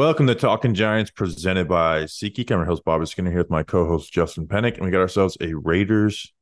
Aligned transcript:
Welcome 0.00 0.28
to 0.28 0.34
Talking 0.34 0.72
Giants, 0.72 1.10
presented 1.10 1.68
by 1.68 2.04
SeatGeek. 2.04 2.50
I'm 2.50 2.60
your 2.60 2.64
host, 2.64 2.86
Bobby 2.86 3.04
Skinner, 3.04 3.28
here 3.28 3.40
with 3.40 3.50
my 3.50 3.62
co-host 3.62 4.10
Justin 4.10 4.46
Penik, 4.46 4.76
and 4.76 4.86
we 4.86 4.90
got 4.90 5.02
ourselves 5.02 5.36
a 5.42 5.52
Raiders 5.52 6.32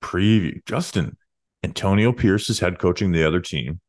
preview. 0.00 0.64
Justin, 0.64 1.16
Antonio 1.64 2.12
Pierce 2.12 2.48
is 2.48 2.60
head 2.60 2.78
coaching 2.78 3.10
the 3.10 3.26
other 3.26 3.40
team. 3.40 3.80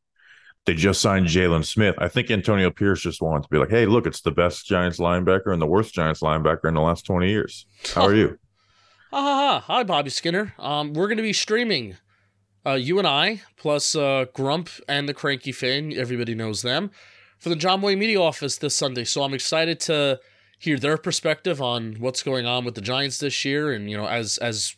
They 0.66 0.74
just 0.74 1.02
signed 1.02 1.28
Jaylon 1.28 1.64
Smith. 1.64 1.94
I 2.00 2.08
think 2.08 2.32
Antonio 2.32 2.72
Pierce 2.72 3.02
just 3.02 3.22
wanted 3.22 3.44
to 3.44 3.50
be 3.50 3.60
like, 3.60 3.70
"Hey, 3.70 3.86
look, 3.86 4.08
it's 4.08 4.22
the 4.22 4.32
best 4.32 4.66
Giants 4.66 4.98
linebacker 4.98 5.54
and 5.54 5.62
the 5.62 5.68
worst 5.68 5.94
Giants 5.94 6.22
linebacker 6.22 6.68
in 6.68 6.74
the 6.74 6.82
last 6.82 7.06
20 7.06 7.30
years." 7.30 7.68
How 7.94 8.08
are 8.08 8.16
you? 8.16 8.40
Ha 9.12 9.22
ha 9.22 9.36
ha. 9.36 9.60
Hi, 9.68 9.84
Bobby 9.84 10.10
Skinner. 10.10 10.56
Um, 10.58 10.94
we're 10.94 11.08
going 11.08 11.18
to 11.18 11.22
be 11.22 11.32
streaming, 11.32 11.96
uh, 12.66 12.72
you 12.72 12.98
and 12.98 13.08
I, 13.08 13.44
plus 13.56 13.94
uh, 13.94 14.26
Grump 14.34 14.70
and 14.88 15.08
the 15.08 15.14
Cranky 15.14 15.52
Fan, 15.52 15.94
everybody 15.94 16.34
knows 16.34 16.64
them, 16.64 16.90
for 17.42 17.50
the 17.50 17.56
Jomboy 17.56 17.98
Media 17.98 18.22
Office 18.22 18.58
this 18.58 18.76
Sunday. 18.76 19.04
So 19.04 19.24
I'm 19.24 19.34
excited 19.34 19.80
to 19.82 20.20
hear 20.60 20.78
their 20.78 20.96
perspective 20.96 21.60
on 21.60 21.96
what's 21.96 22.22
going 22.22 22.46
on 22.46 22.64
with 22.64 22.76
the 22.76 22.82
Giants 22.82 23.18
this 23.18 23.44
year, 23.44 23.74
and 23.74 23.90
you 23.90 23.98
know, 23.98 24.08
as 24.08 24.38
as 24.38 24.76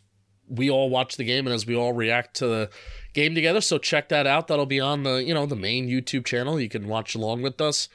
we 0.48 0.70
all 0.70 0.90
watch 0.90 1.16
the 1.16 1.24
game 1.24 1.46
and 1.46 1.54
as 1.54 1.66
we 1.66 1.76
all 1.76 1.92
react 1.92 2.34
to 2.36 2.46
the 2.46 2.70
game 3.12 3.34
together. 3.34 3.60
So 3.60 3.78
check 3.78 4.08
that 4.08 4.26
out. 4.26 4.48
That'll 4.48 4.66
be 4.66 4.80
on 4.80 5.02
the 5.02 5.22
you 5.22 5.34
know 5.34 5.46
the 5.46 5.54
main 5.54 5.88
YouTube 5.88 6.24
channel. 6.24 6.58
You 6.58 6.70
can 6.70 6.88
watch 6.88 7.14
along 7.14 7.42
with 7.42 7.60
us. 7.60 7.88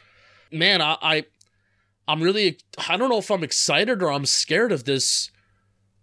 Man, 0.52 0.82
I, 0.82 0.98
I 1.02 1.26
I'm 2.08 2.22
really 2.22 2.60
I 2.88 2.96
don't 2.96 3.10
know 3.10 3.18
if 3.18 3.32
I'm 3.32 3.44
excited 3.44 4.04
or 4.04 4.12
I'm 4.12 4.26
scared 4.28 4.72
of 4.72 4.84
this 4.84 5.32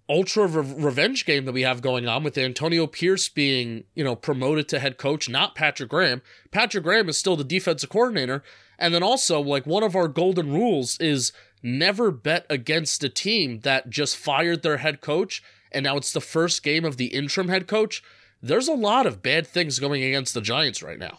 ultra 0.09 0.47
re- 0.47 0.75
revenge 0.77 1.25
game 1.25 1.45
that 1.45 1.53
we 1.53 1.63
have 1.63 1.83
going 1.83 2.07
on 2.07 2.23
with 2.23 2.39
Antonio 2.39 2.87
Pierce 2.87 3.29
being, 3.29 3.85
you 3.95 4.05
know, 4.05 4.17
promoted 4.17 4.69
to 4.69 4.79
head 4.79 4.99
coach, 4.99 5.29
not 5.29 5.55
Patrick 5.55 5.91
Graham. 5.91 6.23
Patrick 6.51 6.85
Graham 6.85 7.09
is 7.09 7.17
still 7.17 7.37
the 7.37 7.45
defensive 7.45 7.91
coordinator. 7.91 8.43
And 8.79 8.93
then 8.93 9.03
also, 9.03 9.41
like, 9.41 9.67
one 9.67 9.83
of 9.83 9.97
our 9.97 10.07
golden 10.07 10.53
rules 10.53 10.99
is 11.01 11.33
never 11.63 12.11
bet 12.11 12.47
against 12.51 13.03
a 13.03 13.09
team 13.09 13.61
that 13.61 13.91
just 13.91 14.17
fired 14.17 14.63
their 14.63 14.77
head 14.77 15.01
coach 15.01 15.43
and 15.77 15.85
now 15.85 15.97
it's 15.99 16.13
the 16.13 16.23
first 16.23 16.63
game 16.63 16.87
of 16.87 16.97
the 16.97 17.07
interim 17.07 17.49
head 17.49 17.67
coach. 17.67 18.03
There's 18.43 18.67
a 18.67 18.75
lot 18.75 19.07
of 19.07 19.23
bad 19.23 19.47
things 19.47 19.79
going 19.79 20.03
against 20.03 20.33
the 20.33 20.41
Giants 20.41 20.83
right 20.83 20.99
now. 20.99 21.19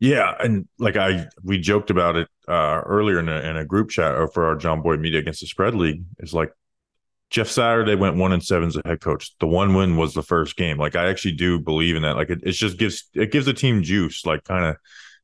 Yeah, 0.00 0.34
and 0.40 0.66
like 0.78 0.96
I 0.96 1.26
we 1.44 1.58
joked 1.58 1.90
about 1.90 2.16
it 2.16 2.28
uh, 2.48 2.82
earlier 2.84 3.20
in 3.20 3.28
a, 3.28 3.40
in 3.40 3.56
a 3.56 3.64
group 3.64 3.90
chat 3.90 4.14
for 4.32 4.46
our 4.46 4.56
Jomboy 4.56 5.00
Media 5.00 5.20
against 5.20 5.40
the 5.40 5.46
Spread 5.46 5.74
League. 5.74 6.02
Is 6.18 6.34
like 6.34 6.52
Jeff 7.30 7.48
Saturday 7.48 7.94
went 7.94 8.16
one 8.16 8.32
and 8.32 8.42
seven 8.42 8.68
as 8.68 8.76
a 8.76 8.82
head 8.86 9.00
coach. 9.00 9.32
The 9.38 9.46
one 9.46 9.74
win 9.74 9.96
was 9.96 10.14
the 10.14 10.22
first 10.22 10.56
game. 10.56 10.78
Like 10.78 10.96
I 10.96 11.08
actually 11.08 11.32
do 11.32 11.58
believe 11.58 11.94
in 11.94 12.02
that. 12.02 12.16
Like 12.16 12.30
it, 12.30 12.40
it 12.42 12.52
just 12.52 12.78
gives 12.78 13.08
it 13.14 13.32
gives 13.32 13.46
the 13.46 13.52
team 13.52 13.82
juice. 13.82 14.24
Like 14.24 14.44
kind 14.44 14.64
of 14.64 14.76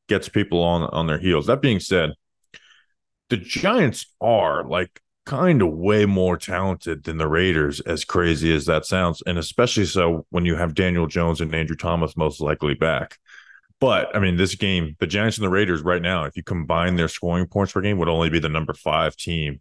gets 0.07 0.29
people 0.29 0.61
on 0.61 0.83
on 0.83 1.07
their 1.07 1.17
heels. 1.17 1.47
That 1.47 1.61
being 1.61 1.79
said, 1.79 2.11
the 3.29 3.37
Giants 3.37 4.05
are 4.21 4.63
like 4.63 5.01
kind 5.25 5.63
of 5.63 5.73
way 5.73 6.05
more 6.05 6.37
talented 6.37 7.03
than 7.03 7.17
the 7.17 7.27
Raiders, 7.27 7.79
as 7.81 8.05
crazy 8.05 8.53
as 8.53 8.65
that 8.65 8.85
sounds, 8.85 9.23
and 9.25 9.39
especially 9.39 9.85
so 9.85 10.27
when 10.29 10.45
you 10.45 10.55
have 10.55 10.75
Daniel 10.75 11.07
Jones 11.07 11.41
and 11.41 11.53
Andrew 11.55 11.75
Thomas 11.75 12.15
most 12.15 12.39
likely 12.39 12.75
back. 12.75 13.17
But 13.79 14.15
I 14.15 14.19
mean, 14.19 14.37
this 14.37 14.55
game, 14.55 14.95
the 14.99 15.07
Giants 15.07 15.37
and 15.37 15.45
the 15.45 15.49
Raiders 15.49 15.81
right 15.81 16.01
now, 16.01 16.25
if 16.25 16.37
you 16.37 16.43
combine 16.43 16.95
their 16.95 17.07
scoring 17.07 17.47
points 17.47 17.73
per 17.73 17.81
game, 17.81 17.97
would 17.97 18.07
only 18.07 18.29
be 18.29 18.39
the 18.39 18.47
number 18.47 18.73
five 18.73 19.15
team 19.15 19.59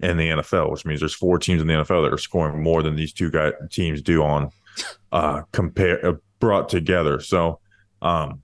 in 0.00 0.16
the 0.16 0.28
NFL, 0.28 0.70
which 0.70 0.84
means 0.84 1.00
there's 1.00 1.14
four 1.14 1.38
teams 1.38 1.62
in 1.62 1.68
the 1.68 1.74
NFL 1.74 2.04
that 2.04 2.12
are 2.12 2.18
scoring 2.18 2.62
more 2.62 2.82
than 2.82 2.96
these 2.96 3.12
two 3.12 3.30
guy 3.30 3.52
teams 3.70 4.02
do 4.02 4.22
on 4.22 4.50
uh 5.12 5.42
compare 5.52 6.04
uh, 6.06 6.12
brought 6.38 6.68
together. 6.68 7.20
So 7.20 7.60
um 8.02 8.42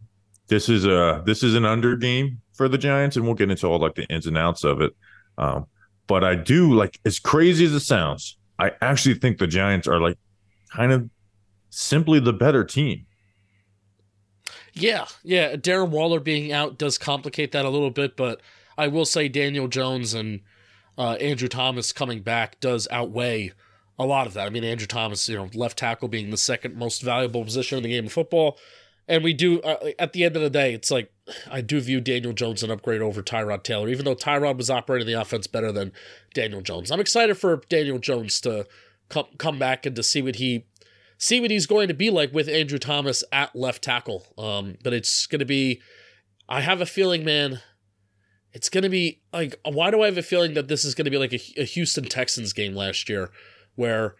this 0.48 0.68
is 0.68 0.84
a 0.84 1.22
this 1.24 1.42
is 1.42 1.54
an 1.54 1.64
under 1.64 1.96
game 1.96 2.41
for 2.52 2.68
the 2.68 2.78
Giants, 2.78 3.16
and 3.16 3.24
we'll 3.24 3.34
get 3.34 3.50
into 3.50 3.66
all 3.66 3.78
like 3.78 3.94
the 3.94 4.06
ins 4.06 4.26
and 4.26 4.36
outs 4.36 4.64
of 4.64 4.80
it. 4.80 4.94
Um, 5.38 5.66
but 6.06 6.24
I 6.24 6.34
do 6.34 6.74
like 6.74 7.00
as 7.04 7.18
crazy 7.18 7.64
as 7.64 7.72
it 7.72 7.80
sounds, 7.80 8.36
I 8.58 8.72
actually 8.80 9.14
think 9.14 9.38
the 9.38 9.46
Giants 9.46 9.88
are 9.88 10.00
like 10.00 10.18
kind 10.70 10.92
of 10.92 11.08
simply 11.70 12.20
the 12.20 12.32
better 12.32 12.64
team. 12.64 13.06
Yeah, 14.74 15.06
yeah. 15.22 15.56
Darren 15.56 15.88
Waller 15.88 16.20
being 16.20 16.52
out 16.52 16.78
does 16.78 16.98
complicate 16.98 17.52
that 17.52 17.64
a 17.64 17.70
little 17.70 17.91
bit, 17.91 18.16
but 18.16 18.41
I 18.78 18.88
will 18.88 19.04
say 19.04 19.28
Daniel 19.28 19.68
Jones 19.68 20.14
and 20.14 20.41
uh, 20.98 21.12
Andrew 21.12 21.48
Thomas 21.48 21.92
coming 21.92 22.20
back 22.20 22.60
does 22.60 22.88
outweigh 22.91 23.53
a 23.98 24.06
lot 24.06 24.26
of 24.26 24.34
that. 24.34 24.47
I 24.47 24.50
mean, 24.50 24.64
Andrew 24.64 24.86
Thomas, 24.86 25.28
you 25.28 25.36
know, 25.36 25.48
left 25.54 25.78
tackle 25.78 26.08
being 26.08 26.30
the 26.30 26.36
second 26.36 26.76
most 26.76 27.03
valuable 27.03 27.44
position 27.44 27.78
in 27.78 27.84
the 27.84 27.91
game 27.91 28.06
of 28.06 28.12
football. 28.12 28.58
And 29.08 29.25
we 29.25 29.32
do, 29.32 29.60
uh, 29.62 29.91
at 29.98 30.12
the 30.12 30.25
end 30.25 30.36
of 30.36 30.42
the 30.42 30.50
day, 30.50 30.75
it's 30.75 30.91
like 30.91 31.12
I 31.50 31.60
do 31.60 31.80
view 31.80 32.00
Daniel 32.00 32.32
Jones 32.32 32.62
an 32.62 32.70
upgrade 32.70 33.03
over 33.03 33.22
Tyrod 33.22 33.62
Taylor, 33.64 33.88
even 33.88 34.04
though 34.04 34.14
Tyrod 34.14 34.56
was 34.56 34.70
operating 34.70 35.06
the 35.06 35.20
offense 35.20 35.47
better 35.47 35.72
than 35.72 35.92
Daniel 36.34 36.62
Jones. 36.62 36.91
I'm 36.91 37.00
excited 37.00 37.36
for 37.36 37.62
Daniel 37.69 37.98
Jones 37.98 38.41
to 38.42 38.66
come 39.09 39.26
come 39.38 39.59
back 39.59 39.84
and 39.86 39.97
to 39.97 40.03
see 40.03 40.22
what 40.22 40.36
he 40.36 40.66
see 41.19 41.41
what 41.41 41.50
he's 41.50 41.66
going 41.66 41.88
to 41.88 41.94
be 41.94 42.10
like 42.10 42.32
with 42.32 42.48
Andrew 42.48 42.78
Thomas 42.78 43.22
at 43.32 43.54
left 43.54 43.82
tackle. 43.82 44.26
Um, 44.36 44.76
but 44.82 44.92
it's 44.92 45.26
going 45.26 45.38
to 45.38 45.44
be, 45.44 45.80
I 46.48 46.60
have 46.62 46.80
a 46.80 46.86
feeling, 46.86 47.24
man, 47.24 47.60
it's 48.52 48.68
going 48.68 48.82
to 48.82 48.90
be 48.90 49.20
like, 49.32 49.58
why 49.64 49.90
do 49.90 50.02
I 50.02 50.06
have 50.06 50.18
a 50.18 50.22
feeling 50.22 50.54
that 50.54 50.68
this 50.68 50.84
is 50.84 50.94
going 50.94 51.06
to 51.06 51.10
be 51.10 51.18
like 51.18 51.32
a, 51.32 51.60
a 51.60 51.64
Houston 51.64 52.04
Texans 52.04 52.52
game 52.52 52.74
last 52.74 53.08
year 53.08 53.30
where 53.74 54.14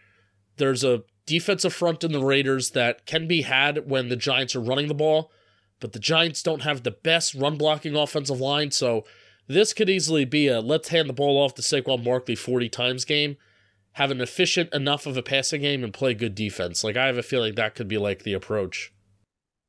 there's 0.57 0.83
a 0.83 1.03
defensive 1.25 1.73
front 1.73 2.03
in 2.03 2.11
the 2.11 2.23
Raiders 2.23 2.71
that 2.71 3.05
can 3.05 3.27
be 3.27 3.43
had 3.43 3.89
when 3.89 4.09
the 4.09 4.15
Giants 4.15 4.55
are 4.55 4.61
running 4.61 4.87
the 4.87 4.93
ball, 4.93 5.31
but 5.79 5.93
the 5.93 5.99
Giants 5.99 6.43
don't 6.43 6.63
have 6.63 6.83
the 6.83 6.91
best 6.91 7.33
run 7.33 7.57
blocking 7.57 7.95
offensive 7.95 8.39
line. 8.39 8.71
So 8.71 9.05
this 9.47 9.73
could 9.73 9.89
easily 9.89 10.25
be 10.25 10.47
a 10.47 10.61
let's 10.61 10.89
hand 10.89 11.09
the 11.09 11.13
ball 11.13 11.37
off 11.37 11.53
to 11.55 11.61
Saquon 11.61 12.03
Barkley 12.03 12.35
40 12.35 12.69
times 12.69 13.05
game 13.05 13.37
have 13.93 14.11
an 14.11 14.21
efficient 14.21 14.73
enough 14.73 15.05
of 15.05 15.17
a 15.17 15.23
passing 15.23 15.61
game 15.61 15.83
and 15.83 15.93
play 15.93 16.13
good 16.13 16.35
defense. 16.35 16.83
Like 16.83 16.97
I 16.97 17.05
have 17.05 17.17
a 17.17 17.23
feeling 17.23 17.55
that 17.55 17.75
could 17.75 17.87
be 17.87 17.97
like 17.97 18.23
the 18.23 18.33
approach. 18.33 18.91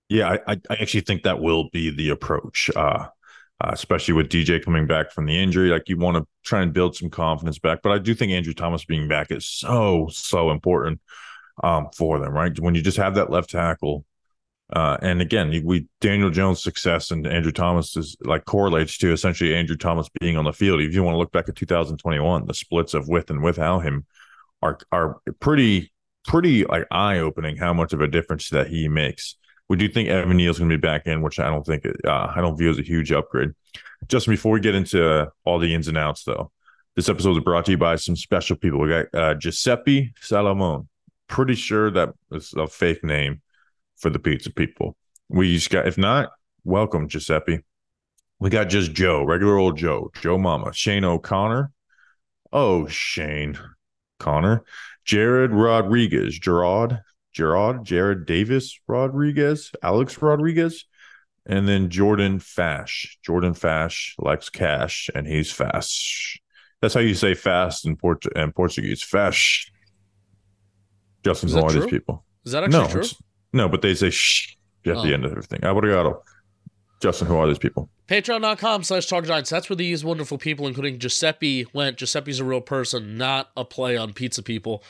Yeah, 0.09 0.37
I, 0.47 0.61
I 0.71 0.75
actually 0.81 1.01
think 1.01 1.23
that 1.23 1.41
will 1.41 1.71
be 1.71 1.91
the 1.91 2.11
approach, 2.11 2.71
uh, 2.77 3.07
uh, 3.65 3.71
especially 3.73 4.13
with 4.13 4.29
DJ 4.29 4.63
coming 4.63 4.87
back 4.87 5.11
from 5.11 5.25
the 5.27 5.43
injury. 5.43 5.71
Like 5.71 5.89
you 5.89 5.97
want 5.97 6.17
to 6.19 6.27
try 6.43 6.61
and 6.61 6.73
build 6.73 6.97
some 6.97 7.09
confidence 7.09 7.59
back, 7.59 7.81
but 7.83 7.93
I 7.93 7.99
do 7.99 8.15
think 8.15 8.33
Andrew 8.33 8.53
Thomas 8.53 8.85
being 8.85 9.09
back 9.09 9.31
is 9.31 9.47
so 9.47 10.09
so 10.13 10.51
important 10.51 11.01
um, 11.63 11.89
for 11.97 12.19
them. 12.19 12.33
Right 12.33 12.59
when 12.61 12.75
you 12.75 12.83
just 12.83 12.99
have 12.99 13.15
that 13.15 13.31
left 13.31 13.51
tackle, 13.51 14.05
uh, 14.71 14.99
and 15.01 15.23
again, 15.23 15.49
we 15.65 15.87
Daniel 16.01 16.31
Jones' 16.31 16.63
success 16.63 17.11
and 17.11 17.27
Andrew 17.27 17.53
Thomas 17.53 17.97
is 17.97 18.17
like 18.23 18.45
correlates 18.45 18.99
to 18.99 19.13
essentially 19.13 19.55
Andrew 19.55 19.77
Thomas 19.77 20.11
being 20.21 20.37
on 20.37 20.45
the 20.45 20.53
field. 20.53 20.83
If 20.83 20.93
you 20.93 21.03
want 21.03 21.15
to 21.15 21.19
look 21.19 21.33
back 21.33 21.49
at 21.49 21.57
2021, 21.57 22.47
the 22.47 22.55
splits 22.55 22.93
of 22.93 23.09
with 23.09 23.31
and 23.31 23.43
without 23.43 23.81
him 23.81 24.05
are 24.61 24.79
are 24.93 25.21
pretty 25.41 25.91
pretty 26.27 26.67
like 26.67 26.87
eye 26.91 27.19
opening. 27.19 27.57
How 27.57 27.73
much 27.73 27.95
of 27.95 28.03
a 28.03 28.09
difference 28.09 28.51
that 28.51 28.67
he 28.67 28.89
makes. 28.89 29.37
We 29.69 29.77
do 29.77 29.89
think 29.89 30.09
Evan 30.09 30.37
Neal's 30.37 30.59
going 30.59 30.71
to 30.71 30.77
be 30.77 30.81
back 30.81 31.07
in, 31.07 31.23
which 31.23 31.39
I 31.39 31.49
don't 31.49 31.65
think 31.65 31.85
uh, 32.05 32.33
I 32.35 32.41
don't 32.41 32.57
view 32.57 32.71
as 32.71 32.79
a 32.79 32.83
huge 32.83 33.13
upgrade. 33.13 33.51
Just 34.09 34.29
before 34.29 34.53
we 34.53 34.61
get 34.61 34.75
into 34.75 35.31
all 35.45 35.59
the 35.59 35.75
ins 35.75 35.89
and 35.89 35.97
outs, 35.97 36.25
though, 36.25 36.53
this 36.97 37.09
episode 37.09 37.37
is 37.39 37.45
brought 37.45 37.65
to 37.67 37.73
you 37.73 37.79
by 37.79 37.97
some 37.97 38.17
special 38.17 38.57
people. 38.57 38.81
We 38.81 38.89
got 38.91 39.15
uh, 39.15 39.35
Giuseppe 39.35 40.13
Salomon. 40.21 40.89
Pretty 41.29 41.55
sure 41.55 41.91
that 41.91 42.11
is 42.33 42.53
a 42.57 42.67
fake 42.67 43.03
name 43.03 43.41
for 43.97 44.11
the 44.11 44.19
pizza 44.19 44.53
people. 44.53 44.97
We 45.29 45.55
just 45.55 45.71
got, 45.71 45.89
if 45.89 45.97
not, 45.97 46.33
welcome, 46.65 47.09
Giuseppe. 47.09 47.61
We 48.39 48.51
got 48.51 48.69
just 48.69 48.93
Joe, 48.93 49.25
regular 49.25 49.57
old 49.57 49.79
Joe, 49.79 50.11
Joe 50.21 50.37
Mama, 50.37 50.73
Shane 50.75 51.05
O'Connor, 51.05 51.73
Oh, 52.53 52.87
Shane, 52.87 53.59
Connor, 54.21 54.63
Jared 55.05 55.51
Rodriguez, 55.51 56.39
Gerard, 56.39 57.01
Gerard, 57.35 57.85
Jared 57.85 58.25
Davis 58.27 58.79
Rodriguez, 58.87 59.73
Alex 59.83 60.23
Rodriguez, 60.23 60.87
and 61.47 61.69
then 61.69 61.91
Jordan 61.91 62.39
Fash. 62.39 63.19
Jordan 63.23 63.53
Fash 63.53 64.15
likes 64.19 64.49
cash, 64.49 65.11
and 65.15 65.27
he's 65.27 65.53
fast. 65.53 66.41
That's 66.81 66.95
how 66.95 67.01
you 67.01 67.15
say 67.15 67.35
fast 67.35 67.87
in 67.87 67.97
Port 67.97 68.25
in 68.35 68.53
Portuguese. 68.53 69.03
Fash. 69.03 69.71
Justin, 71.25 71.49
Is 71.49 71.55
who 71.55 71.61
are 71.63 71.73
these 71.73 71.87
people? 71.87 72.25
Is 72.45 72.53
that 72.53 72.65
actually 72.65 72.79
No, 72.81 72.89
true? 72.89 73.03
no, 73.53 73.69
but 73.69 73.83
they 73.83 73.95
say 73.95 74.11
shh 74.11 74.57
at 74.87 74.97
Oh. 74.97 75.03
the 75.03 75.15
end 75.15 75.25
of 75.25 75.31
everything. 75.33 75.61
Obrigado. 75.65 76.23
Justin, 77.03 77.27
who 77.27 77.37
are 77.37 77.47
these 77.47 77.59
people? 77.59 77.91
Patreon.com 78.09 78.83
slash 78.85 79.07
Talk 79.07 79.25
Giants. 79.25 79.49
That's 79.51 79.69
where 79.71 79.77
these 79.77 80.05
wonderful 80.05 80.37
people, 80.37 80.67
including 80.67 80.99
Giuseppe, 80.99 81.67
went. 81.73 81.97
Giuseppe's 81.97 82.39
a 82.39 82.45
real 82.45 82.61
person, 82.61 83.17
not 83.17 83.51
a 83.57 83.65
play 83.65 83.97
on 83.97 84.13
pizza 84.13 84.43
people. 84.43 84.85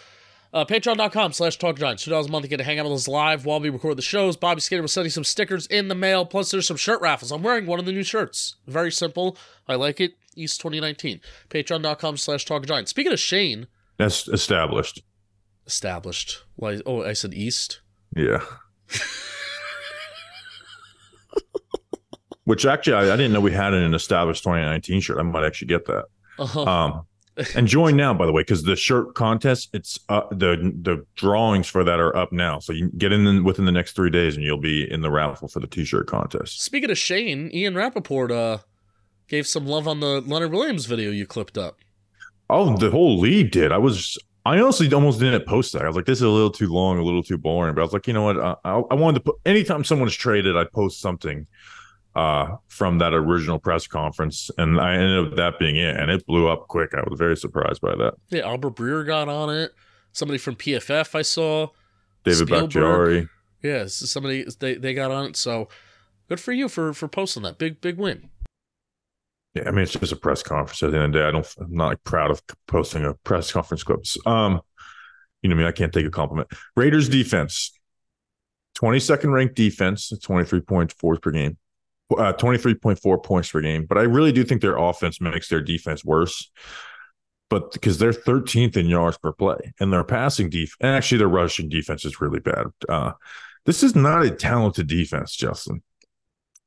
Uh, 0.54 0.64
Patreon.com 0.64 1.32
slash 1.32 1.58
Talk 1.58 1.76
Giants. 1.76 2.06
$2 2.06 2.28
a 2.28 2.30
month 2.30 2.44
to 2.44 2.48
get 2.48 2.58
to 2.58 2.62
hang 2.64 2.78
out 2.78 2.84
with 2.84 2.94
us 2.94 3.08
live 3.08 3.44
while 3.44 3.58
we 3.58 3.70
record 3.70 3.98
the 3.98 4.02
shows. 4.02 4.36
Bobby 4.36 4.60
Skinner 4.60 4.82
will 4.82 4.88
send 4.88 5.04
you 5.04 5.10
some 5.10 5.24
stickers 5.24 5.66
in 5.66 5.88
the 5.88 5.96
mail. 5.96 6.24
Plus, 6.24 6.52
there's 6.52 6.68
some 6.68 6.76
shirt 6.76 7.00
raffles. 7.00 7.32
I'm 7.32 7.42
wearing 7.42 7.66
one 7.66 7.80
of 7.80 7.86
the 7.86 7.92
new 7.92 8.04
shirts. 8.04 8.54
Very 8.68 8.92
simple. 8.92 9.36
I 9.66 9.74
like 9.74 10.00
it. 10.00 10.12
East 10.36 10.60
2019. 10.60 11.20
Patreon.com 11.50 12.16
slash 12.16 12.44
Talk 12.44 12.64
Giants. 12.66 12.90
Speaking 12.90 13.12
of 13.12 13.18
Shane, 13.18 13.66
That's 13.98 14.28
established. 14.28 15.02
established. 15.66 16.44
Why? 16.54 16.80
Oh, 16.86 17.02
I 17.02 17.14
said 17.14 17.34
East. 17.34 17.80
Yeah. 18.16 18.44
Which 22.44 22.64
actually, 22.66 22.94
I, 22.94 23.12
I 23.12 23.16
didn't 23.16 23.32
know 23.32 23.40
we 23.40 23.52
had 23.52 23.72
an 23.74 23.92
established 23.94 24.44
2019 24.44 25.00
shirt. 25.00 25.18
I 25.18 25.22
might 25.22 25.44
actually 25.44 25.68
get 25.68 25.86
that. 25.86 26.04
Uh-huh. 26.38 26.62
Um, 26.62 27.06
and 27.56 27.66
join 27.66 27.96
now, 27.96 28.14
by 28.14 28.26
the 28.26 28.32
way, 28.32 28.42
because 28.42 28.62
the 28.62 28.76
shirt 28.76 29.14
contest, 29.14 29.70
it's 29.72 29.98
uh, 30.08 30.22
the 30.30 30.72
the 30.82 31.04
drawings 31.16 31.66
for 31.66 31.82
that 31.82 31.98
are 31.98 32.16
up 32.16 32.32
now. 32.32 32.60
So 32.60 32.72
you 32.72 32.90
get 32.96 33.12
in 33.12 33.42
within 33.42 33.64
the 33.64 33.72
next 33.72 33.92
three 33.92 34.10
days, 34.10 34.36
and 34.36 34.44
you'll 34.44 34.58
be 34.58 34.90
in 34.90 35.00
the 35.00 35.10
raffle 35.10 35.48
for 35.48 35.60
the 35.60 35.66
t-shirt 35.66 36.06
contest. 36.06 36.62
Speaking 36.62 36.90
of 36.90 36.98
Shane, 36.98 37.50
Ian 37.52 37.74
Rapoport 37.74 38.30
uh, 38.30 38.58
gave 39.28 39.46
some 39.46 39.66
love 39.66 39.88
on 39.88 40.00
the 40.00 40.20
Leonard 40.20 40.52
Williams 40.52 40.86
video 40.86 41.10
you 41.10 41.26
clipped 41.26 41.58
up. 41.58 41.78
Oh, 42.50 42.76
the 42.76 42.90
whole 42.90 43.18
league 43.18 43.50
did. 43.50 43.72
I 43.72 43.78
was, 43.78 44.18
I 44.44 44.60
honestly 44.60 44.92
almost 44.92 45.18
didn't 45.18 45.46
post 45.46 45.72
that. 45.72 45.82
I 45.82 45.86
was 45.86 45.96
like, 45.96 46.04
this 46.04 46.18
is 46.18 46.22
a 46.22 46.28
little 46.28 46.50
too 46.50 46.68
long, 46.68 46.98
a 46.98 47.02
little 47.02 47.22
too 47.22 47.38
boring. 47.38 47.74
But 47.74 47.80
I 47.80 47.84
was 47.84 47.92
like, 47.92 48.06
you 48.06 48.12
know 48.12 48.22
what? 48.22 48.38
I, 48.38 48.54
I, 48.64 48.82
I 48.90 48.94
wanted 48.94 49.20
to 49.20 49.24
put. 49.24 49.36
Anytime 49.46 49.82
someone's 49.82 50.14
traded, 50.14 50.56
I 50.56 50.64
post 50.64 51.00
something 51.00 51.46
uh 52.16 52.56
from 52.68 52.98
that 52.98 53.12
original 53.12 53.58
press 53.58 53.86
conference 53.86 54.50
and 54.58 54.80
i 54.80 54.94
ended 54.94 55.26
up 55.26 55.36
that 55.36 55.58
being 55.58 55.76
it 55.76 55.96
and 55.96 56.10
it 56.10 56.24
blew 56.26 56.48
up 56.48 56.68
quick 56.68 56.94
i 56.94 57.00
was 57.08 57.18
very 57.18 57.36
surprised 57.36 57.80
by 57.80 57.94
that 57.96 58.14
Yeah, 58.30 58.42
Albert 58.42 58.76
Breer 58.76 59.04
got 59.04 59.28
on 59.28 59.50
it. 59.54 59.72
Somebody 60.12 60.38
from 60.38 60.54
PFF 60.54 61.14
I 61.16 61.22
saw. 61.22 61.68
david. 62.24 62.48
Bakhtiari. 62.48 63.28
Yeah, 63.62 63.86
somebody 63.88 64.44
they, 64.60 64.74
they 64.74 64.94
got 64.94 65.10
on 65.10 65.26
it. 65.30 65.36
So 65.36 65.68
good 66.28 66.38
for 66.38 66.52
you 66.52 66.68
for 66.68 66.92
for 66.92 67.08
posting 67.08 67.42
that 67.42 67.58
big 67.58 67.80
big 67.80 67.98
win. 67.98 68.28
Yeah, 69.54 69.64
I 69.66 69.70
mean, 69.72 69.82
it's 69.82 69.92
just 69.92 70.12
a 70.12 70.16
press 70.16 70.42
conference. 70.42 70.82
At 70.82 70.90
the 70.92 70.98
end 70.98 71.06
of 71.06 71.12
the 71.14 71.18
day, 71.18 71.24
I 71.26 71.30
don't. 71.32 71.46
I'm 71.58 71.74
not 71.74 71.86
like 71.88 72.04
proud 72.04 72.30
of 72.30 72.42
posting 72.68 73.04
a 73.04 73.14
press 73.24 73.50
conference 73.52 73.82
clips. 73.82 74.16
Um, 74.26 74.60
you 75.42 75.48
know 75.48 75.54
I 75.54 75.56
me, 75.56 75.64
mean? 75.64 75.66
I 75.66 75.72
can't 75.72 75.92
take 75.92 76.06
a 76.06 76.10
compliment. 76.10 76.48
Raiders 76.76 77.08
defense, 77.08 77.72
22nd 78.78 79.32
ranked 79.32 79.54
defense, 79.54 80.12
23.4 80.12 81.22
per 81.22 81.30
game, 81.30 81.56
uh, 82.12 82.32
23.4 82.34 83.22
points 83.22 83.50
per 83.50 83.60
game. 83.60 83.86
But 83.86 83.98
I 83.98 84.02
really 84.02 84.32
do 84.32 84.44
think 84.44 84.60
their 84.60 84.76
offense 84.76 85.20
makes 85.20 85.48
their 85.48 85.62
defense 85.62 86.04
worse. 86.04 86.50
But 87.50 87.72
because 87.72 87.98
they're 87.98 88.12
13th 88.12 88.76
in 88.76 88.86
yards 88.86 89.18
per 89.18 89.32
play, 89.32 89.74
and 89.78 89.92
their 89.92 90.04
passing 90.04 90.48
defense, 90.50 90.76
and 90.80 90.96
actually 90.96 91.18
their 91.18 91.28
rushing 91.28 91.68
defense 91.68 92.04
is 92.04 92.20
really 92.20 92.40
bad. 92.40 92.66
Uh, 92.88 93.12
this 93.66 93.82
is 93.82 93.94
not 93.94 94.24
a 94.24 94.30
talented 94.30 94.86
defense, 94.86 95.36
Justin 95.36 95.82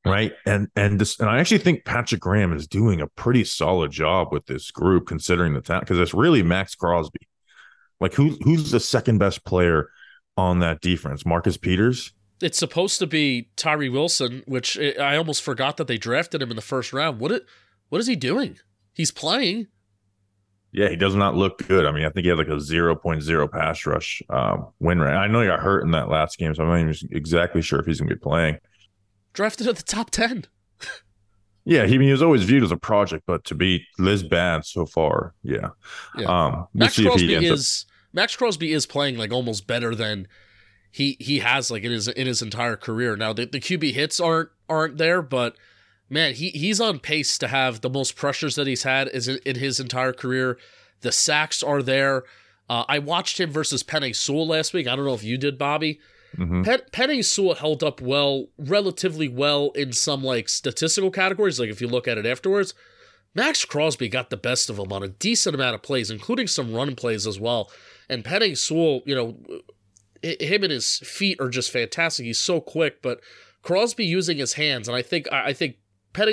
right 0.07 0.33
and 0.45 0.67
and 0.75 0.99
this 0.99 1.19
and 1.19 1.29
i 1.29 1.39
actually 1.39 1.57
think 1.57 1.85
patrick 1.85 2.21
graham 2.21 2.53
is 2.53 2.67
doing 2.67 3.01
a 3.01 3.07
pretty 3.07 3.43
solid 3.43 3.91
job 3.91 4.29
with 4.31 4.45
this 4.45 4.71
group 4.71 5.07
considering 5.07 5.53
the 5.53 5.61
talent 5.61 5.83
because 5.83 5.99
it's 5.99 6.13
really 6.13 6.43
maxx 6.43 6.75
crosby 6.75 7.27
like 7.99 8.13
who 8.13 8.37
who's 8.43 8.71
the 8.71 8.79
second 8.79 9.17
best 9.17 9.43
player 9.43 9.89
on 10.37 10.59
that 10.59 10.81
defense 10.81 11.25
marcus 11.25 11.57
peters 11.57 12.13
It's 12.41 12.57
supposed 12.57 12.99
to 12.99 13.07
be 13.07 13.49
Tyree 13.55 13.89
Wilson, 13.89 14.43
which 14.45 14.77
I 14.77 14.91
I 14.99 15.17
almost 15.17 15.41
forgot 15.41 15.77
that 15.77 15.87
they 15.87 15.97
drafted 15.97 16.41
him 16.41 16.49
in 16.51 16.55
the 16.55 16.61
first 16.61 16.93
round. 16.93 17.19
What 17.19 17.31
it 17.31 17.45
what 17.89 17.99
is 17.99 18.07
he 18.07 18.15
doing? 18.15 18.57
He's 18.93 19.11
playing. 19.11 19.67
yeah 20.73 20.89
he 20.89 20.95
does 20.97 21.15
not 21.15 21.33
look 21.35 21.65
good 21.67 21.85
i 21.85 21.91
mean 21.91 22.03
i 22.05 22.09
think 22.09 22.25
he 22.25 22.29
had 22.29 22.37
like 22.37 22.47
a 22.49 22.59
0.0 22.59 23.51
pass 23.51 23.85
rush 23.85 24.21
um, 24.29 24.67
win 24.79 24.99
rate 24.99 25.13
i 25.15 25.25
know 25.25 25.39
he 25.41 25.47
got 25.47 25.61
hurt 25.61 25.81
in 25.83 25.91
that 25.91 26.09
last 26.09 26.37
game 26.37 26.53
so 26.53 26.61
i'm 26.63 26.69
not 26.69 26.79
even 26.79 26.95
exactly 27.17 27.61
sure 27.61 27.79
if 27.79 27.85
he's 27.85 27.99
going 28.01 28.09
to 28.09 28.15
be 28.15 28.19
playing 28.19 28.57
Drafted 29.33 29.67
at 29.67 29.77
the 29.77 29.83
top 29.83 30.09
ten. 30.09 30.45
yeah 31.65 31.85
he, 31.85 31.97
he 31.99 32.11
was 32.11 32.21
always 32.21 32.43
viewed 32.43 32.63
as 32.63 32.71
a 32.71 32.77
project 32.77 33.23
but 33.25 33.43
to 33.45 33.55
be 33.55 33.85
this 33.97 34.23
bad 34.23 34.65
so 34.65 34.85
far 34.85 35.33
yeah, 35.43 35.69
Yeah. 36.17 36.25
um 36.27 36.51
we'll 36.53 36.69
Maxx 36.73 36.99
Crosby 36.99 37.35
up 37.37 37.43
is 37.43 37.85
Maxx 38.13 38.35
Crosby 38.35 38.71
is 38.73 38.85
playing 38.85 39.17
like 39.17 39.31
almost 39.31 39.67
better 39.67 39.95
than 39.95 40.27
he 40.91 41.17
he 41.19 41.39
has 41.39 41.69
like 41.69 41.83
in 41.83 41.91
his 41.91 42.07
in 42.07 42.27
his 42.27 42.41
entire 42.41 42.75
career. 42.75 43.15
Now 43.15 43.33
the, 43.33 43.45
the 43.45 43.59
QB 43.59 43.93
hits 43.93 44.19
aren't 44.19 44.49
aren't 44.69 44.97
there, 44.97 45.21
but 45.21 45.55
man, 46.09 46.33
he 46.33 46.49
he's 46.49 46.79
on 46.81 46.99
pace 46.99 47.37
to 47.39 47.47
have 47.47 47.81
the 47.81 47.89
most 47.89 48.15
pressures 48.15 48.55
that 48.55 48.67
he's 48.67 48.83
had 48.83 49.07
is 49.09 49.27
in, 49.27 49.39
in 49.45 49.57
his 49.57 49.79
entire 49.79 50.13
career. 50.13 50.57
The 51.01 51.11
sacks 51.11 51.61
are 51.61 51.81
there. 51.83 52.23
Uh, 52.69 52.83
I 52.89 52.99
watched 52.99 53.39
him 53.39 53.51
versus 53.51 53.83
Penei 53.83 54.15
Sewell 54.15 54.47
last 54.47 54.73
week. 54.73 54.87
I 54.87 54.95
don't 54.95 55.05
know 55.05 55.13
if 55.13 55.23
you 55.23 55.37
did, 55.37 55.57
Bobby. 55.57 55.99
Mhm. 56.37 56.65
Pen, 56.65 56.81
Penei 56.91 57.23
Sewell 57.23 57.55
held 57.55 57.83
up 57.83 58.01
well, 58.01 58.47
relatively 58.57 59.27
well 59.29 59.71
in 59.75 59.93
some 59.93 60.23
like 60.23 60.49
statistical 60.49 61.09
categories. 61.11 61.59
Like 61.59 61.69
if 61.69 61.79
you 61.79 61.87
look 61.87 62.07
at 62.07 62.17
it 62.17 62.25
afterwards, 62.25 62.73
Maxx 63.33 63.63
Crosby 63.65 64.09
got 64.09 64.29
the 64.29 64.37
best 64.37 64.69
of 64.69 64.77
him 64.79 64.91
on 64.91 65.03
a 65.03 65.07
decent 65.07 65.55
amount 65.55 65.75
of 65.75 65.81
plays, 65.81 66.11
including 66.11 66.47
some 66.47 66.73
run 66.73 66.95
plays 66.95 67.25
as 67.25 67.39
well. 67.39 67.71
And 68.09 68.23
Penei 68.23 68.57
Sewell, 68.57 69.01
you 69.05 69.15
know, 69.15 69.37
h- 70.23 70.41
him 70.41 70.63
and 70.63 70.71
his 70.71 70.99
feet 70.99 71.39
are 71.39 71.49
just 71.49 71.71
fantastic. 71.71 72.25
He's 72.25 72.39
so 72.39 72.59
quick, 72.59 73.01
but 73.01 73.21
Crosby 73.61 74.05
using 74.05 74.37
his 74.37 74.53
hands, 74.53 74.87
and 74.87 74.95
I 74.95 75.01
think 75.01 75.31
I 75.31 75.47
I 75.47 75.53
think 75.53 75.77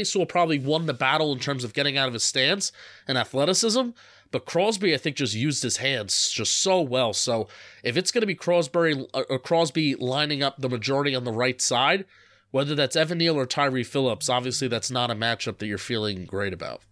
Sewell 0.04 0.26
probably 0.26 0.58
won 0.58 0.86
the 0.86 0.94
battle 0.94 1.32
in 1.32 1.38
terms 1.38 1.64
of 1.64 1.75
getting 1.75 1.96
out 1.98 2.08
of 2.08 2.14
his 2.14 2.25
stance 2.25 2.72
and 3.06 3.19
athleticism. 3.19 3.90
But 4.31 4.46
Crosby, 4.46 4.92
I 4.92 4.96
think, 4.96 5.16
just 5.16 5.34
used 5.34 5.62
his 5.62 5.76
hands 5.76 6.30
just 6.30 6.54
so 6.54 6.80
well. 6.80 7.12
So 7.12 7.47
if 7.85 7.97
it's 7.97 8.11
going 8.11 8.23
to 8.23 8.26
be 8.26 8.35
Crosby, 8.35 9.06
uh, 9.14 9.23
uh, 9.30 9.38
Crosby 9.38 9.94
lining 9.94 10.42
up 10.42 10.56
the 10.59 10.68
majority 10.68 11.14
on 11.14 11.23
the 11.23 11.30
right 11.30 11.61
side, 11.61 12.04
whether 12.50 12.75
that's 12.75 12.97
Evan 12.97 13.18
Neal 13.18 13.37
or 13.37 13.47
Tyre 13.47 13.85
Phillips, 13.85 14.28
obviously 14.28 14.66
that's 14.66 14.90
not 14.90 15.11
a 15.11 15.14
matchup 15.14 15.59
that 15.59 15.66
you're 15.66 15.78
feeling 15.78 16.25
great 16.25 16.52
about. 16.52 16.82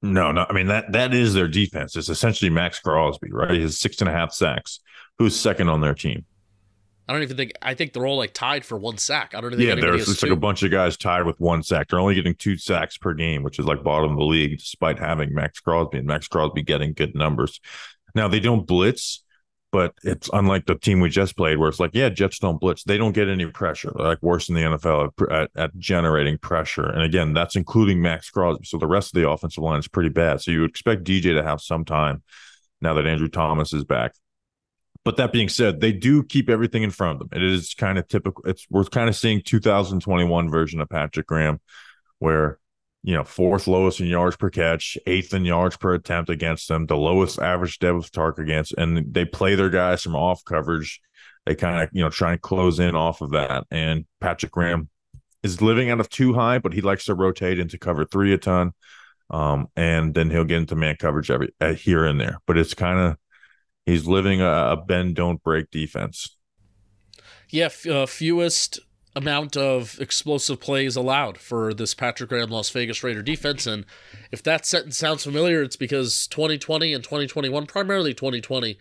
No, 0.00 0.32
no. 0.32 0.46
I 0.48 0.52
mean 0.52 0.68
that 0.68 0.92
that 0.92 1.12
is 1.12 1.34
their 1.34 1.48
defense. 1.48 1.96
It's 1.96 2.08
essentially 2.08 2.50
Maxx 2.50 2.78
Crosby, 2.78 3.32
right? 3.32 3.50
He 3.50 3.62
has 3.62 3.78
six 3.78 4.00
and 4.00 4.08
a 4.08 4.12
half 4.12 4.32
sacks. 4.32 4.80
Who's 5.18 5.38
second 5.38 5.68
on 5.68 5.80
their 5.80 5.94
team? 5.94 6.24
I 7.08 7.14
don't 7.14 7.22
even 7.22 7.36
think 7.38 7.52
I 7.62 7.72
think 7.72 7.94
they're 7.94 8.06
all 8.06 8.18
like 8.18 8.34
tied 8.34 8.66
for 8.66 8.76
one 8.76 8.98
sack. 8.98 9.34
I 9.34 9.40
don't 9.40 9.50
think 9.50 9.62
Yeah, 9.62 9.74
there's 9.76 10.08
it's 10.08 10.22
like 10.22 10.30
a 10.30 10.36
bunch 10.36 10.62
of 10.62 10.70
guys 10.70 10.98
tied 10.98 11.24
with 11.24 11.40
one 11.40 11.62
sack. 11.62 11.88
They're 11.88 11.98
only 11.98 12.14
getting 12.14 12.34
two 12.34 12.58
sacks 12.58 12.98
per 12.98 13.14
game, 13.14 13.42
which 13.42 13.58
is 13.58 13.64
like 13.64 13.82
bottom 13.82 14.12
of 14.12 14.18
the 14.18 14.24
league, 14.24 14.58
despite 14.58 14.98
having 14.98 15.32
Maxx 15.32 15.60
Crosby 15.60 15.98
and 15.98 16.06
Maxx 16.06 16.28
Crosby 16.28 16.62
getting 16.62 16.92
good 16.92 17.14
numbers. 17.14 17.60
Now 18.14 18.28
they 18.28 18.40
don't 18.40 18.66
blitz, 18.66 19.24
but 19.72 19.94
it's 20.02 20.28
unlike 20.34 20.66
the 20.66 20.74
team 20.74 21.00
we 21.00 21.08
just 21.08 21.34
played, 21.34 21.56
where 21.56 21.70
it's 21.70 21.80
like, 21.80 21.94
yeah, 21.94 22.10
Jets 22.10 22.40
don't 22.40 22.60
blitz. 22.60 22.84
They 22.84 22.98
don't 22.98 23.12
get 23.12 23.28
any 23.28 23.46
pressure. 23.46 23.90
They're 23.96 24.06
like 24.06 24.22
worse 24.22 24.50
in 24.50 24.54
the 24.54 24.62
NFL 24.62 25.10
at, 25.30 25.32
at, 25.32 25.50
at 25.56 25.78
generating 25.78 26.36
pressure. 26.36 26.90
And 26.90 27.02
again, 27.02 27.32
that's 27.32 27.56
including 27.56 28.02
Maxx 28.02 28.28
Crosby. 28.28 28.66
So 28.66 28.76
the 28.76 28.86
rest 28.86 29.16
of 29.16 29.22
the 29.22 29.30
offensive 29.30 29.64
line 29.64 29.78
is 29.78 29.88
pretty 29.88 30.10
bad. 30.10 30.42
So 30.42 30.50
you 30.50 30.60
would 30.60 30.70
expect 30.70 31.04
DJ 31.04 31.34
to 31.34 31.42
have 31.42 31.62
some 31.62 31.86
time 31.86 32.22
now 32.82 32.92
that 32.94 33.06
Andrew 33.06 33.28
Thomas 33.28 33.72
is 33.72 33.84
back. 33.84 34.12
But 35.04 35.16
that 35.16 35.32
being 35.32 35.48
said, 35.48 35.80
they 35.80 35.92
do 35.92 36.22
keep 36.22 36.50
everything 36.50 36.82
in 36.82 36.90
front 36.90 37.20
of 37.20 37.30
them. 37.30 37.40
It 37.40 37.42
is 37.42 37.74
kind 37.74 37.98
of 37.98 38.08
typical. 38.08 38.44
It's 38.44 38.66
we're 38.68 38.84
kind 38.84 39.08
of 39.08 39.16
seeing 39.16 39.42
2021 39.42 40.50
version 40.50 40.80
of 40.80 40.88
Patrick 40.88 41.26
Graham, 41.26 41.60
where 42.18 42.58
you 43.02 43.14
know 43.14 43.24
fourth 43.24 43.66
lowest 43.66 44.00
in 44.00 44.06
yards 44.06 44.36
per 44.36 44.50
catch, 44.50 44.98
eighth 45.06 45.32
in 45.32 45.44
yards 45.44 45.76
per 45.76 45.94
attempt 45.94 46.30
against 46.30 46.68
them, 46.68 46.86
the 46.86 46.96
lowest 46.96 47.38
average 47.38 47.78
depth 47.78 48.04
of 48.04 48.12
target 48.12 48.44
against, 48.44 48.72
and 48.74 49.14
they 49.14 49.24
play 49.24 49.54
their 49.54 49.70
guys 49.70 50.02
from 50.02 50.16
off 50.16 50.44
coverage. 50.44 51.00
They 51.46 51.54
kind 51.54 51.82
of 51.82 51.88
you 51.92 52.02
know 52.02 52.10
try 52.10 52.32
and 52.32 52.42
close 52.42 52.78
in 52.78 52.94
off 52.94 53.22
of 53.22 53.30
that. 53.30 53.64
And 53.70 54.04
Patrick 54.20 54.52
Graham 54.52 54.90
is 55.42 55.62
living 55.62 55.90
out 55.90 56.00
of 56.00 56.08
too 56.08 56.34
high, 56.34 56.58
but 56.58 56.72
he 56.72 56.80
likes 56.80 57.06
to 57.06 57.14
rotate 57.14 57.58
into 57.58 57.78
cover 57.78 58.04
three 58.04 58.32
a 58.34 58.38
ton. 58.38 58.72
Um, 59.30 59.68
and 59.76 60.14
then 60.14 60.30
he'll 60.30 60.44
get 60.44 60.58
into 60.58 60.74
man 60.74 60.96
coverage 60.96 61.30
every 61.30 61.54
uh, 61.60 61.74
here 61.74 62.04
and 62.04 62.20
there. 62.20 62.38
But 62.46 62.58
it's 62.58 62.74
kind 62.74 62.98
of 62.98 63.16
he's 63.88 64.06
living 64.06 64.40
a, 64.40 64.72
a 64.72 64.76
bend 64.76 65.16
don't 65.16 65.42
break 65.42 65.70
defense. 65.70 66.36
Yeah, 67.50 67.70
uh, 67.90 68.06
fewest 68.06 68.80
amount 69.16 69.56
of 69.56 69.98
explosive 70.00 70.60
plays 70.60 70.94
allowed 70.94 71.38
for 71.38 71.74
this 71.74 71.94
Patrick 71.94 72.28
Graham 72.28 72.50
Las 72.50 72.70
Vegas 72.70 73.02
Raider 73.02 73.22
defense. 73.22 73.66
And 73.66 73.84
if 74.30 74.42
that 74.42 74.66
sentence 74.66 74.98
sounds 74.98 75.24
familiar, 75.24 75.62
it's 75.62 75.76
because 75.76 76.26
2020 76.28 76.92
and 76.92 77.02
2021, 77.02 77.66
primarily 77.66 78.14
2020, 78.14 78.78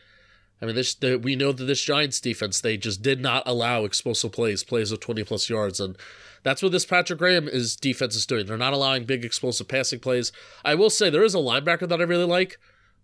I 0.61 0.65
mean, 0.65 0.75
this 0.75 0.95
the, 0.95 1.17
we 1.17 1.35
know 1.35 1.51
that 1.51 1.63
this 1.63 1.81
Giants 1.81 2.19
defense 2.19 2.61
they 2.61 2.77
just 2.77 3.01
did 3.01 3.21
not 3.21 3.43
allow 3.45 3.83
explosive 3.83 4.31
plays, 4.31 4.63
plays 4.63 4.91
of 4.91 4.99
20 4.99 5.23
plus 5.23 5.49
yards, 5.49 5.79
and 5.79 5.95
that's 6.43 6.61
what 6.63 6.71
this 6.71 6.85
Patrick 6.85 7.19
Graham 7.19 7.47
is 7.47 7.75
defense 7.75 8.15
is 8.15 8.25
doing. 8.25 8.45
They're 8.45 8.57
not 8.57 8.73
allowing 8.73 9.05
big 9.05 9.23
explosive 9.23 9.67
passing 9.67 9.99
plays. 9.99 10.31
I 10.65 10.75
will 10.75 10.89
say 10.89 11.09
there 11.09 11.23
is 11.23 11.35
a 11.35 11.39
linebacker 11.39 11.87
that 11.87 11.99
I 11.99 12.03
really 12.03 12.25
like, 12.25 12.59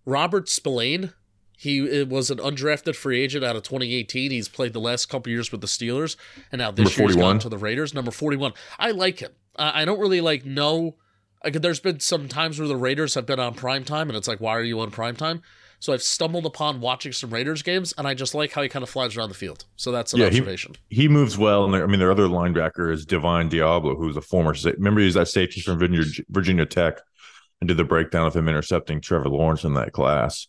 Robert 0.05 0.49
Spillane. 0.49 1.13
He 1.57 1.79
it 1.79 2.09
was 2.09 2.29
an 2.31 2.39
undrafted 2.39 2.95
free 2.95 3.21
agent 3.21 3.43
out 3.45 3.55
of 3.55 3.63
2018. 3.63 4.31
He's 4.31 4.47
played 4.49 4.73
the 4.73 4.79
last 4.79 5.05
couple 5.07 5.31
years 5.31 5.51
with 5.51 5.61
the 5.61 5.67
Steelers, 5.67 6.15
and 6.51 6.59
now 6.59 6.71
this 6.71 6.97
year's 6.97 7.13
41. 7.13 7.21
gone 7.21 7.39
to 7.39 7.49
the 7.49 7.57
Raiders. 7.57 7.93
Number 7.93 8.11
41. 8.11 8.53
I 8.79 8.91
like 8.91 9.19
him. 9.19 9.31
Uh, 9.55 9.71
I 9.73 9.85
don't 9.85 9.99
really 9.99 10.21
like 10.21 10.45
know. 10.45 10.95
Like, 11.43 11.53
there's 11.61 11.79
been 11.81 11.99
some 11.99 12.27
times 12.29 12.57
where 12.57 12.67
the 12.69 12.75
Raiders 12.77 13.15
have 13.15 13.25
been 13.25 13.39
on 13.39 13.53
prime 13.53 13.83
time, 13.83 14.09
and 14.09 14.17
it's 14.17 14.27
like, 14.29 14.39
why 14.39 14.51
are 14.51 14.63
you 14.63 14.79
on 14.79 14.91
prime 14.91 15.15
time? 15.15 15.41
So 15.79 15.91
I've 15.91 16.01
stumbled 16.01 16.45
upon 16.45 16.79
watching 16.79 17.11
some 17.11 17.29
Raiders 17.29 17.61
games, 17.61 17.93
and 17.97 18.07
I 18.07 18.13
just 18.13 18.33
like 18.33 18.53
how 18.53 18.61
he 18.61 18.69
kind 18.69 18.81
of 18.81 18.89
flies 18.89 19.17
around 19.17 19.27
the 19.27 19.35
field. 19.35 19.65
So 19.75 19.91
that's 19.91 20.13
an 20.13 20.19
Yeah, 20.21 20.29
he- 20.29 20.37
observation. 20.39 20.77
He 20.89 21.09
moves 21.09 21.37
well, 21.37 21.65
and 21.65 21.75
I 21.75 21.85
mean, 21.85 21.99
their 21.99 22.11
other 22.11 22.27
linebacker 22.27 22.89
is 22.91 23.05
Divine 23.05 23.49
Deablo, 23.49 23.97
who's 23.97 24.15
a 24.15 24.21
former. 24.21 24.55
Remember, 24.77 25.01
he 25.01 25.05
was 25.07 25.15
that 25.15 25.27
safety 25.27 25.59
from 25.59 25.77
Virginia, 25.79 26.05
Virginia 26.29 26.65
Tech, 26.65 26.99
and 27.59 27.67
did 27.67 27.75
the 27.75 27.83
breakdown 27.83 28.25
of 28.25 28.33
him 28.35 28.47
intercepting 28.47 29.01
Trevor 29.01 29.27
Lawrence 29.27 29.65
in 29.65 29.73
that 29.73 29.91
class. 29.91 30.47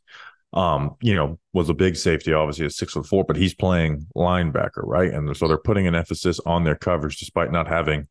Um, 0.54 0.94
you 1.00 1.14
know, 1.14 1.38
was 1.52 1.68
a 1.68 1.74
big 1.74 1.96
safety, 1.96 2.32
obviously 2.32 2.64
at 2.64 2.72
six 2.72 2.92
foot 2.92 3.06
four, 3.06 3.24
but 3.24 3.36
he's 3.36 3.54
playing 3.54 4.06
linebacker, 4.16 4.84
right? 4.84 5.12
And 5.12 5.36
so 5.36 5.48
they're 5.48 5.58
putting 5.58 5.88
an 5.88 5.96
emphasis 5.96 6.38
on 6.46 6.62
their 6.62 6.76
coverage, 6.76 7.18
despite 7.18 7.50
not 7.50 7.66
having 7.66 8.06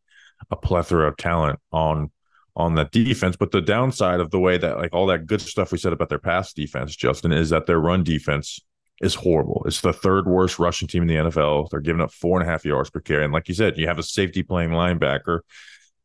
a 0.52 0.56
plethora 0.58 1.08
of 1.08 1.18
talent 1.18 1.60
on 1.72 2.12
on 2.56 2.76
that 2.76 2.92
defense. 2.92 3.36
But 3.36 3.52
the 3.52 3.62
downside 3.62 4.20
of 4.20 4.30
the 4.30 4.40
way 4.40 4.58
that 4.58 4.78
like 4.78 4.94
all 4.94 5.08
that 5.08 5.26
good 5.26 5.42
stuff 5.42 5.72
we 5.72 5.78
said 5.78 5.94
about 5.94 6.10
their 6.10 6.20
pass 6.20 6.54
defense, 6.54 6.96
Justin, 6.96 7.32
is 7.32 7.50
that 7.50 7.66
their 7.66 7.80
run 7.80 8.04
defense 8.04 8.60
is 9.02 9.16
horrible. 9.16 9.64
It's 9.66 9.82
the 9.82 9.94
third 9.94 10.28
worst 10.28 10.60
rushing 10.60 10.88
team 10.88 11.04
in 11.04 11.08
the 11.08 11.30
NFL. 11.30 11.70
They're 11.70 11.80
giving 11.80 12.02
up 12.02 12.12
four 12.12 12.40
and 12.40 12.48
a 12.48 12.52
half 12.52 12.66
yards 12.66 12.90
per 12.90 13.00
carry. 13.00 13.24
And 13.24 13.34
like 13.34 13.48
you 13.48 13.56
said, 13.56 13.78
you 13.78 13.88
have 13.88 14.00
a 14.00 14.04
safety 14.04 14.44
playing 14.44 14.70
linebacker. 14.70 15.40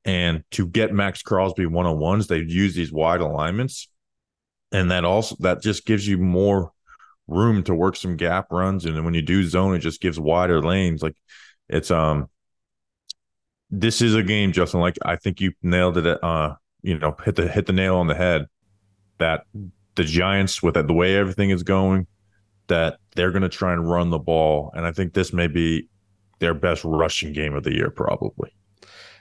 And 0.04 0.42
to 0.52 0.66
get 0.66 0.92
Maxx 0.92 1.23
Crosby 1.23 1.66
one 1.66 1.87
on 1.87 1.99
ones, 1.99 2.28
they 2.28 2.38
use 2.38 2.75
these 2.75 2.92
wide 2.92 3.21
alignments. 3.21 3.88
And 4.72 4.90
that 4.90 5.04
also 5.04 5.37
that 5.40 5.62
just 5.62 5.87
gives 5.87 6.06
you 6.06 6.18
more 6.18 6.72
room 7.26 7.62
to 7.64 7.75
work 7.75 7.96
some 7.96 8.16
gap 8.16 8.48
runs. 8.50 8.84
And 8.84 8.96
then 8.96 9.04
when 9.04 9.14
you 9.14 9.22
do 9.22 9.44
zone, 9.44 9.75
it 9.75 9.80
just 9.80 10.00
gives 10.00 10.18
wider 10.18 10.62
lanes. 10.62 11.02
Like 11.02 11.16
it's 11.68 11.90
um 11.90 12.28
this 13.70 14.00
is 14.00 14.14
a 14.14 14.22
game, 14.22 14.52
Justin. 14.52 14.80
Like 14.80 14.96
I 15.04 15.16
think 15.16 15.40
you 15.40 15.52
nailed 15.62 15.98
it. 15.98 16.06
At, 16.06 16.25
uh, 16.25 16.54
you 16.82 16.98
know, 16.98 17.16
hit 17.25 17.37
the 17.37 17.48
hit 17.48 17.66
the 17.66 17.72
nail 17.72 17.96
on 17.96 18.06
the 18.06 18.14
head. 18.14 18.46
That 19.18 19.44
the 19.94 20.04
Giants, 20.04 20.62
with 20.62 20.75
the 20.75 20.94
way 20.94 21.16
everything 21.16 21.50
is 21.50 21.64
going, 21.64 22.06
that 22.68 22.98
they're 23.16 23.32
going 23.32 23.42
to 23.42 23.48
try 23.48 23.72
and 23.72 23.90
run 23.90 24.10
the 24.10 24.18
ball, 24.18 24.70
and 24.75 24.87
I 24.87 24.92
think 24.92 25.12
this 25.12 25.32
may 25.32 25.48
be 25.48 25.88
their 26.38 26.54
best 26.54 26.84
rushing 26.84 27.32
game 27.32 27.54
of 27.54 27.64
the 27.64 27.75
year, 27.75 27.90
probably. 27.90 28.52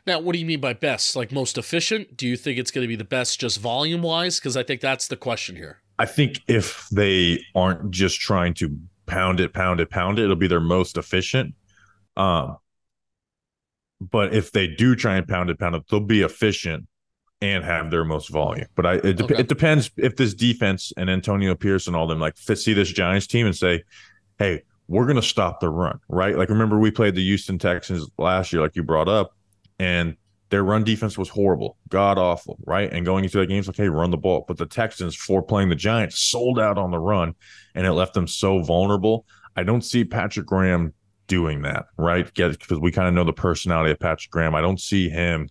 Now, 0.07 0.19
what 0.19 0.31
do 0.31 0.39
you 0.39 0.45
mean 0.45 0.61
by 0.61 0.71
best? 0.71 1.17
Like 1.17 1.33
most 1.33 1.57
efficient? 1.57 2.15
Do 2.15 2.25
you 2.25 2.37
think 2.37 2.57
it's 2.57 2.71
going 2.71 2.83
to 2.83 2.87
be 2.87 2.95
the 2.95 3.03
best 3.03 3.41
just 3.41 3.59
volume 3.59 4.01
wise? 4.01 4.39
Because 4.39 4.55
I 4.55 4.63
think 4.63 4.79
that's 4.79 5.09
the 5.09 5.17
question 5.17 5.57
here. 5.57 5.79
I 5.99 6.05
think 6.05 6.39
if 6.47 6.87
they 6.89 7.43
aren't 7.53 7.91
just 7.91 8.21
trying 8.21 8.53
to 8.55 8.79
pound 9.05 9.41
it, 9.41 9.53
pound 9.53 9.81
it, 9.81 9.89
pound 9.89 10.17
it, 10.17 10.23
it'll 10.23 10.37
be 10.37 10.47
their 10.47 10.61
most 10.61 10.97
efficient. 10.97 11.55
Um, 12.15 12.55
but 13.99 14.33
if 14.33 14.51
they 14.53 14.67
do 14.67 14.95
try 14.95 15.17
and 15.17 15.27
pound 15.27 15.49
it, 15.49 15.59
pound 15.59 15.75
it, 15.75 15.83
they'll 15.89 15.99
be 15.99 16.21
efficient 16.21 16.87
and 17.41 17.65
have 17.65 17.91
their 17.91 18.05
most 18.05 18.29
volume. 18.29 18.67
But 18.75 18.85
I, 18.85 18.93
it, 18.95 19.17
dep- 19.17 19.31
Okay. 19.31 19.39
it 19.41 19.47
depends 19.49 19.91
if 19.97 20.15
this 20.15 20.33
defense 20.33 20.93
and 20.95 21.09
Antonio 21.09 21.53
Pierce 21.53 21.87
and 21.87 21.95
all 21.95 22.07
them 22.07 22.19
like 22.19 22.37
fit, 22.37 22.59
see 22.59 22.73
this 22.73 22.89
Giants 22.91 23.27
team 23.27 23.45
and 23.45 23.55
say, 23.55 23.83
"Hey, 24.39 24.63
we're 24.87 25.05
going 25.05 25.17
to 25.17 25.21
stop 25.21 25.59
the 25.59 25.69
run." 25.69 25.99
Right? 26.09 26.37
Like 26.37 26.49
remember 26.49 26.79
we 26.79 26.91
played 26.91 27.15
the 27.15 27.23
Houston 27.23 27.59
Texans 27.59 28.07
last 28.17 28.53
year, 28.53 28.61
like 28.61 28.75
you 28.75 28.83
brought 28.83 29.09
up, 29.09 29.36
and 29.79 30.15
their 30.49 30.63
run 30.63 30.83
defense 30.83 31.17
was 31.17 31.29
horrible, 31.29 31.77
god 31.89 32.17
awful, 32.17 32.57
right? 32.65 32.91
And 32.91 33.05
going 33.05 33.25
into 33.25 33.37
the 33.37 33.45
games, 33.45 33.67
like, 33.67 33.75
hey, 33.75 33.89
run 33.89 34.11
the 34.11 34.17
ball. 34.17 34.45
But 34.47 34.57
the 34.57 34.65
Texans, 34.65 35.15
for 35.15 35.41
playing 35.41 35.69
the 35.69 35.75
Giants, 35.75 36.19
sold 36.19 36.59
out 36.59 36.77
on 36.77 36.91
the 36.91 36.99
run, 36.99 37.35
and 37.75 37.85
it 37.85 37.91
left 37.91 38.13
them 38.13 38.27
so 38.27 38.61
vulnerable. 38.61 39.25
I 39.55 39.63
don't 39.63 39.83
see 39.83 40.05
Patrick 40.05 40.45
Graham 40.45 40.93
doing 41.27 41.63
that, 41.63 41.87
right? 41.97 42.25
Because 42.25 42.57
we 42.79 42.91
kind 42.91 43.07
of 43.07 43.13
know 43.13 43.25
the 43.25 43.33
personality 43.33 43.91
of 43.91 43.99
Patrick 43.99 44.31
Graham. 44.31 44.55
I 44.55 44.61
don't 44.61 44.79
see 44.79 45.09
him 45.09 45.49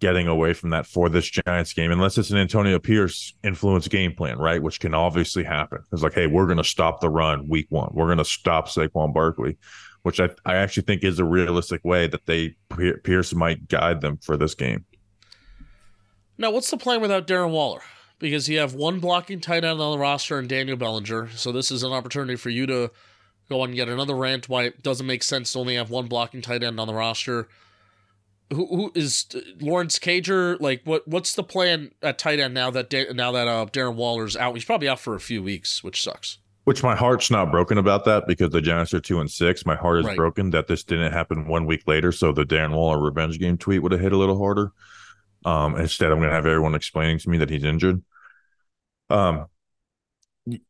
getting 0.00 0.28
away 0.28 0.52
from 0.52 0.70
that 0.70 0.86
for 0.86 1.08
this 1.08 1.28
Giants 1.28 1.72
game, 1.72 1.90
unless 1.90 2.18
it's 2.18 2.30
an 2.30 2.36
Antonio 2.36 2.78
Pierce 2.78 3.34
influence 3.42 3.88
game 3.88 4.14
plan, 4.14 4.38
right? 4.38 4.62
Which 4.62 4.78
can 4.78 4.94
obviously 4.94 5.42
happen. 5.42 5.78
It's 5.92 6.02
like, 6.02 6.14
hey, 6.14 6.26
we're 6.26 6.46
going 6.46 6.58
to 6.58 6.64
stop 6.64 7.00
the 7.00 7.08
run 7.08 7.48
week 7.48 7.66
one. 7.70 7.90
We're 7.92 8.06
going 8.06 8.18
to 8.18 8.24
stop 8.24 8.68
Saquon 8.68 9.14
Barkley, 9.14 9.56
which 10.04 10.20
I, 10.20 10.28
I 10.44 10.56
actually 10.56 10.82
think 10.82 11.02
is 11.02 11.18
a 11.18 11.24
realistic 11.24 11.82
way 11.82 12.06
that 12.06 12.26
they 12.26 12.54
Pierce 13.02 13.34
might 13.34 13.68
guide 13.68 14.02
them 14.02 14.18
for 14.18 14.36
this 14.36 14.54
game. 14.54 14.84
Now, 16.36 16.50
what's 16.50 16.70
the 16.70 16.76
plan 16.76 17.00
without 17.00 17.26
Darren 17.26 17.50
Waller? 17.50 17.80
Because 18.18 18.46
you 18.46 18.58
have 18.58 18.74
one 18.74 19.00
blocking 19.00 19.40
tight 19.40 19.64
end 19.64 19.80
on 19.80 19.92
the 19.92 19.98
roster 19.98 20.38
and 20.38 20.46
Daniel 20.46 20.76
Bellinger. 20.76 21.30
So 21.30 21.52
this 21.52 21.70
is 21.70 21.82
an 21.82 21.92
opportunity 21.92 22.36
for 22.36 22.50
you 22.50 22.66
to 22.66 22.90
go 23.48 23.62
on 23.62 23.70
and 23.70 23.76
get 23.76 23.88
another 23.88 24.14
rant 24.14 24.46
why 24.48 24.64
it 24.64 24.82
doesn't 24.82 25.06
make 25.06 25.22
sense 25.22 25.52
to 25.52 25.58
only 25.58 25.76
have 25.76 25.90
one 25.90 26.06
blocking 26.06 26.42
tight 26.42 26.62
end 26.62 26.78
on 26.78 26.86
the 26.86 26.94
roster. 26.94 27.48
Who, 28.52 28.66
who 28.66 28.92
is 28.94 29.26
Lawrence 29.58 29.98
Cager? 29.98 30.60
Like, 30.60 30.82
what 30.84 31.08
what's 31.08 31.34
the 31.34 31.42
plan 31.42 31.92
at 32.02 32.18
tight 32.18 32.40
end 32.40 32.52
now 32.52 32.70
that 32.70 32.90
Da- 32.90 33.10
now 33.12 33.32
that 33.32 33.48
uh, 33.48 33.66
Darren 33.72 33.94
Waller's 33.94 34.36
out? 34.36 34.54
He's 34.54 34.66
probably 34.66 34.88
out 34.88 35.00
for 35.00 35.14
a 35.14 35.20
few 35.20 35.42
weeks, 35.42 35.82
which 35.82 36.02
sucks. 36.02 36.38
Which 36.64 36.82
my 36.82 36.96
heart's 36.96 37.30
not 37.30 37.50
broken 37.50 37.76
about 37.76 38.06
that 38.06 38.26
because 38.26 38.50
the 38.50 38.62
Giants 38.62 38.94
are 38.94 39.00
two 39.00 39.20
and 39.20 39.30
six. 39.30 39.66
My 39.66 39.76
heart 39.76 39.98
is 39.98 40.06
Right. 40.06 40.16
broken 40.16 40.50
that 40.50 40.66
this 40.66 40.82
didn't 40.82 41.12
happen 41.12 41.46
one 41.46 41.66
week 41.66 41.82
later. 41.86 42.10
So 42.10 42.32
the 42.32 42.44
Darren 42.44 42.74
Waller 42.74 42.98
revenge 42.98 43.38
game 43.38 43.58
tweet 43.58 43.82
would 43.82 43.92
have 43.92 44.00
hit 44.00 44.12
a 44.12 44.16
little 44.16 44.38
harder. 44.38 44.72
Um, 45.44 45.76
instead, 45.76 46.10
I'm 46.10 46.18
going 46.18 46.30
to 46.30 46.34
have 46.34 46.46
everyone 46.46 46.74
explaining 46.74 47.18
to 47.18 47.28
me 47.28 47.38
that 47.38 47.50
he's 47.50 47.64
injured. 47.64 48.02
Um, 49.10 49.46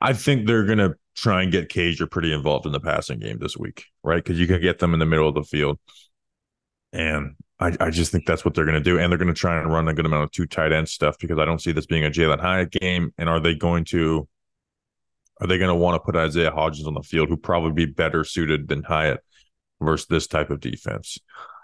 I 0.00 0.14
think 0.14 0.46
they're 0.46 0.64
going 0.64 0.78
to 0.78 0.94
try 1.14 1.42
and 1.42 1.52
get 1.52 1.68
Cager 1.68 2.10
pretty 2.10 2.32
involved 2.32 2.64
in 2.64 2.72
the 2.72 2.80
passing 2.80 3.18
game 3.18 3.38
this 3.38 3.56
week, 3.56 3.84
right? 4.02 4.22
Because 4.22 4.40
you 4.40 4.46
can 4.46 4.62
get 4.62 4.78
them 4.78 4.94
in 4.94 5.00
the 5.00 5.04
middle 5.04 5.28
of 5.28 5.34
the 5.34 5.42
field, 5.42 5.78
and 6.94 7.34
I, 7.58 7.76
I 7.78 7.90
just 7.90 8.10
think 8.10 8.24
that's 8.24 8.44
what 8.44 8.54
they're 8.54 8.64
going 8.64 8.74
to 8.76 8.80
do. 8.80 8.98
And 8.98 9.12
they're 9.12 9.18
going 9.18 9.28
to 9.28 9.34
try 9.34 9.60
and 9.60 9.70
run 9.70 9.88
a 9.88 9.92
good 9.94 10.06
amount 10.06 10.24
of 10.24 10.30
two 10.30 10.46
tight 10.46 10.72
end 10.72 10.88
stuff 10.88 11.18
because 11.18 11.38
I 11.38 11.44
don't 11.44 11.60
see 11.60 11.72
this 11.72 11.84
being 11.84 12.06
a 12.06 12.10
Jalin 12.10 12.40
Hyatt 12.40 12.70
game. 12.70 13.12
And 13.18 13.28
are 13.28 13.40
they 13.40 13.54
going 13.54 13.84
to? 13.86 14.26
Are 15.40 15.46
they 15.46 15.58
going 15.58 15.68
to 15.68 15.74
want 15.74 15.94
to 15.94 16.04
put 16.04 16.16
Isaiah 16.16 16.50
Hodgins 16.50 16.86
on 16.86 16.94
the 16.94 17.02
field, 17.02 17.28
who 17.28 17.36
probably 17.36 17.72
be 17.72 17.90
better 17.90 18.24
suited 18.24 18.68
than 18.68 18.82
Hyatt 18.82 19.20
versus 19.80 20.06
this 20.06 20.26
type 20.26 20.50
of 20.50 20.60
defense? 20.60 21.18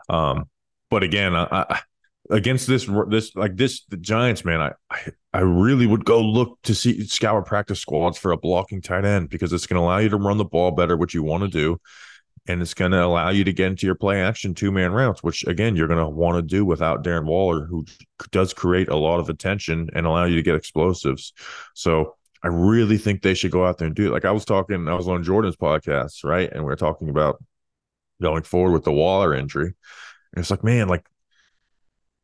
Um, 0.08 0.48
but 0.90 1.02
again, 1.02 1.34
I, 1.34 1.46
I, 1.50 1.80
against 2.30 2.66
this 2.66 2.88
this 3.08 3.34
like 3.34 3.56
this 3.56 3.84
the 3.88 3.96
Giants, 3.96 4.44
man, 4.44 4.60
I, 4.60 4.72
I 4.90 5.10
I 5.32 5.40
really 5.40 5.86
would 5.86 6.04
go 6.04 6.22
look 6.22 6.58
to 6.62 6.74
see 6.74 7.04
scour 7.06 7.42
practice 7.42 7.80
squads 7.80 8.18
for 8.18 8.32
a 8.32 8.36
blocking 8.36 8.80
tight 8.80 9.04
end 9.04 9.28
because 9.28 9.52
it's 9.52 9.66
going 9.66 9.80
to 9.80 9.84
allow 9.84 9.98
you 9.98 10.08
to 10.08 10.16
run 10.16 10.38
the 10.38 10.44
ball 10.44 10.70
better, 10.70 10.96
which 10.96 11.14
you 11.14 11.22
want 11.22 11.42
to 11.42 11.48
do, 11.48 11.78
and 12.46 12.62
it's 12.62 12.74
going 12.74 12.92
to 12.92 13.04
allow 13.04 13.30
you 13.30 13.44
to 13.44 13.52
get 13.52 13.66
into 13.66 13.86
your 13.86 13.94
play 13.94 14.22
action 14.22 14.54
two 14.54 14.72
man 14.72 14.92
routes, 14.92 15.22
which 15.22 15.44
again 15.46 15.76
you're 15.76 15.88
going 15.88 16.00
to 16.00 16.08
want 16.08 16.36
to 16.36 16.42
do 16.42 16.64
without 16.64 17.04
Darren 17.04 17.26
Waller, 17.26 17.66
who 17.66 17.84
does 18.30 18.54
create 18.54 18.88
a 18.88 18.96
lot 18.96 19.20
of 19.20 19.28
attention 19.28 19.90
and 19.94 20.06
allow 20.06 20.24
you 20.24 20.36
to 20.36 20.42
get 20.42 20.54
explosives. 20.54 21.32
So 21.74 22.16
I 22.42 22.48
really 22.48 22.98
think 22.98 23.22
they 23.22 23.34
should 23.34 23.50
go 23.50 23.66
out 23.66 23.78
there 23.78 23.86
and 23.86 23.96
do 23.96 24.06
it. 24.06 24.12
Like 24.12 24.24
I 24.24 24.32
was 24.32 24.44
talking, 24.44 24.88
I 24.88 24.94
was 24.94 25.08
on 25.08 25.24
Jordan's 25.24 25.56
podcast, 25.56 26.24
right, 26.24 26.50
and 26.52 26.64
we 26.64 26.72
are 26.72 26.76
talking 26.76 27.08
about 27.08 27.42
going 28.20 28.42
forward 28.42 28.72
with 28.72 28.84
the 28.84 28.92
Waller 28.92 29.34
injury. 29.34 29.74
And 30.32 30.42
it's 30.42 30.50
like, 30.50 30.64
man, 30.64 30.88
like 30.88 31.06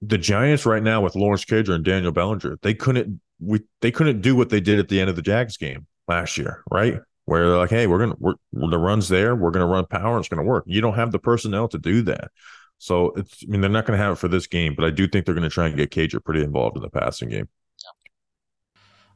the 0.00 0.18
Giants 0.18 0.66
right 0.66 0.82
now 0.82 1.00
with 1.00 1.14
Lawrence 1.14 1.44
Cager 1.44 1.74
and 1.74 1.84
Daniel 1.84 2.12
Bellinger, 2.12 2.58
they 2.62 2.74
couldn't 2.74 3.20
we 3.40 3.60
they 3.80 3.90
couldn't 3.90 4.20
do 4.20 4.36
what 4.36 4.50
they 4.50 4.60
did 4.60 4.78
at 4.78 4.88
the 4.88 5.00
end 5.00 5.10
of 5.10 5.16
the 5.16 5.22
Jags 5.22 5.56
game 5.56 5.86
last 6.08 6.38
year, 6.38 6.62
right? 6.70 6.98
Where 7.24 7.48
they're 7.48 7.58
like, 7.58 7.70
hey, 7.70 7.86
we're 7.86 7.98
gonna 7.98 8.16
we're 8.18 8.34
the 8.52 8.78
run's 8.78 9.08
there, 9.08 9.34
we're 9.34 9.50
gonna 9.50 9.66
run 9.66 9.86
power, 9.86 10.18
it's 10.18 10.28
gonna 10.28 10.42
work. 10.42 10.64
You 10.66 10.80
don't 10.80 10.94
have 10.94 11.12
the 11.12 11.18
personnel 11.18 11.68
to 11.68 11.78
do 11.78 12.02
that. 12.02 12.30
So 12.78 13.12
it's 13.16 13.42
I 13.44 13.50
mean 13.50 13.60
they're 13.60 13.70
not 13.70 13.86
gonna 13.86 13.98
have 13.98 14.12
it 14.12 14.18
for 14.18 14.28
this 14.28 14.46
game, 14.46 14.74
but 14.74 14.84
I 14.84 14.90
do 14.90 15.06
think 15.06 15.24
they're 15.24 15.34
gonna 15.34 15.48
try 15.50 15.66
and 15.66 15.76
get 15.76 15.90
Cager 15.90 16.22
pretty 16.22 16.42
involved 16.42 16.76
in 16.76 16.82
the 16.82 16.90
passing 16.90 17.28
game. 17.28 17.48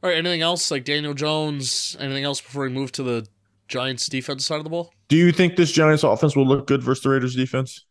All 0.03 0.09
right, 0.09 0.17
anything 0.17 0.41
else 0.41 0.69
like 0.69 0.85
Daniel 0.85 1.13
Jones? 1.13 1.95
Anything 1.99 2.23
else 2.23 2.39
before 2.39 2.63
we 2.63 2.69
move 2.69 2.91
to 2.93 3.03
the 3.03 3.27
Giants 3.67 4.07
defense 4.07 4.45
side 4.45 4.57
of 4.57 4.63
the 4.63 4.69
ball? 4.69 4.93
Do 5.07 5.17
you 5.17 5.31
think 5.31 5.55
this 5.55 5.71
Giants 5.71 6.03
offense 6.03 6.35
will 6.35 6.47
look 6.47 6.67
good 6.67 6.83
versus 6.83 7.03
the 7.03 7.09
Raiders 7.09 7.35
defense? 7.35 7.85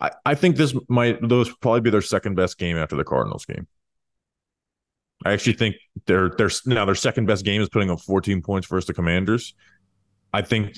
I, 0.00 0.10
I 0.24 0.34
think 0.34 0.56
this 0.56 0.74
might 0.88 1.26
those 1.26 1.54
probably 1.56 1.80
be 1.80 1.90
their 1.90 2.02
second 2.02 2.34
best 2.34 2.58
game 2.58 2.76
after 2.76 2.96
the 2.96 3.04
Cardinals 3.04 3.44
game. 3.44 3.66
I 5.24 5.32
actually 5.32 5.54
think 5.54 5.76
their 6.06 6.30
their 6.30 6.50
now 6.66 6.84
their 6.84 6.94
second 6.94 7.26
best 7.26 7.44
game 7.44 7.62
is 7.62 7.68
putting 7.68 7.90
up 7.90 8.00
14 8.00 8.42
points 8.42 8.66
versus 8.66 8.86
the 8.86 8.94
Commanders. 8.94 9.54
I 10.32 10.42
think 10.42 10.76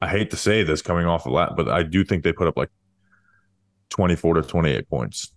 I 0.00 0.08
hate 0.08 0.30
to 0.30 0.36
say 0.36 0.62
this 0.62 0.82
coming 0.82 1.06
off 1.06 1.26
a 1.26 1.30
lot, 1.30 1.56
but 1.56 1.68
I 1.68 1.82
do 1.82 2.04
think 2.04 2.22
they 2.22 2.32
put 2.32 2.46
up 2.46 2.56
like 2.56 2.70
24 3.90 4.34
to 4.34 4.42
28 4.42 4.88
points. 4.88 5.32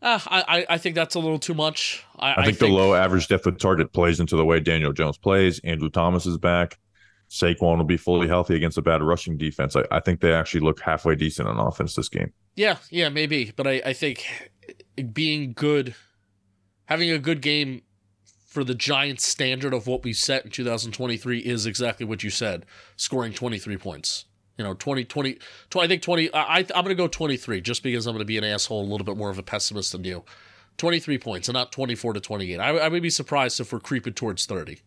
Uh, 0.00 0.20
I, 0.26 0.44
I 0.48 0.66
I 0.74 0.78
think 0.78 0.94
that's 0.94 1.14
a 1.14 1.18
little 1.18 1.38
too 1.38 1.54
much. 1.54 2.04
I, 2.18 2.42
I 2.42 2.44
think, 2.44 2.58
the 2.58 2.68
low 2.68 2.94
average 2.94 3.28
depth 3.28 3.46
of 3.46 3.58
target 3.58 3.92
plays 3.92 4.20
into 4.20 4.36
the 4.36 4.44
way 4.44 4.60
Daniel 4.60 4.92
Jones 4.92 5.18
plays. 5.18 5.60
Andrew 5.64 5.90
Thomas 5.90 6.24
is 6.26 6.38
back. 6.38 6.78
Saquon 7.28 7.76
will 7.76 7.84
be 7.84 7.96
fully 7.96 8.26
healthy 8.26 8.56
against 8.56 8.78
a 8.78 8.82
bad 8.82 9.02
rushing 9.02 9.36
defense. 9.36 9.76
I, 9.76 9.84
I 9.90 10.00
think 10.00 10.20
they 10.20 10.32
actually 10.32 10.60
look 10.60 10.80
halfway 10.80 11.14
decent 11.14 11.48
on 11.48 11.58
offense 11.58 11.94
this 11.94 12.08
game. 12.08 12.32
Yeah, 12.56 12.78
yeah, 12.90 13.08
maybe. 13.08 13.52
But 13.54 13.66
I, 13.66 13.82
I 13.84 13.92
think 13.92 14.24
being 15.12 15.52
good, 15.52 15.94
having 16.86 17.10
a 17.10 17.18
good 17.18 17.42
game 17.42 17.82
for 18.46 18.64
the 18.64 18.74
Giants 18.74 19.26
standard 19.26 19.74
of 19.74 19.86
what 19.86 20.04
we 20.04 20.12
set 20.12 20.44
in 20.44 20.50
2023 20.50 21.40
is 21.40 21.66
exactly 21.66 22.06
what 22.06 22.22
you 22.22 22.30
said, 22.30 22.64
scoring 22.96 23.32
23 23.34 23.76
points. 23.76 24.24
You 24.58 24.64
know, 24.64 24.74
20, 24.74 25.04
20, 25.04 25.38
20 25.70 25.84
I 25.84 25.88
think 25.88 26.02
20, 26.02 26.34
I, 26.34 26.58
I'm 26.58 26.64
going 26.66 26.86
to 26.88 26.94
go 26.94 27.06
23 27.08 27.60
just 27.60 27.82
because 27.82 28.06
I'm 28.06 28.12
going 28.12 28.20
to 28.20 28.26
be 28.26 28.38
an 28.38 28.44
asshole, 28.44 28.82
a 28.82 28.88
little 28.90 29.04
bit 29.04 29.16
more 29.16 29.30
of 29.30 29.38
a 29.38 29.42
pessimist 29.42 29.92
than 29.92 30.04
you. 30.04 30.24
23 30.78 31.18
points 31.18 31.48
and 31.48 31.54
not 31.54 31.72
24 31.72 32.14
to 32.14 32.20
28. 32.20 32.58
I, 32.58 32.68
I 32.70 32.88
would 32.88 33.02
be 33.02 33.10
surprised 33.10 33.60
if 33.60 33.72
we're 33.72 33.80
creeping 33.80 34.14
towards 34.14 34.46
30. 34.46 34.80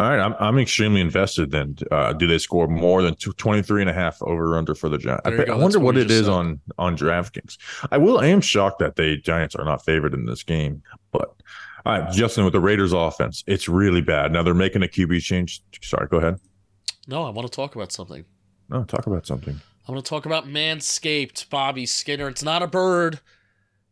All 0.00 0.08
right, 0.08 0.18
I'm, 0.18 0.34
I'm 0.40 0.58
extremely 0.58 1.00
invested 1.00 1.52
then. 1.52 1.76
Uh, 1.92 2.12
do 2.12 2.26
they 2.26 2.38
score 2.38 2.66
more 2.66 3.02
than 3.02 3.14
two, 3.14 3.32
23 3.32 3.82
and 3.82 3.90
a 3.90 3.92
half 3.92 4.20
over 4.22 4.58
under 4.58 4.74
for 4.74 4.88
the 4.88 4.98
Giants? 4.98 5.22
I, 5.24 5.30
There 5.30 5.38
you 5.38 5.46
bet- 5.46 5.46
go. 5.48 5.54
I 5.54 5.62
wonder 5.62 5.78
what 5.78 5.94
what 5.94 5.96
it 5.96 6.10
is 6.10 6.26
said. 6.26 6.32
on 6.32 6.60
on 6.78 6.96
DraftKings. 6.96 7.58
I 7.92 7.98
will 7.98 8.18
I 8.18 8.26
am 8.26 8.40
shocked 8.40 8.80
that 8.80 8.96
the 8.96 9.18
Giants 9.18 9.54
are 9.54 9.64
not 9.64 9.84
favored 9.84 10.12
in 10.12 10.24
this 10.26 10.42
game. 10.42 10.82
But 11.12 11.36
all 11.86 12.00
right, 12.00 12.12
Justin, 12.12 12.42
with 12.42 12.54
the 12.54 12.60
Raiders 12.60 12.92
offense, 12.92 13.44
it's 13.46 13.68
really 13.68 14.00
bad. 14.00 14.32
Now 14.32 14.42
they're 14.42 14.52
making 14.52 14.82
a 14.82 14.88
QB 14.88 15.20
change. 15.22 15.62
Sorry, 15.80 16.08
go 16.08 16.16
ahead. 16.16 16.40
No, 17.06 17.22
I 17.22 17.30
want 17.30 17.46
to 17.46 17.54
talk 17.54 17.76
about 17.76 17.92
something. 17.92 18.24
No, 18.68 18.84
talk 18.84 19.06
about 19.06 19.26
something. 19.26 19.60
I'm 19.86 19.94
going 19.94 20.02
to 20.02 20.08
talk 20.08 20.24
about 20.24 20.46
Manscaped, 20.46 21.50
Bobby 21.50 21.84
Skinner. 21.84 22.28
It's 22.28 22.42
not 22.42 22.62
a 22.62 22.66
bird. 22.66 23.20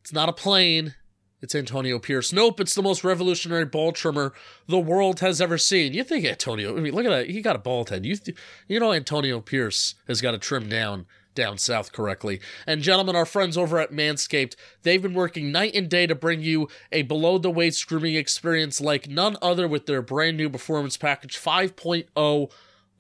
It's 0.00 0.12
not 0.12 0.28
a 0.28 0.32
plane. 0.32 0.94
It's 1.42 1.54
Antonio 1.54 1.98
Pierce. 1.98 2.32
Nope, 2.32 2.60
it's 2.60 2.74
the 2.74 2.82
most 2.82 3.02
revolutionary 3.02 3.64
ball 3.64 3.92
trimmer 3.92 4.32
the 4.68 4.78
world 4.78 5.20
has 5.20 5.40
ever 5.40 5.58
seen. 5.58 5.92
You 5.92 6.04
think 6.04 6.24
Antonio? 6.24 6.76
I 6.76 6.80
mean, 6.80 6.94
look 6.94 7.04
at 7.04 7.10
that. 7.10 7.30
He 7.30 7.42
got 7.42 7.56
a 7.56 7.58
bald 7.58 7.90
head. 7.90 8.06
You, 8.06 8.16
th- 8.16 8.36
you 8.68 8.78
know, 8.78 8.92
Antonio 8.92 9.40
Pierce 9.40 9.96
has 10.06 10.20
got 10.20 10.30
to 10.30 10.38
trim 10.38 10.68
down 10.68 11.06
down 11.34 11.58
south 11.58 11.92
correctly. 11.92 12.40
And 12.66 12.82
gentlemen, 12.82 13.16
our 13.16 13.24
friends 13.24 13.56
over 13.56 13.78
at 13.78 13.90
Manscaped, 13.90 14.54
they've 14.82 15.00
been 15.00 15.14
working 15.14 15.50
night 15.50 15.74
and 15.74 15.88
day 15.88 16.06
to 16.06 16.14
bring 16.14 16.42
you 16.42 16.68
a 16.92 17.02
below 17.02 17.38
the 17.38 17.50
waist 17.50 17.86
grooming 17.86 18.14
experience 18.14 18.80
like 18.80 19.08
none 19.08 19.36
other 19.40 19.66
with 19.66 19.86
their 19.86 20.02
brand 20.02 20.36
new 20.36 20.50
performance 20.50 20.96
package 20.98 21.38
5.0 21.38 22.50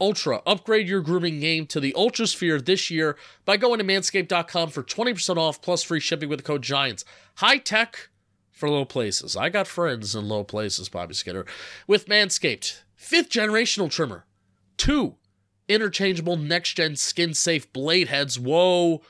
Ultra. 0.02 0.42
Upgrade 0.44 0.88
your 0.88 1.00
grooming 1.00 1.38
game 1.38 1.64
to 1.68 1.78
the 1.78 1.94
Ultra 1.94 2.26
Sphere 2.26 2.60
this 2.60 2.90
year 2.90 3.16
by 3.44 3.56
going 3.56 3.78
to 3.78 3.84
manscaped.com 3.84 4.70
for 4.70 4.82
20% 4.82 5.36
off 5.36 5.62
plus 5.62 5.84
free 5.84 6.00
shipping 6.00 6.28
with 6.28 6.40
the 6.40 6.44
code 6.44 6.62
GIANTS. 6.62 7.04
High 7.36 7.58
tech 7.58 8.08
for 8.50 8.68
low 8.68 8.84
places. 8.84 9.36
I 9.36 9.48
got 9.48 9.68
friends 9.68 10.16
in 10.16 10.28
low 10.28 10.42
places, 10.42 10.88
Bobby 10.88 11.14
Skinner. 11.14 11.46
With 11.86 12.06
Manscaped, 12.06 12.80
fifth 12.96 13.28
generational 13.28 13.88
trimmer, 13.88 14.26
two 14.76 15.14
interchangeable 15.68 16.36
next 16.36 16.74
gen 16.74 16.96
skin 16.96 17.32
safe 17.32 17.72
blade 17.72 18.08
heads. 18.08 18.40
Whoa. 18.40 19.02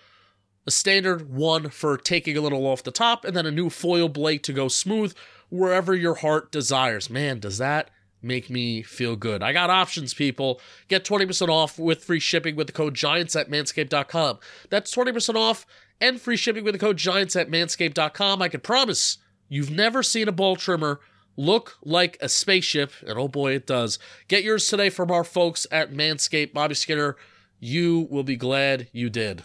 A 0.67 0.71
standard 0.71 1.33
one 1.33 1.71
for 1.71 1.97
taking 1.97 2.37
a 2.37 2.43
little 2.43 2.67
off 2.67 2.83
the 2.83 2.91
top, 2.91 3.25
and 3.25 3.35
then 3.35 3.47
a 3.47 3.51
new 3.51 3.71
foil 3.71 4.11
blade 4.11 4.45
to 4.45 4.53
go 4.53 4.69
smooth 4.69 5.15
wherever 5.49 5.95
your 5.95 6.17
heart 6.17 6.53
desires. 6.53 7.09
Man, 7.09 7.41
does 7.41 7.57
that 7.57 7.91
make 8.23 8.51
me 8.51 8.83
feel 8.83 9.17
good. 9.17 9.43
I 9.43 9.53
got 9.53 9.71
options, 9.71 10.15
people. 10.15 10.61
Get 10.89 11.05
20% 11.05 11.49
off 11.49 11.79
with 11.79 12.05
free 12.05 12.21
shipping 12.21 12.57
with 12.57 12.67
the 12.69 12.73
code 12.73 12.95
GIANTS 12.95 13.37
at 13.37 13.51
manscaped.com. 13.51 14.39
That's 14.71 14.95
20% 14.95 15.35
off 15.35 15.67
and 16.01 16.21
free 16.21 16.37
shipping 16.37 16.65
with 16.65 16.75
the 16.75 16.79
code 16.79 16.99
GIANTS 16.99 17.37
at 17.37 17.51
manscaped.com. 17.51 18.43
I 18.43 18.49
can 18.49 18.61
promise 18.61 19.19
you've 19.49 19.71
never 19.71 20.03
seen 20.03 20.29
a 20.29 20.33
ball 20.33 20.57
trimmer 20.57 21.01
look 21.37 21.77
like 21.83 22.19
a 22.21 22.29
spaceship, 22.29 22.93
and 23.07 23.19
oh 23.19 23.29
boy, 23.29 23.55
it 23.55 23.67
does. 23.67 23.99
Get 24.29 24.45
yours 24.45 24.67
today 24.67 24.91
from 24.91 25.11
our 25.11 25.25
folks 25.25 25.67
at 25.71 25.93
Manscaped. 25.93 26.53
Bobby 26.53 26.75
Skinner, 26.75 27.17
you 27.59 28.07
will 28.11 28.23
be 28.23 28.37
glad 28.37 28.89
you 28.93 29.09
did. 29.09 29.43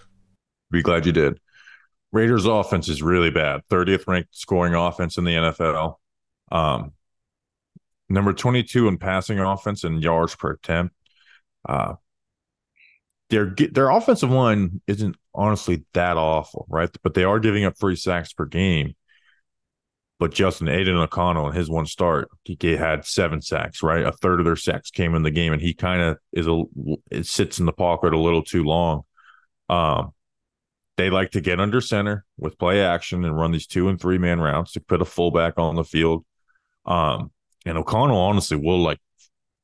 Be 0.71 0.81
glad 0.81 1.05
you 1.05 1.11
did. 1.11 1.39
Raiders 2.11 2.45
offense 2.45 2.89
is 2.89 3.01
really 3.01 3.29
bad. 3.29 3.61
30th 3.69 4.07
ranked 4.07 4.35
scoring 4.35 4.73
offense 4.73 5.17
in 5.17 5.23
the 5.23 5.33
NFL. 5.33 5.95
Um, 6.51 6.93
number 8.09 8.33
22 8.33 8.87
in 8.87 8.97
passing 8.97 9.39
offense 9.39 9.83
and 9.83 10.01
yards 10.01 10.35
per 10.35 10.51
attempt. 10.51 10.95
Uh, 11.67 11.95
their 13.29 13.53
their 13.71 13.89
offensive 13.89 14.31
line 14.31 14.81
isn't 14.87 15.15
honestly 15.33 15.83
that 15.93 16.17
awful, 16.17 16.65
right? 16.69 16.89
But 17.03 17.13
they 17.13 17.23
are 17.23 17.39
giving 17.39 17.65
up 17.65 17.77
three 17.77 17.95
sacks 17.95 18.33
per 18.33 18.45
game. 18.45 18.95
But 20.19 20.33
Justin 20.33 20.67
Aidan 20.67 20.95
O'Connell 20.95 21.49
in 21.49 21.55
his 21.55 21.69
one 21.69 21.85
start, 21.85 22.29
he 22.43 22.57
had 22.75 23.05
seven 23.05 23.39
sacks, 23.41 23.83
right? 23.83 24.03
A 24.03 24.11
third 24.11 24.39
of 24.39 24.45
their 24.45 24.55
sacks 24.55 24.89
came 24.89 25.13
in 25.13 25.21
the 25.21 25.29
game, 25.29 25.53
and 25.53 25.61
he 25.61 25.73
kind 25.75 26.01
of 26.01 26.17
is 26.31 26.47
a 26.47 26.63
it 27.11 27.27
sits 27.27 27.59
in 27.59 27.65
the 27.65 27.73
pocket 27.73 28.13
a 28.13 28.19
little 28.19 28.43
too 28.43 28.63
long. 28.63 29.03
Um, 29.69 30.13
they 30.95 31.11
like 31.11 31.31
to 31.31 31.41
get 31.41 31.59
under 31.59 31.81
center 31.81 32.25
with 32.37 32.57
play 32.57 32.81
action 32.81 33.23
and 33.23 33.37
run 33.37 33.51
these 33.51 33.67
two 33.67 33.89
and 33.89 34.01
three 34.01 34.17
man 34.17 34.39
routes 34.39 34.71
to 34.71 34.79
put 34.79 35.01
a 35.01 35.05
fullback 35.05 35.59
on 35.59 35.75
the 35.75 35.83
field. 35.83 36.25
Um, 36.85 37.31
and 37.67 37.77
O'Connell 37.77 38.17
honestly 38.17 38.57
will 38.57 38.81
like 38.81 38.99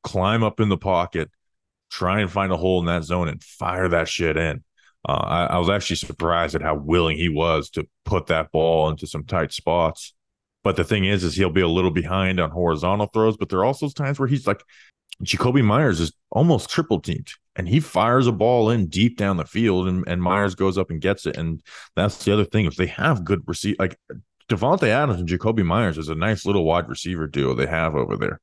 climb 0.03 0.43
up 0.43 0.59
in 0.59 0.69
the 0.69 0.77
pocket, 0.77 1.29
try 1.89 2.19
and 2.19 2.31
find 2.31 2.51
a 2.51 2.57
hole 2.57 2.79
in 2.79 2.85
that 2.85 3.03
zone 3.03 3.29
and 3.29 3.43
fire 3.43 3.87
that 3.89 4.07
shit 4.07 4.37
in. 4.37 4.63
Uh, 5.07 5.11
I, 5.13 5.45
I 5.45 5.57
was 5.57 5.69
actually 5.69 5.97
surprised 5.97 6.55
at 6.55 6.61
how 6.61 6.75
willing 6.75 7.17
he 7.17 7.29
was 7.29 7.69
to 7.71 7.87
put 8.05 8.27
that 8.27 8.51
ball 8.51 8.89
into 8.89 9.05
some 9.07 9.25
tight 9.25 9.51
spots. 9.51 10.13
But 10.63 10.77
the 10.77 10.85
thing 10.85 11.03
is, 11.03 11.25
is 11.25 11.35
he'll 11.35 11.49
be 11.49 11.61
a 11.61 11.67
little 11.67 11.91
behind 11.91 12.39
on 12.39 12.49
horizontal 12.51 13.07
throws, 13.07 13.35
but 13.35 13.49
there 13.49 13.59
are 13.59 13.65
also 13.65 13.89
times 13.89 14.17
where 14.17 14.29
he's 14.29 14.47
like, 14.47 14.63
Jakobi 15.21 15.63
Meyers 15.63 15.99
is 15.99 16.13
almost 16.31 16.69
triple 16.69 16.99
teamed 16.99 17.31
and 17.55 17.67
he 17.67 17.79
fires 17.79 18.27
a 18.27 18.31
ball 18.31 18.69
in 18.69 18.87
deep 18.87 19.17
down 19.17 19.37
the 19.37 19.45
field 19.45 19.87
and, 19.87 20.03
and 20.07 20.23
Meyers 20.23 20.55
goes 20.55 20.77
up 20.77 20.89
and 20.89 21.01
gets 21.01 21.25
it. 21.25 21.37
And 21.37 21.61
that's 21.95 22.23
the 22.23 22.33
other 22.33 22.45
thing. 22.45 22.65
If 22.65 22.75
they 22.77 22.87
have 22.87 23.23
good 23.23 23.43
receive 23.45 23.75
like 23.77 23.97
Davante 24.49 24.87
Adams 24.87 25.19
and 25.19 25.29
Jakobi 25.29 25.65
Meyers 25.65 25.97
is 25.97 26.09
a 26.09 26.15
nice 26.15 26.45
little 26.45 26.65
wide 26.65 26.89
receiver 26.89 27.27
duo 27.27 27.53
they 27.53 27.67
have 27.67 27.95
over 27.95 28.17
there. 28.17 28.39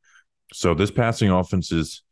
So 0.52 0.74
this 0.74 0.90
passing 0.90 1.30
offense 1.30 1.72
is 1.72 2.02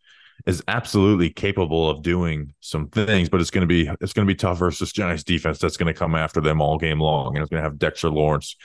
is 0.47 0.63
absolutely 0.69 1.31
capable 1.31 1.91
of 1.91 2.03
doing 2.03 2.55
some 2.61 2.89
things, 2.89 3.29
but 3.29 3.41
it's 3.41 3.51
gonna 3.51 3.67
be 3.67 3.91
it's 4.01 4.13
gonna 4.13 4.27
be 4.27 4.35
tough 4.35 4.59
versus 4.59 4.93
Giants 4.93 5.25
defense 5.25 5.59
that's 5.59 5.77
gonna 5.77 5.95
come 5.95 6.15
after 6.15 6.41
them 6.41 6.61
all 6.61 6.79
game 6.79 7.01
long. 7.01 7.35
And 7.35 7.43
it's 7.43 7.51
gonna 7.51 7.63
have 7.63 7.79
Dexter 7.79 8.11
Lawrence 8.11 8.57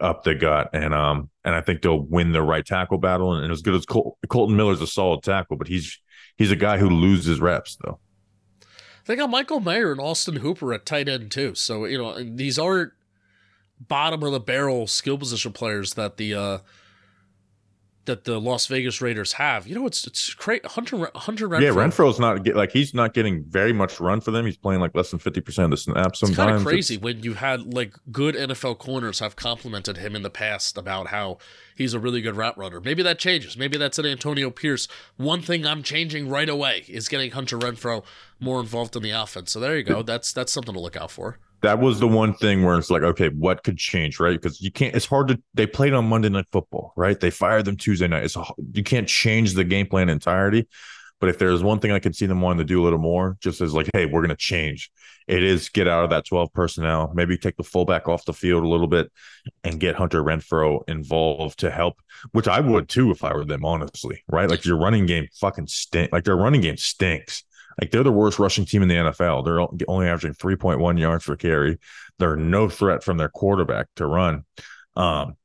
up 0.00 0.24
the 0.24 0.34
gut. 0.34 0.70
And 0.72 0.94
um 0.94 1.30
and 1.44 1.54
I 1.54 1.60
think 1.60 1.82
they'll 1.82 2.00
win 2.00 2.32
the 2.32 2.42
right 2.42 2.64
tackle 2.64 2.98
battle. 2.98 3.34
And, 3.34 3.52
as 3.52 3.62
good 3.62 3.74
as 3.74 3.86
Col- 3.86 4.18
Kolton 4.28 4.56
Miller's 4.56 4.80
a 4.80 4.86
solid 4.86 5.22
tackle, 5.22 5.56
but 5.56 5.68
he's 5.68 6.00
he's 6.36 6.50
a 6.50 6.56
guy 6.56 6.78
who 6.78 6.88
loses 6.88 7.40
reps 7.40 7.76
though. 7.84 8.00
They 9.06 9.16
got 9.16 9.30
Michael 9.30 9.60
Mayer 9.60 9.92
and 9.92 10.00
Austin 10.00 10.36
Hooper 10.36 10.72
at 10.72 10.86
tight 10.86 11.08
end 11.08 11.30
too. 11.30 11.54
So 11.54 11.84
you 11.84 11.98
know 11.98 12.22
these 12.22 12.58
aren't 12.58 12.92
bottom 13.80 14.22
of 14.22 14.32
the 14.32 14.40
barrel 14.40 14.86
skill 14.86 15.18
position 15.18 15.52
players 15.52 15.94
that 15.94 16.16
the 16.16 16.34
uh 16.34 16.58
that 18.06 18.24
the 18.24 18.40
Las 18.40 18.66
Vegas 18.66 19.00
Raiders 19.00 19.34
have. 19.34 19.66
You 19.66 19.74
know 19.74 19.86
it's 19.86 20.06
it's 20.06 20.34
great. 20.34 20.64
Hunter 20.66 21.10
Hunter 21.14 21.48
Renfrow. 21.48 21.60
Yeah, 21.60 21.70
Renfrow's 21.70 22.18
not 22.18 22.42
get, 22.42 22.56
like 22.56 22.72
he's 22.72 22.94
not 22.94 23.14
getting 23.14 23.44
very 23.44 23.72
much 23.72 24.00
run 24.00 24.20
for 24.20 24.30
them. 24.30 24.46
He's 24.46 24.56
playing 24.56 24.80
like 24.80 24.94
less 24.94 25.10
than 25.10 25.20
fifty 25.20 25.40
percent 25.40 25.66
of 25.66 25.70
the 25.70 25.76
snaps. 25.76 26.22
It's 26.22 26.34
kind 26.34 26.54
of 26.54 26.62
crazy 26.62 26.96
when 26.96 27.22
you 27.22 27.34
had 27.34 27.72
like 27.72 27.94
good 28.10 28.34
NFL 28.34 28.78
corners 28.78 29.18
have 29.20 29.36
complimented 29.36 29.98
him 29.98 30.16
in 30.16 30.22
the 30.22 30.30
past 30.30 30.78
about 30.78 31.08
how 31.08 31.38
he's 31.76 31.94
a 31.94 32.00
really 32.00 32.20
good 32.20 32.36
route 32.36 32.56
runner. 32.56 32.80
Maybe 32.80 33.02
that 33.02 33.18
changes. 33.18 33.56
Maybe 33.56 33.76
that's 33.76 33.98
an 33.98 34.06
Antonio 34.06 34.50
Pierce. 34.50 34.88
One 35.16 35.42
thing 35.42 35.66
I'm 35.66 35.82
changing 35.82 36.28
right 36.28 36.48
away 36.48 36.84
is 36.88 37.08
getting 37.08 37.30
Hunter 37.30 37.58
Renfrow 37.58 38.02
more 38.40 38.60
involved 38.60 38.96
in 38.96 39.02
the 39.02 39.10
offense. 39.10 39.52
So 39.52 39.60
there 39.60 39.76
you 39.76 39.84
go. 39.84 40.02
That's 40.02 40.32
that's 40.32 40.52
something 40.52 40.74
to 40.74 40.80
look 40.80 40.96
out 40.96 41.10
for. 41.10 41.38
That 41.62 41.78
was 41.78 42.00
the 42.00 42.08
one 42.08 42.34
thing 42.34 42.64
where 42.64 42.78
it's 42.78 42.90
like, 42.90 43.02
okay, 43.02 43.28
what 43.28 43.62
could 43.62 43.76
change, 43.76 44.18
right? 44.18 44.40
Because 44.40 44.60
you 44.60 44.70
can't. 44.70 44.94
It's 44.94 45.06
hard 45.06 45.28
to. 45.28 45.42
They 45.54 45.66
played 45.66 45.92
on 45.92 46.08
Monday 46.08 46.28
Night 46.28 46.46
Football, 46.50 46.92
right? 46.96 47.18
They 47.18 47.30
fired 47.30 47.66
them 47.66 47.76
Tuesday 47.76 48.08
night. 48.08 48.24
It's 48.24 48.36
you 48.72 48.82
can't 48.82 49.08
change 49.08 49.54
the 49.54 49.64
game 49.64 49.86
plan 49.86 50.08
entirety. 50.08 50.68
But 51.20 51.28
if 51.28 51.38
there's 51.38 51.62
one 51.62 51.78
thing 51.80 51.92
I 51.92 51.98
could 51.98 52.16
see 52.16 52.24
them 52.24 52.40
wanting 52.40 52.58
to 52.58 52.64
do 52.64 52.80
a 52.80 52.84
little 52.84 52.98
more, 52.98 53.36
just 53.40 53.60
as 53.60 53.74
like, 53.74 53.90
hey, 53.92 54.06
we're 54.06 54.22
going 54.22 54.30
to 54.30 54.36
change. 54.36 54.90
It 55.28 55.42
is 55.42 55.68
get 55.68 55.86
out 55.86 56.02
of 56.02 56.10
that 56.10 56.24
12 56.26 56.52
personnel, 56.54 57.12
maybe 57.14 57.36
take 57.36 57.58
the 57.58 57.62
fullback 57.62 58.08
off 58.08 58.24
the 58.24 58.32
field 58.32 58.64
a 58.64 58.68
little 58.68 58.86
bit, 58.86 59.12
and 59.62 59.78
get 59.78 59.96
Hunter 59.96 60.24
Renfrow 60.24 60.80
involved 60.88 61.58
to 61.60 61.70
help. 61.70 62.00
Which 62.32 62.48
I 62.48 62.60
would 62.60 62.88
too 62.88 63.10
if 63.10 63.22
I 63.22 63.34
were 63.34 63.44
them, 63.44 63.66
honestly, 63.66 64.24
right? 64.28 64.48
Like 64.48 64.64
your 64.64 64.78
running 64.78 65.04
game 65.04 65.28
fucking 65.38 65.66
stink. 65.66 66.10
Like 66.10 66.24
their 66.24 66.36
running 66.36 66.62
game 66.62 66.78
stinks. 66.78 67.44
Like 67.80 67.90
they're 67.90 68.02
the 68.02 68.12
worst 68.12 68.38
rushing 68.38 68.64
team 68.64 68.82
in 68.82 68.88
the 68.88 68.94
NFL. 68.94 69.44
They're 69.44 69.60
only 69.88 70.06
averaging 70.06 70.34
3.1 70.34 70.98
yards 70.98 71.24
per 71.24 71.36
carry. 71.36 71.78
They're 72.18 72.36
no 72.36 72.68
threat 72.68 73.02
from 73.02 73.16
their 73.16 73.28
quarterback 73.28 73.86
to 73.96 74.06
run. 74.06 74.44
Um, 74.96 75.36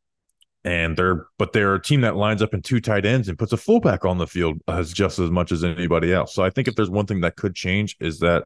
and 0.64 0.98
they're 0.98 1.28
but 1.38 1.54
they're 1.54 1.76
a 1.76 1.82
team 1.82 2.02
that 2.02 2.16
lines 2.16 2.42
up 2.42 2.54
in 2.54 2.62
two 2.62 2.82
tight 2.82 3.06
ends 3.06 3.30
and 3.30 3.38
puts 3.38 3.54
a 3.54 3.58
fullback 3.58 4.04
on 4.04 4.18
the 4.18 4.26
field 4.26 4.60
as 4.68 4.92
just 4.92 5.20
as 5.20 5.30
much 5.30 5.52
as 5.52 5.64
anybody 5.64 6.12
else. 6.12 6.34
So 6.34 6.44
I 6.44 6.50
think 6.50 6.68
if 6.68 6.76
there's 6.76 6.90
one 6.90 7.06
thing 7.06 7.22
that 7.22 7.36
could 7.36 7.56
change 7.56 7.96
is 8.00 8.20
that 8.20 8.46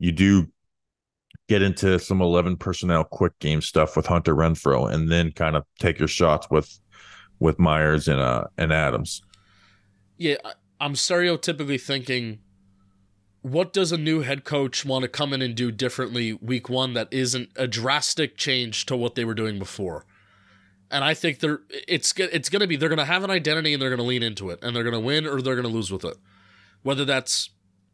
you 0.00 0.10
do 0.10 0.48
get 1.48 1.62
into 1.62 1.98
some 1.98 2.20
11 2.20 2.56
personnel 2.56 3.04
quick 3.04 3.38
game 3.38 3.60
stuff 3.60 3.96
with 3.96 4.06
Hunter 4.06 4.34
Renfrow 4.34 4.92
and 4.92 5.10
then 5.10 5.30
kind 5.30 5.54
of 5.54 5.64
take 5.78 5.98
your 5.98 6.08
shots 6.08 6.48
with 6.50 6.78
with 7.38 7.58
Meyers 7.60 8.08
and 8.08 8.20
uh 8.20 8.44
and 8.58 8.72
Adams. 8.72 9.22
Yeah, 10.18 10.36
I'm 10.80 10.94
stereotypically 10.94 11.80
thinking, 11.80 12.40
what 13.42 13.72
does 13.72 13.90
a 13.92 13.98
new 13.98 14.20
head 14.20 14.44
coach 14.44 14.84
want 14.84 15.02
to 15.02 15.08
come 15.08 15.32
in 15.32 15.42
and 15.42 15.54
do 15.54 15.70
differently 15.70 16.32
week 16.32 16.68
one 16.68 16.94
that 16.94 17.08
isn't 17.10 17.50
a 17.56 17.66
drastic 17.66 18.36
change 18.36 18.86
to 18.86 18.96
what 18.96 19.16
they 19.16 19.24
were 19.24 19.34
doing 19.34 19.58
before? 19.58 20.06
And 20.90 21.04
I 21.04 21.14
think 21.14 21.40
they're 21.40 21.60
it's 21.88 22.14
it's 22.16 22.48
going 22.48 22.60
to 22.60 22.66
be 22.66 22.76
they're 22.76 22.88
going 22.88 22.98
to 22.98 23.04
have 23.04 23.24
an 23.24 23.30
identity 23.30 23.72
and 23.72 23.82
they're 23.82 23.90
going 23.90 23.98
to 23.98 24.04
lean 24.04 24.22
into 24.22 24.50
it 24.50 24.60
and 24.62 24.74
they're 24.74 24.84
going 24.84 24.94
to 24.94 25.00
win 25.00 25.26
or 25.26 25.42
they're 25.42 25.56
going 25.56 25.66
to 25.66 25.72
lose 25.72 25.90
with 25.90 26.04
it. 26.04 26.16
Whether 26.82 27.04
that's 27.04 27.50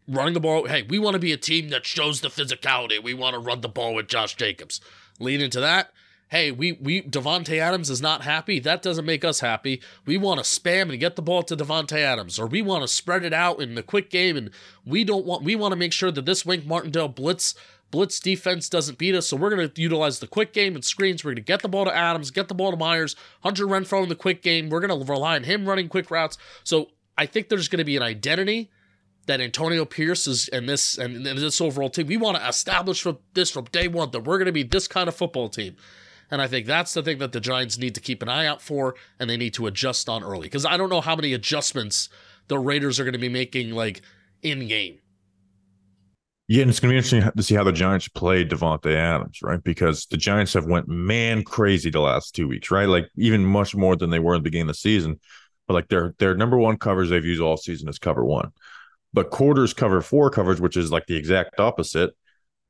running 0.07 0.35
the 0.35 0.41
ball, 0.41 0.67
hey, 0.67 0.83
we 0.83 0.99
want 0.99 1.15
to 1.15 1.21
be 1.21 1.33
a 1.33 1.37
team 1.37 1.69
that 1.71 1.87
shows 1.87 2.21
the 2.21 2.29
physicality. 2.29 3.03
We 3.03 3.15
want 3.15 3.35
to 3.35 3.41
run 3.41 3.61
the 3.61 3.69
ball 3.69 3.95
with 3.95 4.09
Josh 4.09 4.35
Jacobs. 4.35 4.81
Lean 5.21 5.41
into 5.41 5.61
that. 5.61 5.93
Hey, 6.31 6.51
we 6.51 6.73
we 6.73 7.03
Davante 7.03 7.59
Adams 7.59 7.89
is 7.89 8.03
not 8.03 8.23
happy. 8.23 8.59
That 8.59 8.83
doesn't 8.83 9.07
make 9.07 9.25
us 9.25 9.41
happy. 9.41 9.81
We 10.05 10.19
want 10.19 10.39
to 10.39 10.45
spam 10.45 10.91
and 10.91 11.01
get 11.01 11.17
the 11.17 11.23
ball 11.23 11.43
to 11.45 11.57
Davante 11.57 11.99
Adams, 11.99 12.39
or 12.39 12.47
we 12.47 12.61
want 12.61 12.83
to 12.83 12.89
spread 12.89 13.25
it 13.25 13.33
out 13.33 13.61
in 13.61 13.75
the 13.75 13.83
quick 13.83 14.11
game, 14.11 14.37
and 14.37 14.51
we 14.85 15.05
don't 15.05 15.25
want. 15.25 15.43
We 15.43 15.57
want 15.57 15.73
to 15.73 15.77
make 15.77 15.93
sure 15.93 16.11
that 16.11 16.27
this 16.27 16.45
Wink 16.45 16.67
Martindale 16.67 17.09
blitz 17.09 17.55
blitz 17.91 18.21
defense 18.21 18.69
doesn't 18.69 18.99
beat 18.99 19.15
us. 19.15 19.27
So 19.27 19.37
we're 19.37 19.55
going 19.55 19.71
to 19.71 19.81
utilize 19.81 20.19
the 20.19 20.27
quick 20.27 20.53
game 20.53 20.75
and 20.75 20.85
screens. 20.85 21.25
We're 21.25 21.31
going 21.31 21.37
to 21.37 21.43
get 21.43 21.63
the 21.63 21.69
ball 21.69 21.87
to 21.87 21.97
Adams, 21.97 22.31
get 22.31 22.49
the 22.49 22.55
ball 22.55 22.71
to 22.71 22.77
Meyers, 22.77 23.17
Hunter 23.43 23.67
Renfrow 23.67 24.03
in 24.03 24.09
the 24.09 24.15
quick 24.15 24.43
game. 24.43 24.69
We're 24.69 24.81
going 24.81 24.99
to 24.99 25.11
rely 25.11 25.37
on 25.37 25.45
him 25.45 25.67
running 25.67 25.89
quick 25.89 26.11
routes. 26.11 26.37
So 26.65 26.91
I 27.17 27.27
think 27.27 27.49
there's 27.49 27.69
going 27.69 27.79
to 27.79 27.85
be 27.85 27.97
an 27.97 28.03
identity 28.03 28.71
that 29.27 29.41
Antonio 29.41 29.85
Pierce 29.85 30.27
is 30.27 30.49
and 30.49 30.69
this 30.69 30.99
and, 30.99 31.25
this 31.25 31.61
overall 31.61 31.91
team. 31.91 32.07
We 32.07 32.17
want 32.17 32.37
to 32.37 32.47
establish 32.47 33.03
from 33.03 33.19
this 33.35 33.51
from 33.51 33.65
day 33.67 33.89
one 33.89 34.11
that 34.11 34.21
we're 34.21 34.39
going 34.39 34.47
to 34.47 34.53
be 34.53 34.63
this 34.63 34.89
kind 34.89 35.09
of 35.09 35.15
football 35.15 35.49
team. 35.49 35.77
And 36.31 36.43
I 36.43 36.47
think 36.47 36.67
that's 36.67 36.95
the 36.95 37.03
thing 37.03 37.19
that 37.19 37.33
the 37.33 37.41
Giants 37.41 37.79
need 37.79 37.95
to 37.95 38.01
keep 38.01 38.23
an 38.23 38.29
eye 38.29 38.47
out 38.47 38.61
for, 38.61 38.95
and 39.19 39.29
they 39.31 39.37
need 39.37 39.55
to 39.55 39.67
adjust 39.67 40.09
on 40.09 40.23
early. 40.23 40.43
Because 40.43 40.67
I 40.67 40.77
don't 40.77 40.91
know 40.91 41.01
how 41.01 41.17
many 41.17 41.33
adjustments 41.33 42.09
the 42.49 42.59
Raiders 42.59 43.01
are 43.01 43.05
going 43.05 43.15
to 43.15 43.19
be 43.19 43.29
making, 43.29 43.71
like 43.71 44.03
in 44.43 44.67
game. 44.69 44.99
Yeah, 46.49 46.63
and 46.63 46.71
it's 46.71 46.81
going 46.81 46.89
to 46.89 46.95
be 46.95 46.97
interesting 46.97 47.31
to 47.31 47.43
see 47.43 47.55
how 47.55 47.65
the 47.65 47.73
Giants 47.73 48.09
play 48.09 48.43
Davante 48.43 48.95
Adams, 48.95 49.41
right? 49.43 49.63
Because 49.63 50.07
the 50.07 50.17
Giants 50.17 50.55
have 50.55 50.65
went 50.65 50.89
man 50.89 51.45
crazy 51.45 51.91
the 51.91 52.01
last 52.01 52.35
two 52.35 52.49
weeks, 52.49 52.71
right? 52.71 52.89
Like 52.89 53.07
even 53.17 53.45
much 53.45 53.75
more 53.75 53.97
than 53.97 54.09
they 54.09 54.19
were 54.19 54.35
in 54.35 54.41
the 54.41 54.45
beginning 54.45 54.63
of 54.63 54.69
the 54.69 54.75
season. 54.75 55.21
But 55.67 55.75
like 55.75 55.89
their 55.89 56.15
their 56.19 56.35
number 56.35 56.57
one 56.57 56.79
covers 56.79 57.11
they've 57.11 57.23
used 57.23 57.43
all 57.43 57.59
season 57.59 57.91
is 57.91 57.99
cover 57.99 58.25
one, 58.25 58.53
but 59.13 59.29
quarters 59.29 59.75
cover 59.75 60.01
four 60.01 60.31
coverage, 60.31 60.61
which 60.61 60.79
is 60.79 60.91
like 60.91 61.07
the 61.07 61.17
exact 61.17 61.61
opposite. 61.61 62.15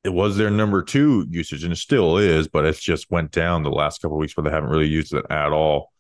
It 0.05 0.11
was 0.11 0.37
their 0.37 0.51
number 0.51 0.83
two 0.83 1.27
usage, 1.29 1.65
and 1.65 1.73
it 1.73 1.77
still 1.77 2.19
is, 2.19 2.49
but 2.49 2.65
it's 2.65 2.81
just 2.81 3.11
went 3.11 3.33
down 3.33 3.63
the 3.63 3.71
last 3.71 4.01
couple 4.01 4.17
weeks 4.17 4.37
where 4.37 4.45
they 4.45 4.51
haven't 4.51 4.71
really 4.71 4.87
used 4.89 5.13
it 5.13 5.25
at 5.29 5.53
all. 5.53 5.91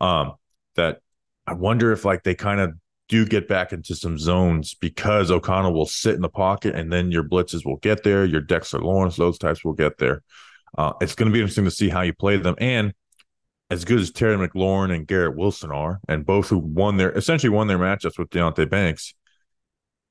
Um, 0.00 0.34
that 0.76 1.00
I 1.46 1.54
wonder 1.54 1.92
if 1.92 2.04
like 2.04 2.22
they 2.22 2.34
kind 2.34 2.60
of 2.60 2.74
do 3.08 3.24
get 3.26 3.48
back 3.48 3.72
into 3.72 3.94
some 3.94 4.18
zones 4.18 4.74
because 4.74 5.30
O'Connell 5.30 5.72
will 5.72 5.86
sit 5.86 6.14
in 6.14 6.20
the 6.20 6.28
pocket 6.28 6.74
and 6.74 6.92
then 6.92 7.10
your 7.10 7.24
blitzes 7.24 7.64
will 7.64 7.78
get 7.78 8.04
there. 8.04 8.24
Your 8.24 8.42
Dexter 8.42 8.78
Lawrence, 8.78 9.16
those 9.16 9.38
types 9.38 9.64
will 9.64 9.72
get 9.72 9.98
there. 9.98 10.22
Uh, 10.76 10.92
it's 11.00 11.14
going 11.14 11.30
to 11.30 11.32
be 11.32 11.40
interesting 11.40 11.64
to 11.64 11.70
see 11.70 11.88
how 11.88 12.02
you 12.02 12.12
play 12.12 12.36
them. 12.36 12.54
And 12.58 12.92
as 13.70 13.84
good 13.84 14.00
as 14.00 14.10
Terry 14.10 14.36
McLaurin 14.36 14.94
and 14.94 15.06
Garrett 15.06 15.36
Wilson 15.36 15.70
are, 15.70 16.00
and 16.08 16.24
both 16.24 16.48
who 16.48 16.58
won 16.58 16.96
their 16.96 17.10
essentially 17.12 17.50
won 17.50 17.66
their 17.66 17.78
matchups 17.78 18.18
with 18.18 18.30
Deonte 18.30 18.68
Banks, 18.68 19.14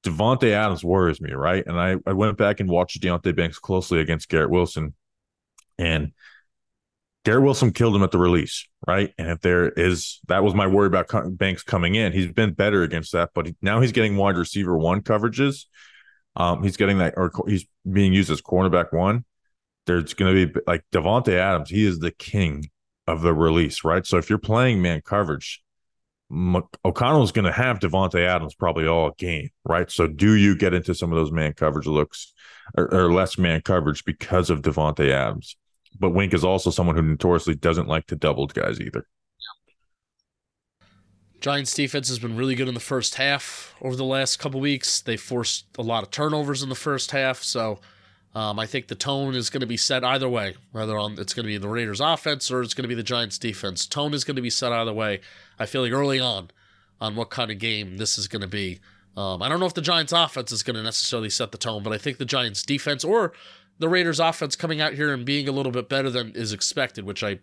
Davante 0.04 0.52
Adams 0.52 0.84
worries 0.84 1.20
me, 1.20 1.32
right? 1.34 1.66
And 1.66 1.80
I, 1.80 1.96
I 2.06 2.14
went 2.14 2.38
back 2.38 2.60
and 2.60 2.70
watched 2.70 3.02
Deonte 3.02 3.36
Banks 3.36 3.60
closely 3.60 4.00
against 4.00 4.30
Garrett 4.30 4.50
Wilson. 4.50 4.94
And 5.78 6.12
Garrett 7.26 7.44
Wilson 7.44 7.74
killed 7.74 7.96
him 7.96 8.04
at 8.04 8.12
the 8.12 8.18
release, 8.18 8.68
right? 8.88 9.14
And 9.18 9.30
if 9.30 9.42
there 9.42 9.70
is, 9.70 10.20
that 10.28 10.44
was 10.44 10.54
my 10.54 10.66
worry 10.66 10.88
about 10.88 11.10
Banks 11.38 11.62
coming 11.62 11.96
in. 11.96 12.14
He's 12.14 12.32
been 12.32 12.54
better 12.54 12.84
against 12.84 13.12
that, 13.12 13.32
but 13.34 13.50
now 13.62 13.82
he's 13.82 13.92
getting 13.92 14.16
wide 14.16 14.38
receiver 14.38 14.78
one 14.78 15.02
coverages. 15.02 15.66
Um, 16.38 16.64
he's 16.64 16.78
getting 16.78 17.00
that, 17.00 17.16
or 17.18 17.32
he's 17.48 17.66
being 17.92 18.14
used 18.14 18.30
as 18.30 18.42
cornerback 18.42 18.94
one. 18.94 19.26
There's 19.88 20.14
going 20.14 20.36
to 20.36 20.48
be 20.48 20.62
like 20.68 20.86
Davante 20.94 21.34
Adams. 21.34 21.70
He 21.70 21.86
is 21.86 22.00
the 22.00 22.12
king 22.12 22.70
of 23.08 23.22
the 23.22 23.34
release, 23.34 23.84
right? 23.84 24.06
So 24.06 24.18
if 24.18 24.30
you're 24.30 24.40
playing 24.40 24.82
man 24.82 25.02
coverage, 25.02 25.62
O'Connell's 26.32 27.32
going 27.32 27.46
to 27.46 27.52
have 27.52 27.80
Davante 27.80 28.26
Adams 28.26 28.54
probably 28.54 28.88
all 28.88 29.12
game, 29.18 29.50
right? 29.63 29.90
So 29.90 30.08
do 30.08 30.34
you 30.34 30.58
get 30.58 30.74
into 30.74 30.94
some 30.94 31.12
of 31.12 31.18
those 31.18 31.32
man 31.32 31.54
coverage 31.54 31.88
looks 31.88 32.34
or, 32.76 32.94
or 32.94 33.12
less 33.12 33.38
man 33.38 33.62
coverage 33.62 34.04
because 34.04 34.50
of 34.50 34.62
Davante 34.62 35.10
Adams? 35.10 35.56
But 36.00 36.10
Wink 36.10 36.34
is 36.34 36.44
also 36.44 36.70
someone 36.70 36.96
who 36.96 37.02
notoriously 37.02 37.56
doesn't 37.56 37.88
like 37.88 38.08
to 38.08 38.16
double 38.16 38.46
guys 38.48 38.80
either. 38.82 39.08
Giants 41.40 41.74
defense 41.74 42.10
has 42.10 42.20
been 42.20 42.36
really 42.36 42.56
good 42.56 42.68
in 42.68 42.74
the 42.74 42.80
first 42.80 43.16
half 43.16 43.76
over 43.82 43.96
the 43.96 44.04
last 44.04 44.38
couple 44.38 44.60
weeks. 44.60 45.02
They 45.02 45.18
forced 45.18 45.66
a 45.78 45.84
lot 45.84 46.04
of 46.04 46.12
turnovers 46.12 46.63
in 46.63 46.70
the 46.70 46.76
first 46.76 47.12
half, 47.12 47.42
so 47.44 47.80
um, 48.38 48.60
I 48.60 48.67
think 48.67 48.88
the 48.88 48.93
tone 48.93 49.34
is 49.34 49.50
going 49.50 49.62
to 49.62 49.67
be 49.67 49.78
set 49.78 50.04
either 50.04 50.30
way. 50.30 50.54
Whether 50.71 50.95
on 50.95 51.17
it's 51.17 51.34
going 51.34 51.45
to 51.45 51.47
be 51.47 51.58
the 51.58 51.67
Raiders' 51.67 52.00
offense 52.00 52.52
or 52.52 52.62
it's 52.62 52.76
going 52.76 52.84
to 52.84 52.88
be 52.88 52.93
the 52.93 53.02
Giants' 53.02 53.39
defense, 53.39 53.88
tone 53.88 54.13
is 54.13 54.23
going 54.23 54.36
to 54.36 54.43
be 54.43 54.52
set 54.52 54.71
either 54.71 54.93
way. 54.93 55.21
I 55.58 55.65
feel 55.65 55.82
like 55.82 55.91
early 55.91 56.19
on, 56.19 56.52
on 57.02 57.15
what 57.15 57.32
kind 57.32 57.50
of 57.50 57.58
game 57.58 57.97
this 57.97 58.19
is 58.19 58.28
going 58.28 58.43
to 58.43 58.47
be. 58.47 58.80
Um, 59.15 59.41
I 59.41 59.50
don't 59.50 59.60
know 59.60 59.65
if 59.65 59.73
the 59.73 59.82
Giants' 59.82 60.13
offense 60.13 60.52
is 60.52 60.62
going 60.62 60.76
to 60.76 60.84
necessarily 60.84 61.32
set 61.32 61.52
the 61.52 61.58
tone, 61.58 61.82
but 61.82 61.93
I 61.93 61.97
think 61.97 62.19
the 62.19 62.26
Giants' 62.26 62.62
defense 62.62 63.04
or 63.04 63.34
the 63.80 63.89
Raiders' 63.89 64.19
offense 64.19 64.56
coming 64.56 64.82
out 64.82 64.93
here 64.93 65.12
and 65.12 65.26
being 65.26 65.50
a 65.50 65.52
little 65.52 65.71
bit 65.71 65.89
better 65.89 66.12
than 66.12 66.30
is 66.34 66.54
expected, 66.54 67.06
which 67.06 67.23
I 67.23 67.39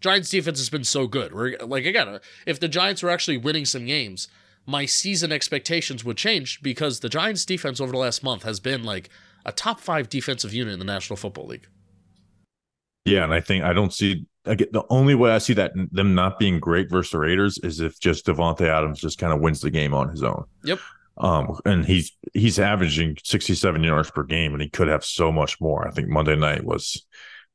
Giants 0.00 0.30
defense 0.30 0.58
has 0.58 0.70
been 0.70 0.84
so 0.84 1.06
good. 1.06 1.34
We're 1.34 1.58
like 1.58 1.84
again, 1.84 2.20
if 2.46 2.58
the 2.58 2.68
Giants 2.68 3.02
were 3.02 3.10
actually 3.10 3.36
winning 3.36 3.66
some 3.66 3.84
games, 3.84 4.28
my 4.64 4.86
season 4.86 5.30
expectations 5.30 6.06
would 6.06 6.16
change 6.16 6.62
because 6.62 7.00
the 7.00 7.10
Giants 7.10 7.44
defense 7.44 7.82
over 7.82 7.92
the 7.92 7.98
last 7.98 8.22
month 8.22 8.44
has 8.44 8.60
been 8.60 8.82
like 8.82 9.10
a 9.46 9.52
top 9.52 9.80
five 9.80 10.10
defensive 10.10 10.52
unit 10.52 10.74
in 10.74 10.78
the 10.78 10.84
National 10.84 11.16
Football 11.16 11.46
League. 11.46 11.66
Yeah, 13.06 13.24
and 13.24 13.32
I 13.32 13.40
think 13.40 13.64
I 13.64 13.72
don't 13.72 13.94
see 13.94 14.26
again 14.44 14.68
the 14.72 14.84
only 14.90 15.14
way 15.14 15.30
I 15.30 15.38
see 15.38 15.54
that 15.54 15.72
them 15.92 16.14
not 16.14 16.38
being 16.38 16.60
great 16.60 16.90
versus 16.90 17.12
the 17.12 17.18
Raiders 17.18 17.56
is 17.58 17.80
if 17.80 17.98
just 18.00 18.26
Davante 18.26 18.66
Adams 18.66 19.00
just 19.00 19.18
kind 19.18 19.32
of 19.32 19.40
wins 19.40 19.60
the 19.60 19.70
game 19.70 19.94
on 19.94 20.10
his 20.10 20.22
own. 20.22 20.44
Yep. 20.64 20.80
Um, 21.18 21.58
and 21.64 21.86
he's 21.86 22.12
he's 22.34 22.58
averaging 22.58 23.16
67 23.22 23.82
yards 23.82 24.10
per 24.10 24.24
game, 24.24 24.52
and 24.52 24.60
he 24.60 24.68
could 24.68 24.88
have 24.88 25.04
so 25.04 25.32
much 25.32 25.60
more. 25.60 25.86
I 25.86 25.92
think 25.92 26.08
Monday 26.08 26.36
night 26.36 26.64
was 26.64 27.06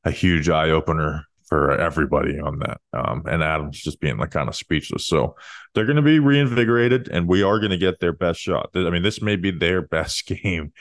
a 0.04 0.10
huge 0.10 0.48
eye 0.48 0.70
opener 0.70 1.26
for 1.52 1.70
everybody 1.72 2.40
on 2.40 2.60
that. 2.60 2.80
Um, 2.94 3.24
and 3.26 3.42
Adams 3.42 3.78
just 3.78 4.00
being 4.00 4.16
like 4.16 4.30
kind 4.30 4.48
of 4.48 4.56
speechless. 4.56 5.06
So 5.06 5.36
they're 5.74 5.84
going 5.84 5.96
to 5.96 6.02
be 6.02 6.18
reinvigorated, 6.18 7.08
and 7.08 7.28
we 7.28 7.42
are 7.42 7.58
going 7.58 7.72
to 7.72 7.76
get 7.76 8.00
their 8.00 8.14
best 8.14 8.40
shot. 8.40 8.70
I 8.74 8.88
mean, 8.88 9.02
this 9.02 9.20
may 9.20 9.36
be 9.36 9.50
their 9.50 9.82
best 9.96 10.26
game 10.26 10.72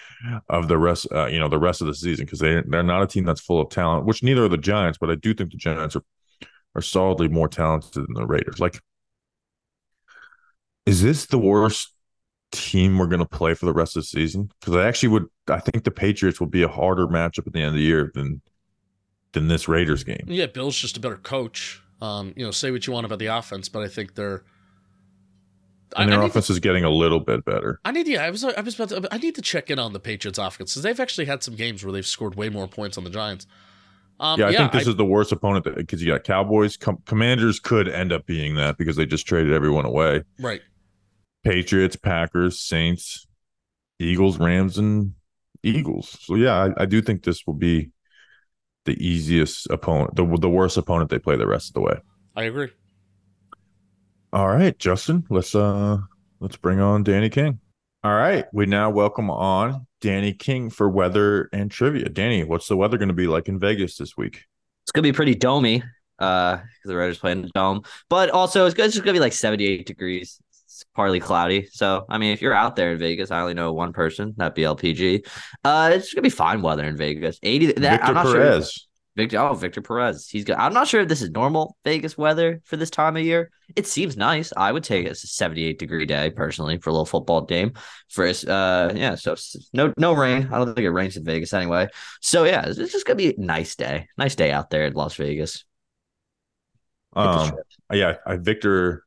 of 0.48 0.70
the 0.70 0.78
rest, 0.78 1.08
uh, 1.12 1.26
you 1.26 1.40
know, 1.40 1.50
the 1.50 1.60
rest 1.60 1.82
of 1.82 1.88
the 1.88 1.94
season 1.94 2.24
because 2.24 2.40
they 2.40 2.62
they're 2.66 2.84
not 2.84 3.04
a 3.04 3.08
team 3.08 3.26
that's 3.26 3.42
full 3.42 3.60
of 3.60 3.68
talent, 3.68 4.06
which 4.06 4.24
neither 4.24 4.46
are 4.46 4.48
the 4.48 4.58
Giants. 4.58 4.98
But 4.98 5.10
I 5.10 5.16
do 5.16 5.34
think 5.34 5.52
the 5.52 5.58
Giants 5.58 5.98
are 5.98 6.04
are 6.74 6.82
solidly 6.82 7.28
more 7.28 7.50
talented 7.50 7.92
than 7.92 8.14
the 8.14 8.26
Raiders. 8.26 8.62
Like, 8.62 8.80
is 10.86 11.02
this 11.02 11.26
the 11.26 11.38
worst 11.38 11.94
team 12.54 12.98
we're 12.98 13.08
going 13.08 13.20
to 13.20 13.26
play 13.26 13.56
for 13.56 13.66
the 13.66 13.74
rest 13.74 13.98
of 13.98 14.04
the 14.04 14.08
season? 14.08 14.50
Because 14.62 14.78
I 14.78 14.88
actually 14.88 15.10
would, 15.10 15.26
I 15.50 15.60
think 15.60 15.84
the 15.84 15.92
Patriots 15.92 16.40
will 16.40 16.48
be 16.48 16.64
a 16.64 16.70
harder 16.70 17.08
matchup 17.08 17.46
at 17.46 17.52
the 17.52 17.60
end 17.60 17.68
of 17.68 17.74
the 17.74 17.82
year 17.82 18.10
than 18.14 18.42
than 19.34 19.48
this 19.48 19.68
Raiders 19.68 20.04
game. 20.04 20.24
Yeah, 20.28 20.46
Bill's 20.48 20.78
just 20.78 20.98
a 20.98 21.00
better 21.00 21.18
coach. 21.18 21.82
Um, 22.02 22.34
you 22.36 22.44
know, 22.46 22.52
say 22.52 22.72
what 22.72 22.88
you 22.88 22.94
want 22.94 23.06
about 23.06 23.20
the 23.20 23.28
offense, 23.28 23.70
but 23.70 23.82
I 23.84 23.88
think 23.88 24.16
they're. 24.16 24.44
And 25.98 26.10
their 26.10 26.20
I 26.20 26.22
need 26.24 26.30
offense 26.30 26.50
is 26.50 26.60
getting 26.60 26.86
a 26.86 26.90
little 26.90 27.20
bit 27.20 27.44
better. 27.44 27.80
I 27.84 27.92
need 27.92 28.08
yeah, 28.08 28.24
I 28.24 28.30
was 28.30 28.44
I 28.46 28.62
was 28.62 28.80
about 28.80 28.90
to 28.90 29.14
I 29.14 29.18
need 29.18 29.36
to 29.36 29.42
check 29.42 29.70
in 29.70 29.78
on 29.78 29.92
the 29.94 30.00
Patriots 30.00 30.38
offense 30.40 30.72
because 30.74 30.84
they've 30.84 31.00
actually 31.00 31.26
had 31.26 31.44
some 31.44 31.56
games 31.56 31.84
where 31.84 31.92
they've 31.92 32.06
scored 32.08 32.36
way 32.36 32.48
more 32.50 32.68
points 32.68 32.98
on 32.98 33.04
the 33.04 33.10
Giants. 33.10 33.46
Um, 34.20 34.40
Yeah, 34.40 34.48
I 34.48 34.56
think 34.56 34.72
this 34.72 34.88
I- 34.88 34.92
is 34.92 34.96
the 34.96 35.04
worst 35.06 35.32
opponent 35.34 35.66
because 35.76 36.02
you 36.02 36.08
got 36.14 36.24
Cowboys. 36.24 36.78
Com- 36.78 37.02
Commanders 37.06 37.60
could 37.60 37.90
end 37.90 38.14
up 38.14 38.26
being 38.26 38.56
that 38.56 38.78
because 38.78 38.96
they 38.96 39.06
just 39.06 39.26
traded 39.28 39.52
everyone 39.54 39.86
away. 39.86 40.24
right. 40.40 40.62
Patriots, 41.44 41.96
Packers, 41.96 42.60
Saints, 42.60 43.26
Eagles, 44.00 44.38
Rams, 44.40 44.78
and 44.78 45.14
Eagles. 45.64 46.16
So 46.22 46.36
yeah, 46.36 46.54
I, 46.78 46.84
I 46.84 46.86
do 46.86 47.02
think 47.02 47.24
this 47.24 47.46
will 47.48 47.56
be 47.56 47.90
the 48.86 48.94
easiest 49.06 49.70
opponent, 49.70 50.16
the 50.16 50.26
the 50.38 50.50
worst 50.50 50.78
opponent 50.78 51.10
they 51.10 51.20
play 51.20 51.36
the 51.36 51.48
rest 51.48 51.70
of 51.70 51.74
the 51.76 51.82
way. 51.82 51.96
I 52.36 52.44
agree. 52.44 52.70
All 54.34 54.48
right, 54.48 54.78
Justin, 54.80 55.26
let's 55.30 55.54
uh 55.56 55.98
let's 56.40 56.58
bring 56.58 56.80
on 56.80 57.04
Danny 57.04 57.30
King. 57.30 57.60
All 58.04 58.16
right, 58.16 58.46
we 58.54 58.66
now 58.66 58.90
welcome 58.90 59.30
on 59.30 59.86
Danny 60.00 60.34
King 60.34 60.70
for 60.70 60.90
weather 60.90 61.50
and 61.54 61.70
trivia. 61.70 62.10
Danny, 62.10 62.44
what's 62.44 62.68
the 62.68 62.78
weather 62.78 62.98
going 62.98 63.10
to 63.10 63.14
be 63.14 63.28
like 63.28 63.48
in 63.48 63.60
Vegas 63.60 63.98
this 63.98 64.18
week? 64.18 64.46
It's 64.84 64.92
gonna 64.92 65.04
be 65.04 65.12
pretty 65.14 65.36
domey. 65.36 65.84
uh, 66.18 66.56
because 66.56 66.68
the 66.86 66.96
Raiders 66.96 67.18
play 67.20 67.32
in 67.34 67.42
the 67.42 67.52
dome. 67.54 67.84
But 68.10 68.30
also, 68.30 68.66
it's, 68.66 68.76
it's 68.78 68.94
just 68.94 69.04
gonna 69.06 69.14
be 69.14 69.20
like 69.20 69.34
78 69.34 69.86
degrees. 69.86 70.40
It's 70.82 70.90
partly 70.96 71.20
cloudy. 71.20 71.68
So, 71.72 72.06
I 72.10 72.18
mean, 72.18 72.34
if 72.34 72.42
you're 72.42 72.54
out 72.54 72.76
there 72.76 72.94
in 72.94 72.98
Vegas, 72.98 73.30
I 73.30 73.42
only 73.42 73.54
know 73.54 73.72
one 73.72 73.94
person, 73.94 74.34
that 74.38 74.56
BLPG. 74.56 75.28
Uh, 75.64 75.92
it's 75.94 76.14
gonna 76.14 76.24
be 76.24 76.30
fine 76.30 76.62
weather 76.62 76.86
in 76.86 76.98
Vegas. 76.98 77.40
80. 77.44 77.74
That, 77.74 77.80
Victor 77.80 78.06
I'm 78.06 78.14
not 78.16 78.26
sure. 78.26 78.34
Perez. 78.34 78.88
Victor, 79.16 79.40
oh, 79.40 79.54
Victor 79.54 79.82
Perez. 79.82 80.28
He's 80.28 80.44
good. 80.44 80.56
I'm 80.56 80.74
not 80.74 80.88
sure 80.88 81.02
if 81.02 81.08
this 81.08 81.22
is 81.22 81.30
normal 81.30 81.78
Vegas 81.84 82.18
weather 82.18 82.62
for 82.64 82.78
this 82.78 82.90
time 82.90 83.16
of 83.16 83.24
year. 83.24 83.52
It 83.76 83.86
seems 83.86 84.18
nice. 84.18 84.52
I 84.58 84.72
would 84.72 84.84
take 84.84 85.06
it 85.06 85.10
as 85.10 85.24
a 85.24 85.28
78 85.28 85.78
degree 85.78 86.06
day 86.06 86.32
personally 86.32 86.80
for 86.80 86.90
a 86.90 86.94
little 86.94 87.06
football 87.06 87.42
game. 87.42 87.74
For 88.10 88.26
uh, 88.26 88.92
yeah, 88.96 89.16
so 89.16 89.36
no 89.74 89.94
no 89.98 90.14
rain. 90.14 90.50
I 90.52 90.58
don't 90.58 90.74
think 90.74 90.86
it 90.86 90.92
rains 90.92 91.16
in 91.18 91.26
Vegas 91.26 91.54
anyway. 91.54 91.90
So 92.22 92.46
yeah, 92.46 92.66
it's 92.66 92.80
it's 92.80 92.94
just 92.94 93.06
gonna 93.06 93.18
be 93.18 93.30
a 93.30 93.34
nice 93.38 93.76
day. 93.76 94.08
Nice 94.18 94.36
day 94.36 94.52
out 94.52 94.70
there 94.72 94.86
in 94.88 94.94
Las 94.94 95.16
Vegas. 95.16 95.64
Um, 97.14 97.52
yeah, 97.92 98.16
I, 98.26 98.38
Victor 98.38 99.04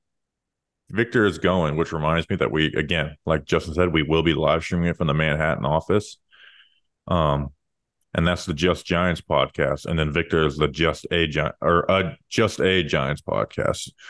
Victor 0.90 1.24
is 1.24 1.38
going, 1.38 1.76
which 1.76 1.92
reminds 1.92 2.28
me 2.28 2.36
that 2.36 2.50
we 2.50 2.66
again, 2.74 3.16
like 3.26 3.44
Justin 3.44 3.74
said, 3.74 3.92
we 3.92 4.02
will 4.02 4.22
be 4.22 4.34
live 4.34 4.62
streaming 4.62 4.88
it 4.88 4.96
from 4.96 5.06
the 5.06 5.14
Manhattan 5.14 5.64
office. 5.64 6.18
Um, 7.08 7.50
and 8.14 8.26
that's 8.26 8.46
the 8.46 8.54
Just 8.54 8.86
Giants 8.86 9.20
podcast, 9.20 9.86
and 9.86 9.98
then 9.98 10.12
Victor 10.12 10.46
is 10.46 10.56
the 10.56 10.68
Just 10.68 11.06
a 11.10 11.26
Giant 11.26 11.54
or 11.60 11.90
uh 11.90 12.14
Just 12.28 12.60
a 12.60 12.82
Giants 12.82 13.22
podcast. 13.22 13.90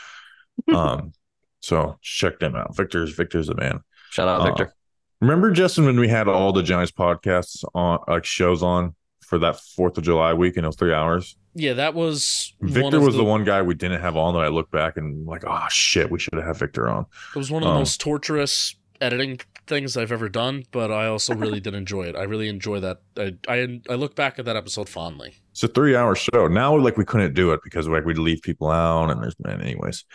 Um, 0.73 1.11
so 1.59 1.97
check 2.01 2.39
them 2.39 2.55
out. 2.55 2.77
Victor's 2.77 3.11
Victor's 3.11 3.47
the 3.47 3.55
man. 3.55 3.81
Shout 4.11 4.29
out 4.29 4.39
uh, 4.39 4.45
Victor. 4.45 4.73
Remember 5.19 5.51
Justin 5.51 5.83
when 5.83 5.99
we 5.99 6.07
had 6.07 6.29
all 6.29 6.53
the 6.53 6.63
Giants 6.63 6.93
podcasts 6.93 7.65
on 7.73 7.99
like 8.07 8.23
shows 8.23 8.63
on 8.63 8.95
for 9.25 9.37
that 9.39 9.59
Fourth 9.59 9.97
of 9.97 10.03
July 10.03 10.33
week 10.33 10.57
in 10.57 10.63
those 10.63 10.75
three 10.75 10.93
hours? 10.93 11.35
Yeah, 11.53 11.73
that 11.73 11.93
was 11.93 12.53
Victor 12.61 12.97
of 12.97 13.03
was 13.03 13.15
the, 13.15 13.23
one 13.23 13.43
guy 13.43 13.61
we 13.61 13.73
didn't 13.75 14.01
have 14.01 14.17
on 14.17 14.33
that 14.33 14.41
I 14.41 14.49
look 14.49 14.71
back 14.71 14.97
and 14.97 15.25
like, 15.25 15.43
oh 15.47 15.65
shit, 15.69 16.11
we 16.11 16.19
should 16.19 16.33
have 16.33 16.43
had 16.45 16.57
Victor 16.57 16.89
on. 16.89 17.05
It 17.35 17.39
was 17.39 17.49
one 17.51 17.63
of 17.63 17.67
the 17.67 17.73
Um, 17.73 17.79
most 17.79 17.99
torturous 18.01 18.75
editing 19.01 19.39
things 19.67 19.97
I've 19.97 20.11
ever 20.11 20.29
done, 20.29 20.63
but 20.71 20.91
I 20.91 21.07
also 21.07 21.33
really 21.33 21.59
did 21.59 21.73
enjoy 21.73 22.03
it. 22.03 22.15
I 22.15 22.23
really 22.23 22.49
enjoy 22.49 22.79
that. 22.81 23.01
I, 23.17 23.33
I 23.47 23.81
I 23.89 23.95
look 23.95 24.15
back 24.15 24.37
at 24.39 24.45
that 24.45 24.55
episode 24.55 24.89
fondly. 24.89 25.35
It's 25.51 25.63
a 25.63 25.67
three 25.67 25.95
hour 25.95 26.15
show. 26.15 26.47
Now 26.47 26.77
like 26.77 26.97
we 26.97 27.05
couldn't 27.05 27.33
do 27.33 27.51
it 27.51 27.61
because 27.63 27.87
like 27.87 28.05
we'd 28.05 28.17
leave 28.17 28.41
people 28.41 28.69
out 28.69 29.09
and 29.09 29.21
there's 29.23 29.35
man 29.39 29.61
anyways. 29.61 30.05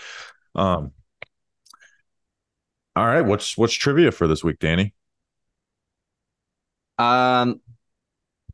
Um 0.54 0.92
all 2.96 3.06
right, 3.06 3.22
what's 3.22 3.56
what's 3.56 3.72
trivia 3.74 4.12
for 4.12 4.26
this 4.26 4.42
week, 4.44 4.58
Danny? 4.58 4.94
Um, 6.98 7.60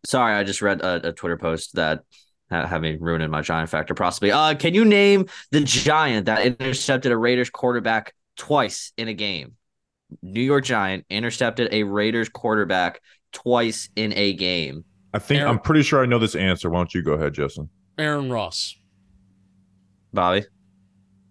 sorry, 0.07 0.35
I 0.35 0.45
just 0.45 0.63
read 0.63 0.81
a, 0.81 1.09
a 1.09 1.13
Twitter 1.13 1.37
post 1.37 1.75
that 1.75 2.01
ha- 2.51 2.67
had 2.67 2.81
me 2.83 2.97
ruining 2.99 3.31
my 3.31 3.41
Giant 3.43 3.69
factor 3.71 3.95
possibly. 3.95 4.33
Uh, 4.33 4.55
can 4.55 4.75
you 4.75 4.85
name 4.85 5.27
the 5.51 5.61
Giant 5.61 6.27
that 6.27 6.45
intercepted 6.47 7.13
a 7.13 7.17
Raiders 7.17 7.51
quarterback 7.51 8.15
twice 8.37 8.93
in 8.97 9.09
a 9.09 9.15
game? 9.15 9.55
New 10.23 10.41
York 10.43 10.65
Giant 10.65 11.05
intercepted 11.11 11.69
a 11.73 11.83
Raiders 11.83 12.29
quarterback 12.29 13.01
twice 13.33 13.89
in 13.97 14.13
a 14.15 14.33
game. 14.33 14.85
I 15.13 15.19
think 15.19 15.41
Aaron- 15.41 15.53
I'm 15.55 15.59
pretty 15.59 15.83
sure 15.83 16.03
I 16.03 16.07
know 16.07 16.19
this 16.19 16.35
answer. 16.35 16.71
Why 16.71 16.79
don't 16.79 16.95
you 16.95 17.03
go 17.03 17.13
ahead, 17.13 17.35
Justin? 17.35 17.69
Aaron 17.99 18.31
Ross. 18.31 18.77
Bobby. 20.13 20.45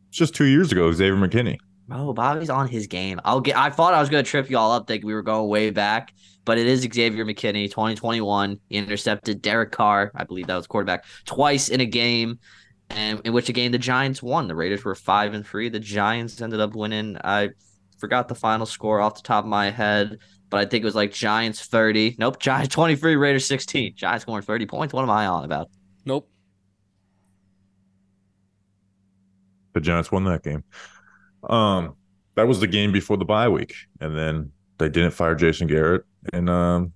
It's 0.09 0.17
just 0.17 0.35
two 0.35 0.45
years 0.45 0.71
ago, 0.71 0.91
Xavier 0.91 1.15
McKinney. 1.15 1.57
Oh, 1.91 2.13
Bobby's 2.13 2.49
on 2.49 2.67
his 2.67 2.87
game. 2.87 3.21
I'll 3.23 3.41
get. 3.41 3.57
I 3.57 3.69
thought 3.69 3.93
I 3.93 3.99
was 3.99 4.09
gonna 4.09 4.23
trip 4.23 4.49
you 4.49 4.57
all 4.57 4.71
up, 4.71 4.87
thinking 4.87 5.05
we 5.05 5.13
were 5.13 5.21
going 5.21 5.47
way 5.47 5.69
back, 5.69 6.13
but 6.43 6.57
it 6.57 6.65
is 6.65 6.81
Xavier 6.81 7.25
McKinney, 7.25 7.69
2021. 7.69 8.59
He 8.69 8.77
intercepted 8.77 9.41
Derek 9.41 9.71
Carr, 9.71 10.11
I 10.15 10.23
believe 10.23 10.47
that 10.47 10.55
was 10.55 10.67
quarterback, 10.67 11.05
twice 11.25 11.69
in 11.69 11.81
a 11.81 11.85
game, 11.85 12.39
and 12.89 13.21
in 13.23 13.33
which 13.33 13.49
a 13.49 13.53
game 13.53 13.71
the 13.71 13.77
Giants 13.77 14.23
won. 14.23 14.47
The 14.47 14.55
Raiders 14.55 14.83
were 14.83 14.95
five 14.95 15.33
and 15.35 15.45
three. 15.45 15.69
The 15.69 15.79
Giants 15.79 16.41
ended 16.41 16.59
up 16.59 16.75
winning. 16.75 17.17
I 17.23 17.49
forgot 17.99 18.27
the 18.27 18.35
final 18.35 18.65
score 18.65 18.99
off 18.99 19.15
the 19.15 19.21
top 19.21 19.43
of 19.43 19.49
my 19.49 19.69
head, 19.69 20.17
but 20.49 20.59
I 20.59 20.65
think 20.65 20.81
it 20.83 20.85
was 20.85 20.95
like 20.95 21.13
Giants 21.13 21.65
30. 21.67 22.15
Nope, 22.17 22.39
Giants 22.39 22.73
23, 22.73 23.15
Raiders 23.15 23.45
16. 23.45 23.95
Giants 23.95 24.23
scoring 24.23 24.41
30 24.41 24.65
points. 24.65 24.93
What 24.93 25.03
am 25.03 25.11
I 25.11 25.27
on 25.27 25.45
about? 25.45 25.69
Nope. 26.03 26.29
The 29.73 29.81
Giants 29.81 30.11
won 30.11 30.23
that 30.23 30.43
game. 30.43 30.63
Um, 31.49 31.95
that 32.35 32.47
was 32.47 32.59
the 32.59 32.67
game 32.67 32.91
before 32.91 33.17
the 33.17 33.25
bye 33.25 33.49
week, 33.49 33.75
and 33.99 34.17
then 34.17 34.51
they 34.77 34.89
didn't 34.89 35.11
fire 35.11 35.35
Jason 35.35 35.67
Garrett, 35.67 36.03
and 36.33 36.49
um, 36.49 36.93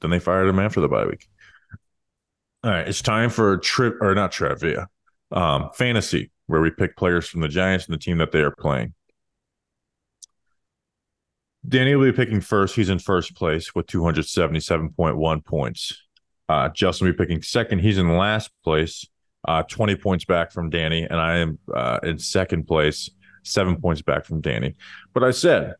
then 0.00 0.10
they 0.10 0.18
fired 0.18 0.48
him 0.48 0.58
after 0.58 0.80
the 0.80 0.88
bye 0.88 1.06
week. 1.06 1.28
All 2.62 2.70
right, 2.70 2.86
it's 2.86 3.00
time 3.00 3.30
for 3.30 3.56
trip 3.58 3.96
or 4.00 4.14
not 4.14 4.32
trivia, 4.32 4.88
um, 5.32 5.70
fantasy, 5.74 6.30
where 6.46 6.60
we 6.60 6.70
pick 6.70 6.96
players 6.96 7.26
from 7.26 7.40
the 7.40 7.48
Giants 7.48 7.86
and 7.86 7.94
the 7.94 7.98
team 7.98 8.18
that 8.18 8.32
they 8.32 8.40
are 8.40 8.50
playing. 8.50 8.92
Danny 11.66 11.94
will 11.94 12.10
be 12.10 12.16
picking 12.16 12.40
first. 12.40 12.74
He's 12.74 12.88
in 12.88 12.98
first 12.98 13.34
place 13.34 13.74
with 13.74 13.86
277.1 13.86 15.44
points. 15.44 16.06
Uh, 16.48 16.68
Justin 16.70 17.06
will 17.06 17.12
be 17.12 17.18
picking 17.18 17.42
second. 17.42 17.80
He's 17.80 17.98
in 17.98 18.16
last 18.16 18.50
place, 18.64 19.06
uh, 19.46 19.62
20 19.62 19.96
points 19.96 20.24
back 20.24 20.52
from 20.52 20.70
Danny, 20.70 21.04
and 21.04 21.20
I 21.20 21.38
am 21.38 21.58
uh, 21.74 22.00
in 22.02 22.18
second 22.18 22.66
place, 22.66 23.08
seven 23.42 23.80
points 23.80 24.02
back 24.02 24.24
from 24.24 24.40
Danny. 24.40 24.74
But 25.12 25.24
I 25.24 25.30
said, 25.30 25.74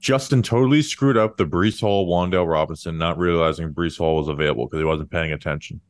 Justin 0.00 0.42
totally 0.42 0.82
screwed 0.82 1.16
up 1.16 1.36
the 1.36 1.46
Breece 1.46 1.80
Hall, 1.80 2.06
Wan'Dale 2.08 2.48
Robinson, 2.48 2.98
not 2.98 3.18
realizing 3.18 3.72
Breece 3.72 3.98
Hall 3.98 4.16
was 4.16 4.28
available 4.28 4.66
because 4.66 4.80
he 4.80 4.84
wasn't 4.84 5.10
paying 5.10 5.32
attention. 5.32 5.80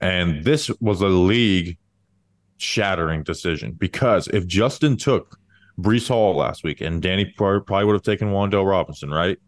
And 0.00 0.42
this 0.44 0.70
was 0.80 1.00
a 1.00 1.06
league 1.06 1.78
shattering 2.56 3.22
decision 3.22 3.72
because 3.72 4.28
if 4.28 4.46
Justin 4.46 4.96
took 4.96 5.38
Breece 5.78 6.08
Hall 6.08 6.36
last 6.36 6.64
week 6.64 6.80
and 6.80 7.00
Danny 7.00 7.24
probably 7.36 7.84
would 7.84 7.94
have 7.94 8.02
taken 8.02 8.28
Wan'Dale 8.32 8.68
Robinson, 8.68 9.10
right? 9.10 9.38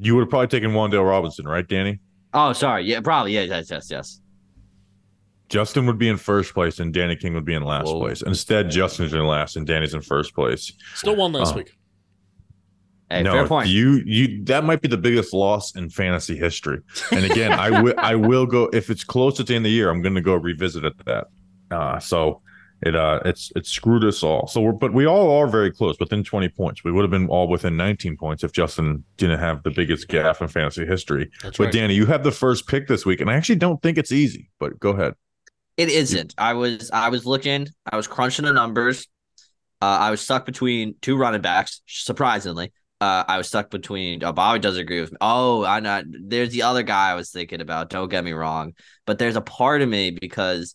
You 0.00 0.16
would 0.16 0.22
have 0.22 0.30
probably 0.30 0.48
taken 0.48 0.72
Wan'Dale 0.72 1.08
Robinson, 1.08 1.46
right, 1.46 1.66
Danny? 1.66 2.00
Oh, 2.34 2.52
sorry. 2.52 2.84
Yeah, 2.84 3.00
probably. 3.00 3.34
Yeah, 3.34 3.42
yes, 3.42 3.70
yes, 3.70 3.90
yes. 3.90 4.20
Justin 5.48 5.86
would 5.86 5.98
be 5.98 6.08
in 6.08 6.16
first 6.16 6.52
place 6.54 6.78
and 6.78 6.92
Danny 6.92 7.16
King 7.16 7.34
would 7.34 7.44
be 7.44 7.54
in 7.54 7.62
last 7.62 7.86
Whoa. 7.86 8.00
place. 8.00 8.22
Instead, 8.22 8.70
Justin's 8.70 9.12
in 9.14 9.26
last 9.26 9.56
and 9.56 9.66
Danny's 9.66 9.94
in 9.94 10.02
first 10.02 10.34
place. 10.34 10.72
Still 10.94 11.16
won 11.16 11.32
last 11.32 11.54
Oh. 11.54 11.58
week. 11.58 11.72
Hey, 13.10 13.22
no, 13.22 13.32
fair 13.32 13.46
point. 13.48 13.68
you 13.68 14.02
you 14.04 14.44
that 14.44 14.64
might 14.64 14.82
be 14.82 14.88
the 14.88 14.98
biggest 14.98 15.32
loss 15.32 15.74
in 15.74 15.88
fantasy 15.88 16.36
history. 16.36 16.80
And 17.10 17.24
again, 17.24 17.52
I 17.52 17.80
will 17.80 17.94
I 17.96 18.14
will 18.14 18.44
go 18.44 18.68
if 18.74 18.90
it's 18.90 19.02
close 19.04 19.40
at 19.40 19.46
the 19.46 19.54
end 19.54 19.64
of 19.64 19.70
the 19.70 19.74
year, 19.74 19.88
I'm 19.88 20.02
going 20.02 20.14
to 20.14 20.20
go 20.20 20.34
revisit 20.34 20.84
it 20.84 20.92
that. 21.06 21.28
Uh, 21.70 21.98
so 21.98 22.42
it 22.82 22.94
uh 22.94 23.20
it's 23.24 23.50
it 23.56 23.66
screwed 23.66 24.04
us 24.04 24.22
all. 24.22 24.46
So 24.46 24.60
we're 24.60 24.72
but 24.72 24.92
we 24.92 25.06
all 25.06 25.30
are 25.38 25.46
very 25.46 25.72
close 25.72 25.96
within 25.98 26.22
20 26.22 26.50
points. 26.50 26.84
We 26.84 26.92
would 26.92 27.00
have 27.02 27.10
been 27.10 27.28
all 27.28 27.48
within 27.48 27.78
19 27.78 28.18
points 28.18 28.44
if 28.44 28.52
Justin 28.52 29.02
didn't 29.16 29.38
have 29.40 29.62
the 29.62 29.70
biggest 29.70 30.08
gaffe 30.08 30.42
in 30.42 30.48
fantasy 30.48 30.84
history. 30.84 31.30
That's 31.42 31.56
But 31.56 31.64
right. 31.64 31.72
Danny, 31.72 31.94
you 31.94 32.04
have 32.04 32.24
the 32.24 32.30
first 32.30 32.66
pick 32.68 32.88
this 32.88 33.06
week, 33.06 33.22
and 33.22 33.30
I 33.30 33.34
actually 33.36 33.56
don't 33.56 33.80
think 33.80 33.96
it's 33.96 34.12
easy. 34.12 34.50
But 34.60 34.78
go 34.78 34.90
ahead. 34.90 35.14
It 35.78 35.90
isn't. 35.90 36.34
I 36.36 36.54
was 36.54 36.90
I 36.90 37.08
was 37.08 37.24
looking, 37.24 37.68
I 37.90 37.96
was 37.96 38.08
crunching 38.08 38.44
the 38.44 38.52
numbers. 38.52 39.06
Uh, 39.80 39.84
I 40.00 40.10
was 40.10 40.20
stuck 40.20 40.44
between 40.44 40.96
two 41.00 41.16
running 41.16 41.40
backs, 41.40 41.82
surprisingly. 41.86 42.72
Uh, 43.00 43.22
I 43.28 43.38
was 43.38 43.46
stuck 43.46 43.70
between 43.70 44.24
oh, 44.24 44.32
Bobby 44.32 44.58
does 44.58 44.76
agree 44.76 45.00
with 45.00 45.12
me. 45.12 45.18
Oh, 45.20 45.64
I 45.64 45.78
know 45.78 46.02
there's 46.04 46.50
the 46.50 46.62
other 46.62 46.82
guy 46.82 47.10
I 47.10 47.14
was 47.14 47.30
thinking 47.30 47.60
about, 47.60 47.90
don't 47.90 48.08
get 48.08 48.24
me 48.24 48.32
wrong. 48.32 48.74
But 49.06 49.20
there's 49.20 49.36
a 49.36 49.40
part 49.40 49.80
of 49.80 49.88
me 49.88 50.10
because 50.10 50.74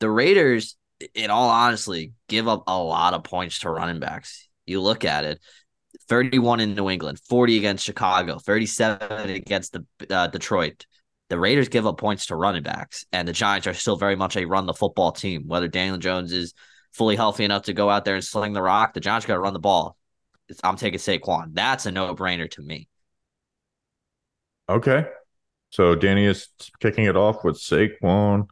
the 0.00 0.10
Raiders, 0.10 0.76
in 1.14 1.30
all 1.30 1.48
honesty, 1.48 2.12
give 2.28 2.48
up 2.48 2.64
a 2.66 2.76
lot 2.76 3.14
of 3.14 3.22
points 3.22 3.60
to 3.60 3.70
running 3.70 4.00
backs. 4.00 4.48
You 4.66 4.80
look 4.80 5.04
at 5.04 5.24
it. 5.24 5.40
31 6.08 6.58
in 6.58 6.74
New 6.74 6.90
England, 6.90 7.20
40 7.28 7.56
against 7.56 7.84
Chicago, 7.84 8.38
37 8.40 9.30
against 9.30 9.72
the 9.74 9.86
uh, 10.10 10.26
Detroit 10.26 10.86
the 11.30 11.38
Raiders 11.38 11.68
give 11.68 11.86
up 11.86 11.98
points 11.98 12.26
to 12.26 12.36
running 12.36 12.62
backs, 12.62 13.04
and 13.12 13.26
the 13.26 13.32
Giants 13.32 13.66
are 13.66 13.74
still 13.74 13.96
very 13.96 14.16
much 14.16 14.36
a 14.36 14.44
run 14.44 14.66
the 14.66 14.74
football 14.74 15.12
team. 15.12 15.44
Whether 15.46 15.68
Daniel 15.68 15.98
Jones 15.98 16.32
is 16.32 16.54
fully 16.92 17.16
healthy 17.16 17.44
enough 17.44 17.64
to 17.64 17.72
go 17.72 17.90
out 17.90 18.04
there 18.04 18.14
and 18.14 18.24
sling 18.24 18.52
the 18.52 18.62
rock, 18.62 18.94
the 18.94 19.00
Giants 19.00 19.26
got 19.26 19.34
to 19.34 19.40
run 19.40 19.52
the 19.52 19.58
ball. 19.58 19.96
It's- 20.48 20.60
I'm 20.62 20.76
taking 20.76 20.98
Saquon. 20.98 21.54
That's 21.54 21.86
a 21.86 21.92
no 21.92 22.14
brainer 22.14 22.50
to 22.52 22.62
me. 22.62 22.88
Okay. 24.68 25.06
So 25.70 25.94
Danny 25.94 26.24
is 26.24 26.48
kicking 26.80 27.06
it 27.06 27.16
off 27.16 27.44
with 27.44 27.56
Saquon 27.56 28.48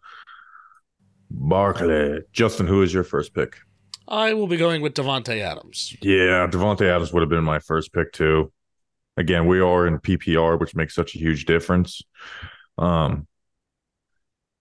Barkley. 1.31 2.21
Justin, 2.33 2.67
who 2.67 2.83
is 2.83 2.93
your 2.93 3.05
first 3.05 3.35
pick? 3.35 3.57
I 4.09 4.35
will 4.35 4.49
be 4.49 4.57
going 4.57 4.83
with 4.83 4.95
Davante 4.95 5.41
Adams. 5.41 5.97
Yeah, 6.03 6.47
Davante 6.49 6.83
Adams 6.83 7.13
would 7.13 7.21
have 7.21 7.31
been 7.31 7.45
my 7.45 7.61
first 7.61 7.93
pick 7.93 8.13
too. 8.13 8.53
Again, 9.17 9.47
we 9.47 9.61
are 9.61 9.87
in 9.87 9.99
PPR, 9.99 10.59
which 10.59 10.75
makes 10.75 10.95
such 10.95 11.15
a 11.15 11.19
huge 11.19 11.45
difference. 11.45 12.03
Um, 12.79 13.27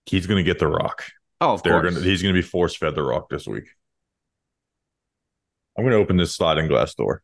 he's 0.05 0.27
going 0.27 0.43
to 0.43 0.49
get 0.49 0.59
the 0.59 0.67
rock. 0.67 1.05
Oh, 1.39 1.53
of 1.53 1.63
They're 1.63 1.81
course. 1.81 1.95
to. 1.95 2.01
He's 2.01 2.21
going 2.21 2.35
to 2.35 2.37
be 2.41 2.47
force 2.47 2.75
fed 2.75 2.95
the 2.95 3.03
rock 3.03 3.29
this 3.29 3.47
week. 3.47 3.65
I'm 5.77 5.83
going 5.83 5.93
to 5.93 5.99
open 6.01 6.17
this 6.17 6.35
sliding 6.35 6.67
glass 6.67 6.93
door. 6.93 7.23